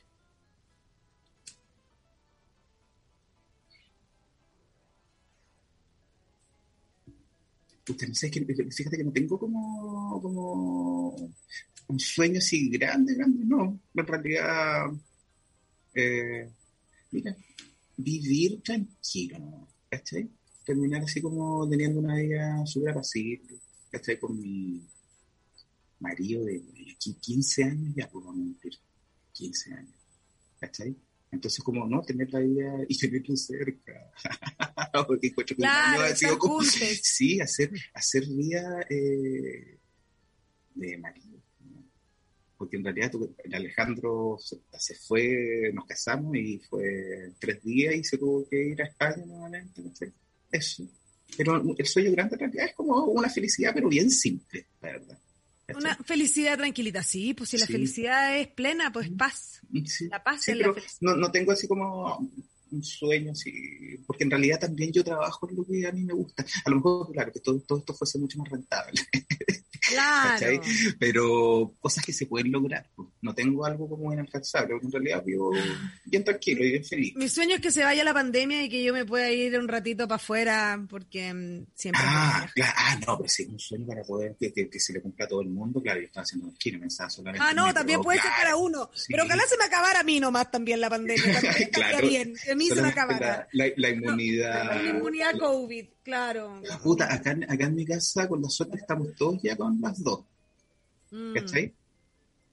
usted 7.89 8.07
no 8.09 8.15
sé, 8.15 8.29
fíjate 8.29 8.97
que 8.97 9.03
no 9.03 9.11
tengo 9.13 9.39
como, 9.39 10.21
como 10.21 11.31
un 11.87 11.99
sueño 11.99 12.39
así 12.39 12.69
grande, 12.69 13.15
grande, 13.15 13.45
no. 13.45 13.79
En 13.93 14.07
realidad, 14.07 14.87
eh, 15.93 16.49
mira, 17.11 17.35
vivir 17.97 18.61
tranquilo, 18.61 19.67
¿cachai? 19.89 20.29
Terminar 20.67 21.01
así 21.01 21.21
como 21.21 21.67
teniendo 21.69 22.01
una 22.01 22.17
vida 22.17 22.65
súper 22.65 22.89
apacible, 22.89 23.57
¿cachai? 23.89 24.19
Con 24.19 24.37
mi 24.37 24.85
marido 25.99 26.43
de 26.43 26.61
15 26.99 27.63
años, 27.63 27.93
ya 27.95 28.09
puedo 28.09 28.33
mentir, 28.33 28.73
15 29.31 29.73
años, 29.73 29.95
¿cachai? 30.59 30.93
Entonces, 31.31 31.63
como 31.63 31.87
no, 31.87 32.01
tener 32.01 32.31
la 32.33 32.39
vida 32.39 32.73
y 32.85 32.97
tenerlo 32.97 33.37
cerca. 33.37 34.11
Porque 35.07 35.33
claro, 35.55 36.03
ha 36.03 36.15
sido 36.15 36.37
como, 36.37 36.61
sí, 36.61 37.39
hacer, 37.39 37.71
hacer 37.93 38.25
vida 38.27 38.85
eh, 38.89 39.77
de 40.75 40.97
marido. 40.97 41.41
Porque 42.57 42.75
en 42.75 42.83
realidad 42.83 43.11
el 43.43 43.55
Alejandro 43.55 44.37
se, 44.39 44.95
fue, 44.95 45.71
nos 45.73 45.85
casamos 45.85 46.35
y 46.35 46.59
fue 46.59 47.31
tres 47.39 47.63
días 47.63 47.95
y 47.95 48.03
se 48.03 48.17
tuvo 48.17 48.45
que 48.49 48.69
ir 48.69 48.81
a 48.81 48.85
España 48.85 49.23
nuevamente. 49.25 49.81
¿no? 49.81 49.93
Eso. 50.51 50.87
Pero 51.35 51.61
el 51.77 51.85
sueño 51.85 52.11
grande 52.11 52.35
en 52.35 52.39
realidad 52.39 52.65
es 52.67 52.75
como 52.75 53.03
una 53.05 53.29
felicidad, 53.29 53.71
pero 53.73 53.89
bien 53.89 54.09
simple, 54.09 54.67
la 54.81 54.91
verdad. 54.91 55.19
Una 55.75 55.95
felicidad 55.97 56.57
tranquilita, 56.57 57.03
sí, 57.03 57.33
pues 57.33 57.49
si 57.49 57.57
la 57.57 57.67
felicidad 57.67 58.37
es 58.39 58.47
plena, 58.47 58.91
pues 58.91 59.09
paz. 59.09 59.59
La 60.09 60.23
paz 60.23 60.47
es 60.47 60.57
la 60.57 60.73
felicidad. 60.73 60.97
No, 61.01 61.15
no 61.17 61.29
tengo 61.29 61.51
así 61.51 61.67
como 61.67 62.17
un 62.71 62.83
sueño, 62.83 63.31
así, 63.31 63.51
porque 64.05 64.23
en 64.23 64.31
realidad 64.31 64.59
también 64.59 64.91
yo 64.93 65.03
trabajo 65.03 65.49
en 65.49 65.57
lo 65.57 65.65
que 65.65 65.85
a 65.85 65.91
mí 65.91 66.03
me 66.03 66.13
gusta. 66.13 66.45
A 66.63 66.69
lo 66.69 66.77
mejor, 66.77 67.11
claro, 67.11 67.31
que 67.33 67.41
todo, 67.41 67.59
todo 67.61 67.79
esto 67.79 67.93
fuese 67.93 68.17
mucho 68.17 68.39
más 68.39 68.49
rentable. 68.49 69.01
Claro. 69.89 70.61
Pero 70.99 71.75
cosas 71.79 72.03
que 72.03 72.11
se 72.11 72.25
pueden 72.25 72.51
lograr. 72.51 72.89
Pues. 72.93 73.07
No 73.27 73.35
tengo 73.35 73.65
algo 73.65 73.89
como 73.89 74.13
inalcanzable, 74.13 74.69
porque 74.69 74.85
en 74.85 74.91
realidad 74.93 75.21
vivo 75.25 75.51
bien 76.05 76.23
tranquilo 76.23 76.63
y 76.63 76.71
bien 76.71 76.85
feliz. 76.85 77.13
Mi 77.17 77.27
sueño 77.27 77.55
es 77.55 77.61
que 77.61 77.71
se 77.71 77.83
vaya 77.83 78.01
la 78.05 78.13
pandemia 78.13 78.63
y 78.63 78.69
que 78.69 78.81
yo 78.81 78.93
me 78.93 79.03
pueda 79.03 79.29
ir 79.29 79.59
un 79.59 79.67
ratito 79.67 80.07
para 80.07 80.15
afuera, 80.15 80.85
porque 80.89 81.33
mm, 81.33 81.65
siempre. 81.75 82.01
Ah, 82.05 82.47
claro. 82.55 82.73
ah, 82.77 82.99
no, 83.05 83.17
pero 83.17 83.27
sí, 83.27 83.45
un 83.51 83.59
sueño 83.59 83.85
para 83.85 84.01
poder 84.03 84.37
que, 84.39 84.53
que, 84.53 84.79
se 84.79 84.93
le 84.93 85.01
cumpla 85.01 85.25
a 85.25 85.27
todo 85.27 85.41
el 85.41 85.49
mundo. 85.49 85.81
Claro, 85.81 85.99
yo 85.99 86.05
estaba 86.05 86.23
haciendo 86.23 86.47
esquina, 86.47 86.79
pensaba 86.79 87.09
solamente. 87.09 87.45
Ah, 87.45 87.53
no, 87.53 87.73
también 87.73 87.99
puede 87.99 88.21
ser 88.21 88.31
para 88.31 88.55
uno. 88.55 88.89
Pero 89.09 89.23
ojalá 89.25 89.43
se 89.45 89.57
me 89.57 89.65
acabara 89.65 89.99
a 89.99 90.03
mí 90.03 90.21
nomás 90.21 90.49
también 90.49 90.79
la 90.79 90.89
pandemia. 90.89 91.41
claro. 91.73 92.07
bien, 92.07 92.33
a 92.49 92.55
mí 92.55 92.67
se 92.67 92.81
me 92.81 92.87
acabara. 92.87 93.45
La, 93.51 93.65
la, 93.75 93.89
inmunidad. 93.89 94.65
la 94.67 94.83
inmunidad 94.83 95.37
COVID. 95.37 95.85
Claro. 96.01 96.61
Puta, 96.81 97.13
acá, 97.13 97.37
acá 97.49 97.65
en 97.65 97.75
mi 97.75 97.85
casa, 97.85 98.25
con 98.25 98.41
la 98.41 98.47
suerte, 98.49 98.77
estamos 98.77 99.13
todos 99.17 99.41
ya 99.43 99.57
con 99.57 99.81
las 99.81 100.01
dos. 100.01 100.23
Mm. 101.11 101.33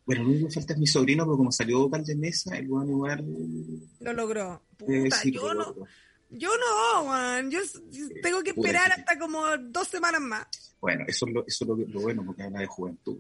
Bueno, 0.07 0.23
lo 0.23 0.31
único 0.31 0.49
que 0.49 0.55
falta 0.55 0.75
es 0.75 0.79
mi 0.79 0.87
sobrino, 0.87 1.25
pero 1.25 1.37
como 1.37 1.51
salió 1.51 1.81
vocal 1.81 2.05
de 2.05 2.15
mesa, 2.15 2.57
el 2.59 2.69
buen 2.69 2.89
igual. 2.91 3.25
Lo 4.01 4.13
logró. 4.13 4.63
Eh, 4.81 5.05
Puta, 5.05 5.23
yo, 5.25 5.55
no, 5.55 5.75
yo 6.31 6.51
no, 6.59 7.07
man. 7.07 7.51
Yo 7.51 7.61
tengo 8.23 8.43
que 8.43 8.51
esperar 8.51 8.93
hasta 8.93 9.19
como 9.19 9.45
dos 9.59 9.89
semanas 9.89 10.21
más. 10.21 10.47
Bueno, 10.81 11.05
eso 11.09 11.27
es 11.27 11.33
lo, 11.33 11.47
eso 11.47 11.65
es 11.79 11.89
lo, 11.89 12.01
bueno, 12.01 12.23
porque 12.27 12.43
habla 12.43 12.61
de 12.61 12.67
juventud. 12.67 13.19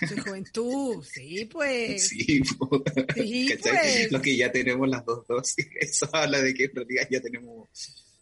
De 0.00 0.20
juventud, 0.20 1.04
sí, 1.08 1.44
pues. 1.44 2.08
Sí, 2.08 2.42
pues. 2.58 4.10
Lo 4.10 4.20
que 4.20 4.36
ya 4.36 4.50
tenemos 4.50 4.88
las 4.88 5.04
dos 5.04 5.26
dosis, 5.26 5.68
eso 5.80 6.08
habla 6.12 6.40
de 6.42 6.52
que 6.52 6.64
en 6.64 6.74
realidad 6.74 7.08
ya 7.10 7.20
tenemos 7.20 7.68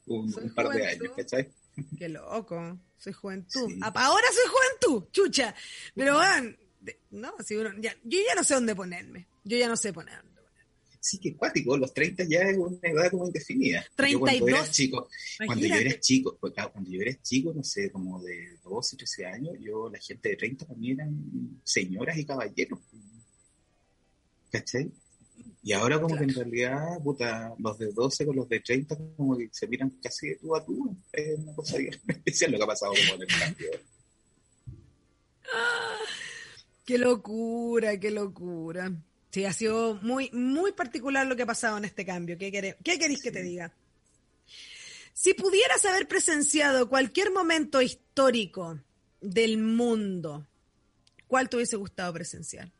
un, 0.06 0.32
par 0.54 0.68
de 0.68 0.86
años, 0.86 1.12
¿cachai? 1.16 1.48
Qué 1.96 2.08
loco, 2.08 2.78
soy 2.98 3.12
juventud. 3.14 3.70
Ahora 3.80 4.26
soy 4.34 4.52
juventud, 4.52 5.08
chucha. 5.12 5.54
Pero 5.94 6.16
van, 6.16 6.58
no, 7.10 7.34
si 7.44 7.56
uno, 7.56 7.70
ya, 7.80 7.94
yo 8.04 8.18
ya 8.26 8.34
no 8.34 8.44
sé 8.44 8.54
dónde 8.54 8.74
ponerme. 8.74 9.26
Yo 9.44 9.56
ya 9.56 9.68
no 9.68 9.76
sé 9.76 9.92
ponerme. 9.92 10.30
Sí, 11.02 11.18
que 11.18 11.34
cuático, 11.34 11.78
los 11.78 11.94
30 11.94 12.24
ya 12.24 12.42
es 12.42 12.58
una 12.58 12.76
edad 12.82 13.10
como 13.10 13.26
indefinida. 13.26 13.82
32. 13.96 14.38
cuando 14.38 14.54
era 14.54 14.70
chico, 14.70 15.08
cuando 15.46 15.66
yo 15.66 15.74
era 15.74 15.98
chico, 15.98 16.36
pues, 16.38 16.52
cuando 16.52 16.90
yo 16.90 17.00
era 17.00 17.22
chico, 17.22 17.54
no 17.54 17.64
sé, 17.64 17.90
como 17.90 18.22
de 18.22 18.58
12, 18.62 18.96
13 18.98 19.26
años, 19.26 19.54
yo, 19.60 19.88
la 19.88 19.98
gente 19.98 20.28
de 20.28 20.36
30 20.36 20.66
también 20.66 21.00
eran 21.00 21.60
señoras 21.64 22.18
y 22.18 22.26
caballeros. 22.26 22.78
¿Cachai? 24.52 24.90
Y 25.62 25.72
ahora 25.72 26.00
como 26.00 26.16
que 26.16 26.24
en 26.24 26.34
realidad, 26.34 27.02
puta, 27.02 27.54
los 27.58 27.78
de 27.78 27.92
12 27.92 28.26
con 28.26 28.36
los 28.36 28.48
de 28.48 28.60
30 28.60 28.96
como 29.16 29.38
que 29.38 29.48
se 29.52 29.68
miran 29.68 29.90
casi 30.02 30.28
de 30.28 30.36
tú 30.36 30.54
a 30.54 30.64
tú. 30.64 30.96
Es 31.12 31.38
una 31.38 31.54
cosa 31.54 31.78
bien 31.78 31.94
especial 32.08 32.52
lo 32.52 32.58
que 32.58 32.64
ha 32.64 32.66
pasado 32.66 32.92
como 32.92 33.14
en 33.14 33.22
el 33.22 33.38
cambio. 33.38 33.70
qué 36.90 36.98
locura, 36.98 38.00
qué 38.00 38.10
locura. 38.10 38.92
Sí, 39.30 39.44
ha 39.44 39.52
sido 39.52 39.94
muy, 40.02 40.28
muy 40.32 40.72
particular 40.72 41.24
lo 41.24 41.36
que 41.36 41.42
ha 41.44 41.46
pasado 41.46 41.78
en 41.78 41.84
este 41.84 42.04
cambio. 42.04 42.36
¿Qué, 42.36 42.50
qué 42.50 42.98
queréis 42.98 43.22
que 43.22 43.30
te 43.30 43.44
diga? 43.44 43.72
Si 45.12 45.34
pudieras 45.34 45.84
haber 45.84 46.08
presenciado 46.08 46.88
cualquier 46.88 47.30
momento 47.30 47.80
histórico 47.80 48.80
del 49.20 49.58
mundo, 49.58 50.48
¿cuál 51.28 51.48
te 51.48 51.56
hubiese 51.56 51.76
gustado 51.76 52.12
presenciar? 52.12 52.72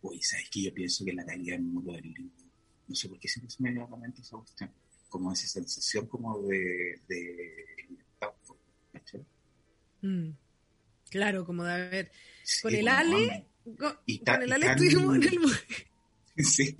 Uy, 0.00 0.22
¿sabes 0.22 0.48
qué? 0.50 0.62
Yo 0.62 0.74
pienso 0.74 1.04
que 1.04 1.12
la 1.12 1.26
caída 1.26 1.56
del 1.56 1.62
muro 1.62 1.94
del 1.94 2.12
libro. 2.12 2.46
No 2.86 2.94
sé 2.94 3.08
por 3.08 3.18
qué 3.18 3.26
siempre 3.26 3.50
se 3.50 3.60
me 3.60 3.70
viene 3.70 3.84
a 3.84 3.90
la 3.90 3.96
mente 3.96 4.22
esa 4.22 4.36
cuestión. 4.36 4.70
Como 5.08 5.32
esa 5.32 5.48
sensación 5.48 6.06
como 6.06 6.38
de... 6.42 7.00
de 7.08 7.66
mm. 10.02 10.30
Claro, 11.10 11.44
como 11.44 11.64
de 11.64 11.72
haber... 11.72 12.12
con 12.62 12.74
el 12.74 12.88
Ale... 12.88 13.46
Con, 13.78 13.98
el 14.42 14.52
Ale 14.52 14.66
estuvimos 14.66 15.16
en 15.16 15.22
el... 15.24 15.38
Sí. 16.44 16.76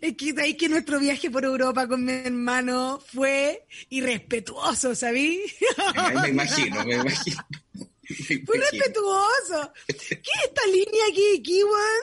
Es 0.00 0.16
que 0.16 0.34
ahí 0.40 0.56
que 0.56 0.68
nuestro 0.68 0.98
viaje 0.98 1.30
por 1.30 1.44
Europa 1.44 1.86
con 1.86 2.04
mi 2.04 2.12
hermano 2.12 3.00
fue 3.12 3.66
irrespetuoso, 3.90 4.94
¿sabí? 4.94 5.42
Me 6.22 6.30
imagino, 6.30 6.84
me 6.84 6.94
imagino. 6.94 7.46
Fue 8.44 8.58
respetuoso. 8.58 9.72
¿Qué 9.86 9.94
es 9.94 10.44
esta 10.44 10.66
línea 10.66 11.04
aquí, 11.10 11.42
Kiwan? 11.42 12.02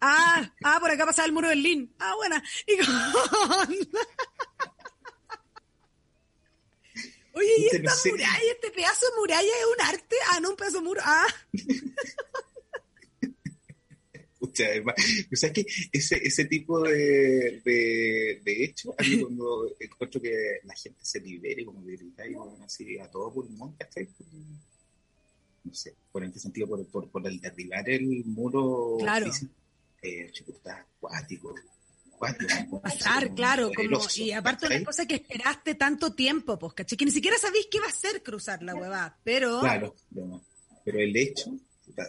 Ah, 0.00 0.52
ah, 0.62 0.78
por 0.80 0.90
acá 0.90 1.06
pasaba 1.06 1.26
el 1.26 1.32
muro 1.32 1.48
del 1.48 1.62
Lin. 1.62 1.94
Ah, 1.98 2.14
buena. 2.16 2.42
Oye, 7.36 7.52
¿y 7.58 7.66
esta 7.66 8.10
muralla, 8.10 8.50
este 8.50 8.70
pedazo 8.70 9.06
de 9.06 9.20
muralla 9.20 9.48
es 9.48 9.66
un 9.78 9.86
arte? 9.86 10.16
Ah, 10.30 10.40
no, 10.40 10.50
un 10.50 10.56
pedazo 10.56 10.78
de 10.78 10.84
muro. 10.84 11.00
Ah. 11.04 11.26
o 15.32 15.36
sea, 15.36 15.52
que 15.52 15.66
ese, 15.92 16.16
ese 16.16 16.44
tipo 16.46 16.80
de, 16.80 17.60
de, 17.64 18.40
de 18.42 18.64
hecho, 18.64 18.94
a 18.98 19.02
mí 19.02 19.20
cuando 19.20 19.70
encuentro 19.78 20.20
que 20.20 20.60
la 20.64 20.74
gente 20.74 21.04
se 21.04 21.20
libere 21.20 21.64
como 21.64 21.82
de 21.82 21.96
gritar 21.96 22.30
y 22.30 22.34
así 22.64 22.98
a 22.98 23.10
todo 23.10 23.32
pulmón, 23.32 23.76
¿cachai? 23.76 24.08
no 25.64 25.74
sé, 25.74 25.94
por 26.12 26.32
qué 26.32 26.38
sentido, 26.38 26.68
por, 26.68 26.86
por, 26.86 27.10
por 27.10 27.26
el 27.26 27.40
derribar 27.40 27.88
el 27.90 28.24
muro 28.24 28.96
claro. 28.98 29.26
físico, 29.26 29.52
eh, 30.00 30.30
está 30.48 30.80
acuático. 30.80 31.54
Pasar, 32.82 33.34
claro, 33.34 33.70
como, 33.74 34.00
y 34.16 34.32
aparte 34.32 34.66
una 34.66 34.84
cosa 34.84 35.06
que 35.06 35.16
esperaste 35.16 35.74
tanto 35.74 36.14
tiempo, 36.14 36.58
pues. 36.58 36.74
Que 36.86 37.04
ni 37.04 37.10
siquiera 37.10 37.36
sabéis 37.38 37.68
qué 37.70 37.80
va 37.80 37.86
a 37.86 37.92
ser 37.92 38.22
cruzar 38.22 38.62
la 38.62 38.74
huevada, 38.74 39.18
pero... 39.24 39.60
Claro, 39.60 39.94
pero 40.84 40.98
el 41.00 41.16
hecho, 41.16 41.50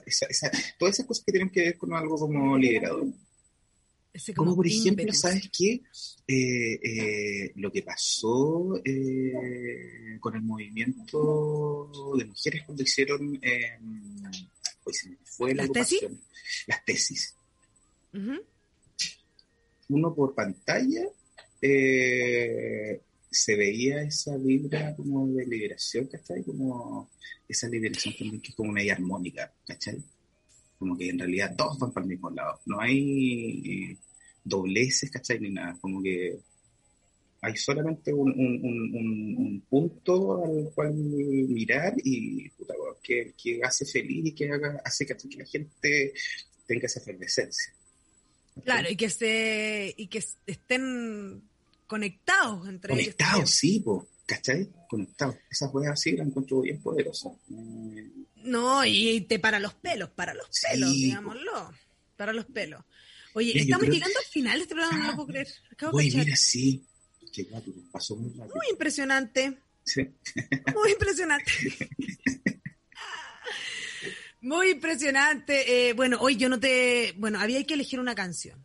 esa, 0.05 0.26
esa, 0.28 0.51
todas 0.78 0.95
esas 0.95 1.08
cosas 1.08 1.24
que 1.26 1.32
tienen 1.32 1.49
que 1.49 1.62
ver 1.62 1.78
con 1.78 1.93
algo 1.93 2.18
como 2.18 2.58
liberador, 2.58 3.08
como, 4.36 4.55
por 4.55 4.68
ejemplo, 4.68 5.14
¿sabes 5.14 5.49
qué? 5.55 5.82
Eh, 6.28 6.80
eh, 6.84 7.51
lo 7.55 7.72
que 7.72 7.84
pasó 7.84 8.76
eh, 8.84 10.18
con 10.20 10.36
el 10.36 10.41
movimiento 10.41 11.91
de 12.18 12.26
mujeres 12.26 12.64
cuando 12.66 12.84
hicieron, 12.84 13.39
pues 14.84 15.08
fue 15.24 15.53
la 15.53 15.64
¿Las 15.64 15.72
tesis? 15.72 16.01
Las 16.66 16.86
tesis. 16.86 17.36
Uno 19.90 20.14
por 20.14 20.36
pantalla 20.36 21.04
se 23.30 23.56
veía 23.56 24.02
esa 24.02 24.38
vibra 24.38 24.96
como 24.96 25.28
de 25.28 25.46
liberación, 25.46 26.08
¿cachai? 26.08 26.44
Como 26.44 27.10
esa 27.48 27.68
liberación 27.68 28.16
también 28.18 28.42
que 28.42 28.50
es 28.50 28.56
como 28.56 28.72
una 28.72 28.84
idea 28.84 28.96
armónica, 28.96 29.54
¿cachai? 29.66 30.02
Como 30.80 30.98
que 30.98 31.10
en 31.10 31.20
realidad 31.20 31.56
todos 31.56 31.78
van 31.80 31.92
para 31.92 32.04
el 32.06 32.10
mismo 32.10 32.30
lado. 32.30 32.60
No 32.66 32.80
hay 32.80 33.98
dobleces, 34.44 35.12
¿cachai? 35.12 35.40
Ni 35.40 35.50
nada, 35.50 35.78
como 35.82 36.02
que 36.02 36.40
hay 37.42 37.56
solamente 37.56 38.14
un, 38.14 38.32
un, 38.32 39.64
punto 39.70 40.44
al 40.44 40.72
cual 40.74 40.94
mirar 40.94 41.94
y 42.04 42.50
puta, 42.50 42.74
que, 43.04 43.34
que 43.42 43.62
hace 43.64 43.86
feliz 43.86 44.26
y 44.28 44.32
que 44.34 44.50
haga, 44.52 44.82
hace 44.84 45.06
que, 45.06 45.16
la 45.38 45.46
gente 45.46 46.14
tenga 46.66 46.86
esa 46.86 47.00
efervescencia. 47.00 47.74
Claro, 48.64 48.89
y 48.89 48.95
que 48.95 49.10
se, 49.10 49.93
y 49.97 50.08
que 50.08 50.24
estén 50.45 51.41
conectados 51.88 52.68
entre 52.68 52.93
conectados, 52.93 53.49
sí, 53.49 53.84
¿cachai? 54.26 54.68
Conectados. 54.89 55.36
Esas 55.49 55.74
weas 55.74 55.93
así 55.93 56.12
las 56.14 56.28
encuentro 56.28 56.62
bien 56.62 56.82
poderosas. 56.82 57.34
Eh, 57.49 58.10
No, 58.43 58.84
y 58.86 59.22
te 59.22 59.39
para 59.39 59.60
los 59.60 59.74
pelos, 59.74 60.10
para 60.10 60.34
los 60.34 60.47
Sí, 60.51 60.68
pelos, 60.72 60.89
po. 60.89 60.95
digámoslo. 60.95 61.74
Para 62.16 62.34
los 62.34 62.45
pelos. 62.45 62.82
Oye, 63.34 63.51
Mira, 63.53 63.62
estamos 63.64 63.88
llegando 63.89 64.18
al 64.20 64.26
final 64.26 64.58
de 64.58 64.64
este 64.64 64.76
programa, 64.76 64.97
no 65.03 65.08
lo 65.12 65.16
puedo 65.16 65.28
creer. 65.28 65.47
Acabo 65.72 65.97
de 65.97 66.05
Oye, 66.05 66.18
mira, 66.18 66.36
sí. 66.36 66.84
Qué 67.32 67.47
rápido, 67.51 67.78
pasó 67.91 68.16
muy 68.16 68.30
rápido. 68.32 68.55
Muy 68.55 68.66
impresionante. 68.72 69.58
Sí. 69.84 70.01
Muy 70.74 70.91
impresionante. 70.91 71.51
Muy 74.48 74.70
impresionante. 74.72 75.89
Eh, 75.89 75.93
bueno, 75.93 76.20
hoy 76.22 76.38
yo 76.38 76.48
no 76.48 76.58
te. 76.58 77.14
Bueno, 77.18 77.38
había 77.38 77.62
que 77.66 77.74
elegir 77.74 78.00
una 78.00 78.16
canción. 78.16 78.64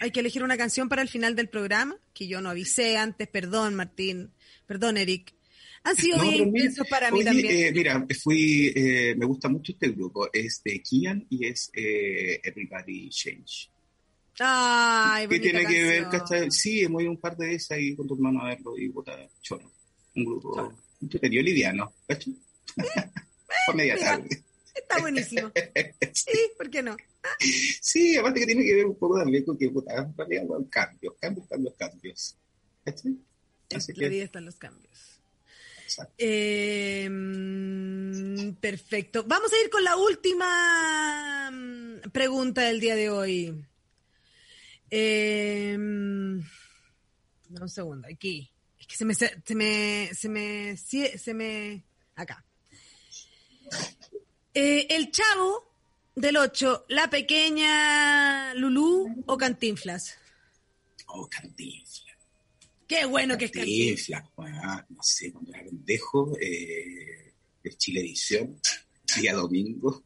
Hay 0.00 0.12
que 0.12 0.20
elegir 0.20 0.44
una 0.44 0.56
canción 0.56 0.88
para 0.88 1.02
el 1.02 1.08
final 1.08 1.34
del 1.34 1.48
programa, 1.48 1.96
que 2.14 2.28
yo 2.28 2.40
no 2.40 2.50
avisé 2.50 2.96
antes. 2.96 3.26
Perdón, 3.26 3.74
Martín. 3.74 4.30
Perdón, 4.64 4.96
Eric. 4.96 5.34
Han 5.82 5.96
sido 5.96 6.18
No, 6.18 6.30
bien 6.30 6.48
intensos 6.48 6.86
para 6.88 7.10
mí 7.10 7.18
oye, 7.18 7.24
también. 7.24 7.46
eh, 7.50 7.72
mira, 7.72 8.06
fui, 8.22 8.72
eh, 8.76 9.14
me 9.16 9.26
gusta 9.26 9.48
mucho 9.48 9.72
este 9.72 9.88
grupo. 9.88 10.28
Es 10.32 10.62
de 10.64 10.80
Kian 10.82 11.26
y 11.28 11.46
es 11.46 11.70
eh, 11.74 12.40
Everybody 12.44 13.08
Change. 13.10 13.70
Ay, 14.38 15.26
¿Qué 15.26 15.40
tiene 15.40 15.66
que 15.66 15.82
ver, 15.82 16.08
cachai? 16.08 16.50
Sí, 16.52 16.80
hemos 16.82 17.02
ido 17.02 17.10
un 17.10 17.20
par 17.20 17.36
de 17.36 17.48
veces 17.48 17.70
ahí 17.72 17.96
con 17.96 18.06
tu 18.06 18.14
hermano 18.14 18.42
a 18.42 18.50
verlo 18.50 18.78
y 18.78 18.88
puta, 18.88 19.16
choro. 19.40 19.72
Un 20.14 20.24
grupo 20.24 20.72
entretenido, 21.02 21.42
liviano, 21.42 21.92
¿cachai? 22.06 22.36
Media 23.74 23.94
mira. 23.94 24.06
tarde. 24.06 24.42
Está 24.74 25.00
buenísimo. 25.00 25.50
Sí, 26.12 26.50
¿por 26.56 26.70
qué 26.70 26.82
no? 26.82 26.96
Sí, 27.80 28.16
aparte 28.16 28.40
que 28.40 28.46
tiene 28.46 28.64
que 28.64 28.74
ver 28.74 28.86
un 28.86 28.98
poco 28.98 29.18
también 29.18 29.44
con 29.44 29.58
que, 29.58 29.68
puta, 29.70 29.94
en 29.94 30.12
cambios, 30.64 31.14
cambios, 31.20 31.46
cambios, 31.48 31.74
cambios. 31.76 32.36
En 32.84 33.20
la 33.68 33.94
que, 33.94 34.08
vida 34.08 34.24
están 34.24 34.44
los 34.44 34.56
cambios. 34.56 35.20
Eh, 36.18 37.08
mm, 37.10 38.52
perfecto. 38.54 39.24
Vamos 39.26 39.52
a 39.52 39.60
ir 39.62 39.70
con 39.70 39.84
la 39.84 39.96
última 39.96 41.50
mm, 41.50 42.10
pregunta 42.10 42.62
del 42.62 42.80
día 42.80 42.94
de 42.94 43.10
hoy. 43.10 43.64
Eh, 44.90 45.74
un 45.76 46.44
segundo, 47.68 48.08
aquí. 48.12 48.50
Es 48.78 48.86
que 48.86 48.96
se 48.96 49.04
me, 49.04 49.14
se 49.14 49.54
me, 49.54 50.10
se 50.14 50.28
me, 50.28 50.76
se 50.76 51.34
me, 51.34 51.84
acá. 52.14 52.45
Eh, 54.54 54.86
el 54.90 55.10
chavo 55.10 55.70
del 56.14 56.36
8, 56.38 56.86
la 56.88 57.10
pequeña 57.10 58.54
Lulú 58.54 59.22
o 59.26 59.36
Cantinflas. 59.36 60.14
Oh, 61.08 61.28
Cantinflas. 61.28 62.04
Qué 62.86 63.04
bueno 63.04 63.36
que 63.36 63.46
es 63.46 63.50
Cantinflas. 63.50 64.22
Cantinflas, 64.34 64.90
no 64.90 64.98
sé, 65.02 65.32
cuando 65.32 65.52
era 65.52 65.64
pendejo, 65.64 66.36
eh, 66.40 67.34
de 67.62 67.76
Chilevisión, 67.76 68.60
día 69.20 69.34
domingo, 69.34 70.02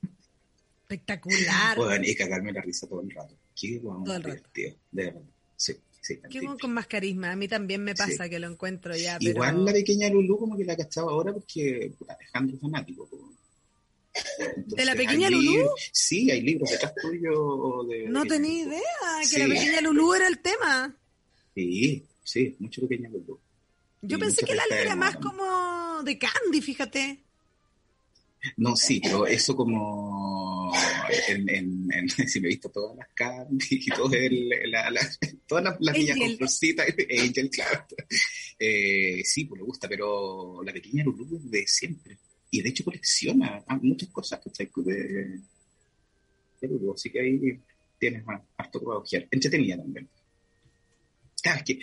Espectacular. 0.83 1.77
puedan 1.77 2.05
y 2.05 2.15
cagarme 2.17 2.53
la 2.53 2.63
risa 2.63 2.89
todo 2.89 3.03
el 3.03 3.11
rato. 3.11 3.37
Qué 3.55 3.79
weón, 3.83 4.03
Todo 4.05 4.17
el 4.17 4.23
rato. 4.25 4.37
divertido, 4.37 4.77
de 4.91 5.05
verdad. 5.05 5.23
Sí, 5.57 5.75
sí, 6.01 6.15
Qué 6.17 6.21
Cantinflas. 6.23 6.59
con, 6.61 6.73
más 6.73 6.87
carisma. 6.89 7.31
A 7.31 7.37
mí 7.37 7.47
también 7.47 7.85
me 7.85 7.95
pasa 7.95 8.25
Sí. 8.25 8.31
que 8.31 8.39
lo 8.41 8.49
encuentro 8.49 8.97
ya, 8.97 9.19
pero... 9.19 9.31
Igual 9.31 9.65
la 9.65 9.73
pequeña 9.73 10.09
Lulú 10.09 10.39
como 10.39 10.57
que 10.57 10.65
la 10.65 10.77
cachaba 10.77 11.13
ahora 11.13 11.33
porque 11.33 11.93
Alejandro 12.09 12.57
es 12.57 12.61
fanático. 12.63 13.09
Entonces, 14.39 14.77
¿De 14.77 14.85
la 14.85 14.95
pequeña 14.95 15.31
Lulú? 15.31 15.71
Sí, 15.93 16.31
hay 16.31 16.41
libros 16.41 16.71
detrás 16.71 16.93
tuyo 17.01 17.85
de... 17.89 18.09
No 18.09 18.23
de- 18.25 18.29
tenía 18.29 18.65
idea 18.65 18.81
que 19.21 19.27
Sí. 19.27 19.39
la 19.39 19.47
pequeña 19.49 19.81
Lulú 19.83 20.15
era 20.15 20.27
el 20.27 20.39
tema. 20.41 20.97
Sí, 21.55 22.05
sí, 22.25 22.57
mucho 22.59 22.83
pequeña 22.89 23.09
Lulú. 23.09 23.39
Yo 24.03 24.17
Y 24.17 24.21
pensé 24.21 24.45
que 24.45 24.55
la 24.55 24.65
de 24.71 24.83
era 24.83 24.97
más 24.97 25.17
como 25.17 26.03
de 26.03 26.19
Candy, 26.19 26.61
fíjate. 26.61 27.21
No, 28.57 28.75
sí, 28.75 29.01
pero 29.03 29.27
eso 29.27 29.55
como 29.55 30.73
en, 31.29 31.49
en, 31.51 31.89
en- 31.93 32.09
si 32.29 32.41
me 32.41 32.49
he 32.49 32.53
visto 32.53 32.71
todas 32.71 32.97
las 32.97 33.09
candy 33.15 33.67
y 33.71 33.87
todo 33.91 34.11
el, 34.15 34.49
la, 34.71 34.91
la- 34.91 35.11
todas 35.47 35.65
las, 35.65 35.77
las 35.81 35.97
niñas 35.97 36.17
con 36.19 36.37
florcita, 36.39 36.85
Angel, 37.23 37.51
claro. 37.51 37.87
Eh, 38.59 39.23
sí, 39.25 39.45
pues 39.45 39.61
le 39.61 39.67
gusta, 39.67 39.89
pero 39.89 40.63
la 40.65 40.73
pequeña 40.73 41.05
Lulú 41.05 41.37
es 41.37 41.51
de 41.51 41.67
siempre. 41.67 42.19
Y 42.51 42.63
de 42.63 42.69
hecho 42.69 42.85
colecciona 42.85 43.65
muchas 43.81 44.09
cosas 44.09 44.41
¿cachai? 44.43 44.71
de, 44.77 45.41
de 46.61 46.69
Lulú, 46.69 46.95
así 46.95 47.11
que 47.11 47.21
ahí 47.21 47.61
tienes 47.99 48.25
más 48.25 48.43
harto 48.57 48.81
que 48.81 48.87
ojear. 48.87 49.29
Entretenida 49.31 49.77
también. 49.77 50.09
Claro, 51.43 51.59
es 51.59 51.65
que 51.65 51.81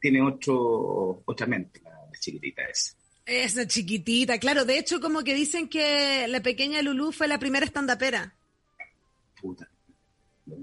tiene 0.00 0.22
otro, 0.22 1.22
otra 1.24 1.46
mente 1.46 1.80
la, 1.82 1.90
la 1.90 2.18
chiquitita 2.18 2.62
esa. 2.64 2.96
Esa 3.24 3.66
chiquitita, 3.66 4.38
claro. 4.38 4.64
De 4.64 4.78
hecho, 4.78 5.00
como 5.00 5.24
que 5.24 5.34
dicen 5.34 5.68
que 5.68 6.28
la 6.28 6.40
pequeña 6.42 6.80
Lulú 6.82 7.10
fue 7.12 7.26
la 7.26 7.38
primera 7.38 7.66
estandapera. 7.66 8.36
Puta. 9.40 9.68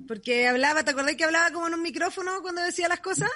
Porque 0.08 0.48
hablaba, 0.48 0.84
¿te 0.84 0.91
acordás 0.91 1.16
que 1.16 1.26
hablaba 1.26 1.52
como 1.52 1.68
en 1.68 1.74
un 1.74 1.82
micrófono 1.82 2.41
cuando 2.41 2.62
decía 2.62 2.88
las 2.88 3.02
cosas? 3.02 3.30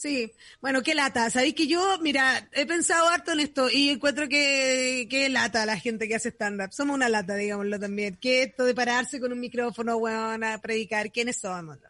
Sí, 0.00 0.32
bueno, 0.60 0.80
qué 0.84 0.94
lata. 0.94 1.28
Sabéis 1.28 1.54
que 1.54 1.66
yo, 1.66 1.98
mira, 2.00 2.48
he 2.52 2.66
pensado 2.66 3.08
harto 3.08 3.32
en 3.32 3.40
esto 3.40 3.68
y 3.68 3.88
encuentro 3.90 4.28
que, 4.28 5.08
que 5.10 5.28
lata 5.28 5.66
la 5.66 5.76
gente 5.76 6.06
que 6.06 6.14
hace 6.14 6.28
stand-up. 6.28 6.72
Somos 6.72 6.94
una 6.94 7.08
lata, 7.08 7.34
digámoslo 7.34 7.80
también. 7.80 8.14
Que 8.14 8.44
esto 8.44 8.64
de 8.64 8.74
pararse 8.76 9.18
con 9.18 9.32
un 9.32 9.40
micrófono, 9.40 9.96
weón, 9.96 10.44
a 10.44 10.56
predicar, 10.60 11.10
¿quiénes 11.10 11.38
somos? 11.38 11.78
loco? 11.78 11.88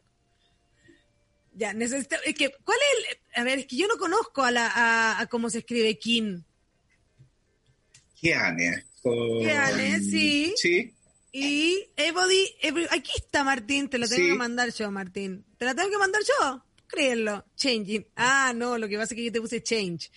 Ya, 1.52 1.74
necesito, 1.74 2.16
es 2.24 2.34
que, 2.34 2.50
¿cuál 2.64 2.78
es 2.78 3.08
el, 3.10 3.40
a 3.42 3.44
ver, 3.44 3.58
es 3.58 3.66
que 3.66 3.76
yo 3.76 3.86
no 3.88 3.98
conozco 3.98 4.42
a 4.42 4.52
la, 4.52 4.68
a, 4.68 5.20
a 5.20 5.26
cómo 5.26 5.50
se 5.50 5.58
escribe 5.58 5.98
Kin. 5.98 6.42
Keane. 8.18 8.84
con- 9.02 9.40
Keane, 9.42 10.00
sí. 10.00 10.54
Sí, 10.56 10.94
Y 11.32 11.88
Everybody, 11.94 12.54
every- 12.62 12.86
aquí 12.90 13.12
está 13.16 13.44
Martín, 13.44 13.90
te 13.90 13.98
lo 13.98 14.08
tengo 14.08 14.22
Sí. 14.22 14.28
que 14.30 14.34
mandar 14.38 14.72
yo, 14.72 14.90
Martín. 14.90 15.44
¿Te 15.58 15.66
la 15.66 15.74
tengo 15.74 15.90
que 15.90 15.98
mandar 15.98 16.22
yo? 16.22 16.64
Créelo. 16.88 17.44
Changing. 17.56 18.06
Ah, 18.16 18.52
no, 18.54 18.76
lo 18.78 18.88
que 18.88 18.96
pasa 18.96 19.14
es 19.14 19.16
que 19.16 19.24
yo 19.24 19.32
te 19.32 19.40
puse 19.40 19.62
change. 19.62 20.10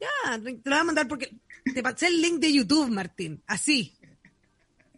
Ya, 0.00 0.40
te 0.42 0.52
lo 0.52 0.60
voy 0.64 0.74
a 0.74 0.84
mandar 0.84 1.08
porque 1.08 1.30
te 1.72 1.82
pasé 1.82 2.08
el 2.08 2.20
link 2.20 2.40
de 2.40 2.52
YouTube, 2.52 2.90
Martín. 2.90 3.42
Así. 3.46 3.96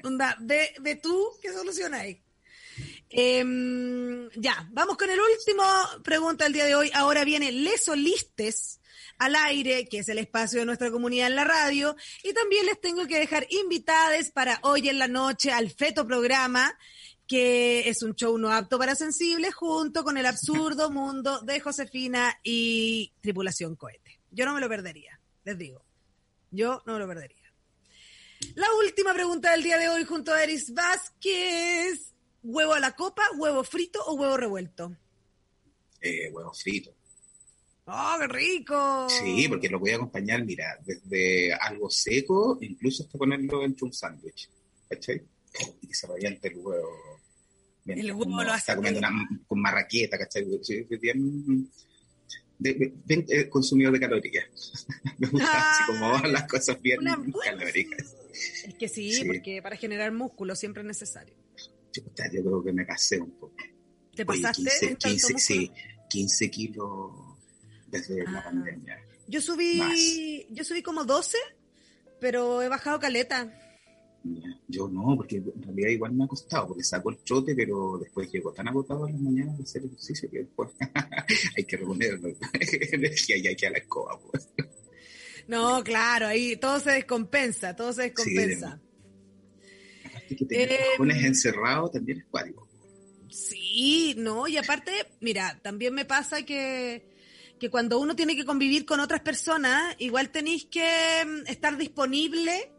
Onda, 0.02 0.36
ve, 0.40 0.74
ve 0.80 0.96
tú 0.96 1.30
qué 1.42 1.52
solucionáis. 1.52 2.18
Em, 3.10 4.28
ya, 4.36 4.68
vamos 4.72 4.96
con 4.96 5.10
el 5.10 5.18
último 5.18 5.64
pregunta 6.02 6.44
del 6.44 6.52
día 6.52 6.66
de 6.66 6.74
hoy. 6.74 6.90
Ahora 6.94 7.24
viene 7.24 7.50
Les 7.50 7.84
Solistes 7.84 8.80
al 9.18 9.34
aire, 9.34 9.88
que 9.88 9.98
es 9.98 10.08
el 10.08 10.18
espacio 10.18 10.60
de 10.60 10.66
nuestra 10.66 10.90
comunidad 10.90 11.28
en 11.28 11.36
la 11.36 11.44
radio. 11.44 11.96
Y 12.22 12.32
también 12.32 12.66
les 12.66 12.80
tengo 12.80 13.06
que 13.06 13.18
dejar 13.18 13.46
invitadas 13.50 14.30
para 14.30 14.60
hoy 14.62 14.88
en 14.88 14.98
la 14.98 15.08
noche 15.08 15.50
al 15.50 15.70
Feto 15.70 16.06
Programa, 16.06 16.78
que 17.28 17.88
es 17.88 18.02
un 18.02 18.14
show 18.14 18.36
no 18.38 18.50
apto 18.50 18.78
para 18.78 18.94
sensibles, 18.94 19.54
junto 19.54 20.02
con 20.02 20.16
el 20.16 20.26
absurdo 20.26 20.90
mundo 20.90 21.40
de 21.42 21.60
Josefina 21.60 22.36
y 22.42 23.12
Tripulación 23.20 23.76
Cohete. 23.76 24.18
Yo 24.30 24.46
no 24.46 24.54
me 24.54 24.60
lo 24.60 24.68
perdería, 24.68 25.20
les 25.44 25.56
digo. 25.58 25.84
Yo 26.50 26.82
no 26.86 26.94
me 26.94 26.98
lo 26.98 27.06
perdería. 27.06 27.52
La 28.54 28.66
última 28.82 29.12
pregunta 29.12 29.50
del 29.52 29.62
día 29.62 29.78
de 29.78 29.88
hoy 29.88 30.04
junto 30.04 30.32
a 30.32 30.42
Eris 30.42 30.72
Vázquez. 30.72 32.14
¿Huevo 32.42 32.72
a 32.72 32.80
la 32.80 32.92
copa, 32.92 33.22
huevo 33.36 33.62
frito 33.62 34.02
o 34.06 34.14
huevo 34.14 34.36
revuelto? 34.36 34.96
eh, 36.00 36.30
huevo 36.32 36.52
frito. 36.54 36.94
¡Oh, 37.86 38.16
qué 38.20 38.26
rico! 38.28 39.08
Sí, 39.08 39.48
porque 39.48 39.68
lo 39.68 39.78
voy 39.78 39.90
a 39.90 39.96
acompañar, 39.96 40.44
mira, 40.44 40.78
desde 40.84 41.52
algo 41.54 41.88
seco, 41.90 42.58
incluso 42.60 43.02
hasta 43.02 43.18
ponerlo 43.18 43.64
entre 43.64 43.86
un 43.86 43.92
sándwich. 43.92 44.48
¿Cachai? 44.88 45.22
Y 45.82 45.86
que 45.86 45.94
se 45.94 46.06
reviente 46.06 46.48
el 46.48 46.58
huevo. 46.58 47.07
El 47.94 48.12
huevo 48.12 48.24
uno 48.32 48.44
lo 48.44 48.50
hace 48.52 48.58
Está 48.72 48.76
comiendo 48.76 49.00
una, 49.00 49.28
con 49.46 49.60
marraqueta, 49.60 50.18
¿cachai? 50.18 50.44
Bien, 51.00 51.70
de- 52.58 52.92
bien, 53.04 53.24
eh, 53.28 53.48
consumidor 53.48 53.92
de 53.92 54.00
calorías. 54.00 54.46
Me 55.18 55.28
gusta 55.28 55.70
así 55.70 55.84
como 55.86 56.14
Ah, 56.16 56.26
las 56.26 56.48
cosas 56.48 56.80
bien 56.82 57.00
calóricas. 57.44 58.14
Es 58.66 58.74
que 58.74 58.88
sí, 58.88 59.12
Sí. 59.12 59.24
porque 59.24 59.60
para 59.62 59.76
generar 59.76 60.12
músculo 60.12 60.54
siempre 60.56 60.82
es 60.82 60.86
necesario. 60.86 61.34
Chuta, 61.92 62.24
Yo 62.32 62.42
creo 62.42 62.62
que 62.64 62.72
me 62.72 62.84
pasé 62.84 63.18
un 63.20 63.30
poco. 63.32 63.54
¿Te 64.14 64.22
Oye, 64.26 64.42
pasaste 64.42 64.62
15, 64.62 64.86
en 64.86 64.96
tanto 64.96 65.08
15, 65.08 65.38
sí, 65.38 65.58
músculo? 65.60 66.06
15 66.10 66.50
kilos 66.50 67.12
desde 67.86 68.22
Ah. 68.26 68.30
la 68.32 68.44
pandemia. 68.44 68.98
Yo 69.28 69.40
subí, 69.40 70.46
yo 70.50 70.64
subí 70.64 70.82
como 70.82 71.04
12, 71.04 71.36
pero 72.20 72.62
he 72.62 72.68
bajado 72.68 72.98
caleta. 72.98 73.52
Yo 74.66 74.88
no, 74.88 75.16
porque 75.16 75.36
en 75.36 75.62
realidad 75.62 75.90
igual 75.90 76.12
me 76.12 76.24
ha 76.24 76.28
costado, 76.28 76.68
porque 76.68 76.82
saco 76.82 77.10
el 77.10 77.18
trote, 77.18 77.54
pero 77.54 77.98
después 77.98 78.30
llego 78.30 78.52
tan 78.52 78.68
agotado 78.68 79.06
en 79.06 79.14
las 79.14 79.22
mañanas 79.22 79.56
de 79.56 79.64
hacer 79.64 79.84
ejercicio 79.84 80.30
que 80.30 80.38
después 80.40 80.70
hay 81.56 81.64
que 81.64 81.76
reponer 81.76 82.20
energía 82.92 83.36
y 83.36 83.46
hay 83.46 83.56
que 83.56 83.66
a 83.66 83.70
la 83.70 83.78
escoba. 83.78 84.18
Pues. 84.20 84.48
No, 85.46 85.82
claro, 85.82 86.26
ahí 86.26 86.56
todo 86.56 86.78
se 86.80 86.90
descompensa, 86.90 87.74
todo 87.74 87.92
se 87.92 88.02
descompensa. 88.02 88.80
Aparte 90.04 90.36
que 90.36 90.44
tener 90.44 90.72
Eh, 90.72 90.78
cojones 90.96 91.24
encerrados 91.24 91.92
también 91.92 92.18
es 92.18 92.26
cuático. 92.26 92.68
Sí, 93.30 94.14
no, 94.18 94.48
y 94.48 94.56
aparte, 94.56 94.92
mira, 95.20 95.58
también 95.62 95.94
me 95.94 96.04
pasa 96.04 96.42
que 96.42 97.16
que 97.58 97.70
cuando 97.70 97.98
uno 97.98 98.14
tiene 98.14 98.36
que 98.36 98.44
convivir 98.44 98.86
con 98.86 99.00
otras 99.00 99.20
personas, 99.20 99.94
igual 99.98 100.30
tenéis 100.30 100.66
que 100.66 101.24
mm, 101.26 101.48
estar 101.48 101.76
disponible 101.76 102.70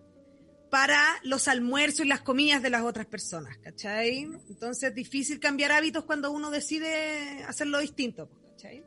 para 0.70 1.04
los 1.24 1.48
almuerzos 1.48 2.06
y 2.06 2.10
las 2.10 2.22
comidas 2.22 2.62
de 2.62 2.70
las 2.70 2.84
otras 2.84 3.06
personas, 3.06 3.58
¿cachai? 3.58 4.30
Entonces 4.50 4.90
es 4.90 4.96
difícil 4.96 5.40
cambiar 5.40 5.72
hábitos 5.72 6.06
cuando 6.06 6.32
uno 6.32 6.52
decide 6.52 7.44
hacerlo 7.44 7.80
distinto, 7.80 8.30
¿cachai? 8.52 8.84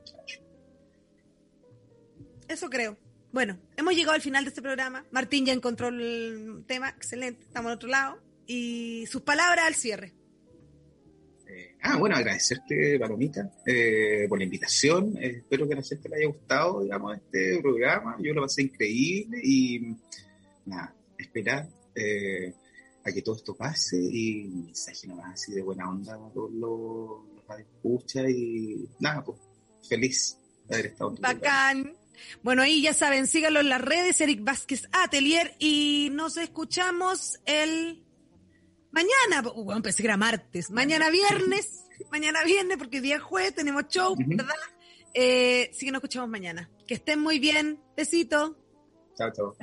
Eso 2.48 2.68
creo. 2.70 2.96
Bueno, 3.32 3.58
hemos 3.76 3.94
llegado 3.94 4.14
al 4.14 4.20
final 4.20 4.44
de 4.44 4.48
este 4.48 4.60
programa. 4.62 5.04
Martín 5.10 5.46
ya 5.46 5.52
encontró 5.52 5.88
el 5.88 6.64
tema, 6.66 6.90
excelente, 6.90 7.42
estamos 7.44 7.70
al 7.70 7.76
otro 7.76 7.88
lado. 7.88 8.18
Y 8.46 9.06
sus 9.06 9.22
palabras 9.22 9.66
al 9.66 9.74
cierre. 9.74 10.12
Eh, 11.48 11.76
ah, 11.82 11.96
bueno, 11.96 12.16
agradecerte, 12.16 12.98
Palomita, 12.98 13.50
eh, 13.64 14.26
por 14.28 14.38
la 14.38 14.44
invitación. 14.44 15.16
Eh, 15.18 15.38
espero 15.38 15.66
que 15.66 15.74
a 15.74 15.76
la 15.76 15.82
gente 15.82 16.08
le 16.08 16.16
haya 16.16 16.26
gustado, 16.26 16.82
digamos, 16.82 17.16
este 17.16 17.60
programa. 17.62 18.16
Yo 18.20 18.34
lo 18.34 18.42
pasé 18.42 18.62
increíble 18.62 19.38
y 19.42 19.96
nada, 20.66 20.94
esperar 21.22 21.68
eh, 21.94 22.54
a 23.04 23.12
que 23.12 23.22
todo 23.22 23.36
esto 23.36 23.54
pase 23.54 23.96
y 23.98 24.46
un 24.46 24.66
mensaje 24.66 25.06
nomás 25.06 25.32
así 25.34 25.52
de 25.52 25.62
buena 25.62 25.88
onda 25.88 26.14
a 26.14 26.32
todos 26.32 26.52
los, 26.52 27.58
escucha 27.58 28.28
y 28.28 28.88
nada, 29.00 29.24
pues 29.24 29.38
feliz 29.88 30.38
de 30.68 30.74
haber 30.74 30.86
estado. 30.86 31.14
Bacán. 31.20 31.96
Bueno, 32.42 32.62
ahí 32.62 32.82
ya 32.82 32.94
saben, 32.94 33.26
síganlo 33.26 33.60
en 33.60 33.68
las 33.68 33.80
redes, 33.80 34.20
Eric 34.20 34.44
Vázquez 34.44 34.88
Atelier, 34.92 35.54
y 35.58 36.10
nos 36.12 36.36
escuchamos 36.36 37.40
el 37.46 38.04
mañana, 38.92 39.48
oh, 39.54 39.64
bueno, 39.64 39.82
pensé 39.82 40.02
que 40.02 40.08
era 40.08 40.16
martes, 40.16 40.70
mañana 40.70 41.10
viernes, 41.10 41.84
mañana 42.10 42.44
viernes, 42.44 42.76
porque 42.78 43.00
día 43.00 43.18
jueves 43.18 43.54
tenemos 43.54 43.88
show. 43.88 44.14
¿verdad? 44.16 44.54
Eh, 45.14 45.70
sí 45.72 45.86
que 45.86 45.92
nos 45.92 45.98
escuchamos 45.98 46.28
mañana. 46.28 46.70
Que 46.86 46.94
estén 46.94 47.18
muy 47.20 47.38
bien, 47.38 47.80
besito. 47.96 48.56
Chao, 49.16 49.32
chao. 49.32 49.56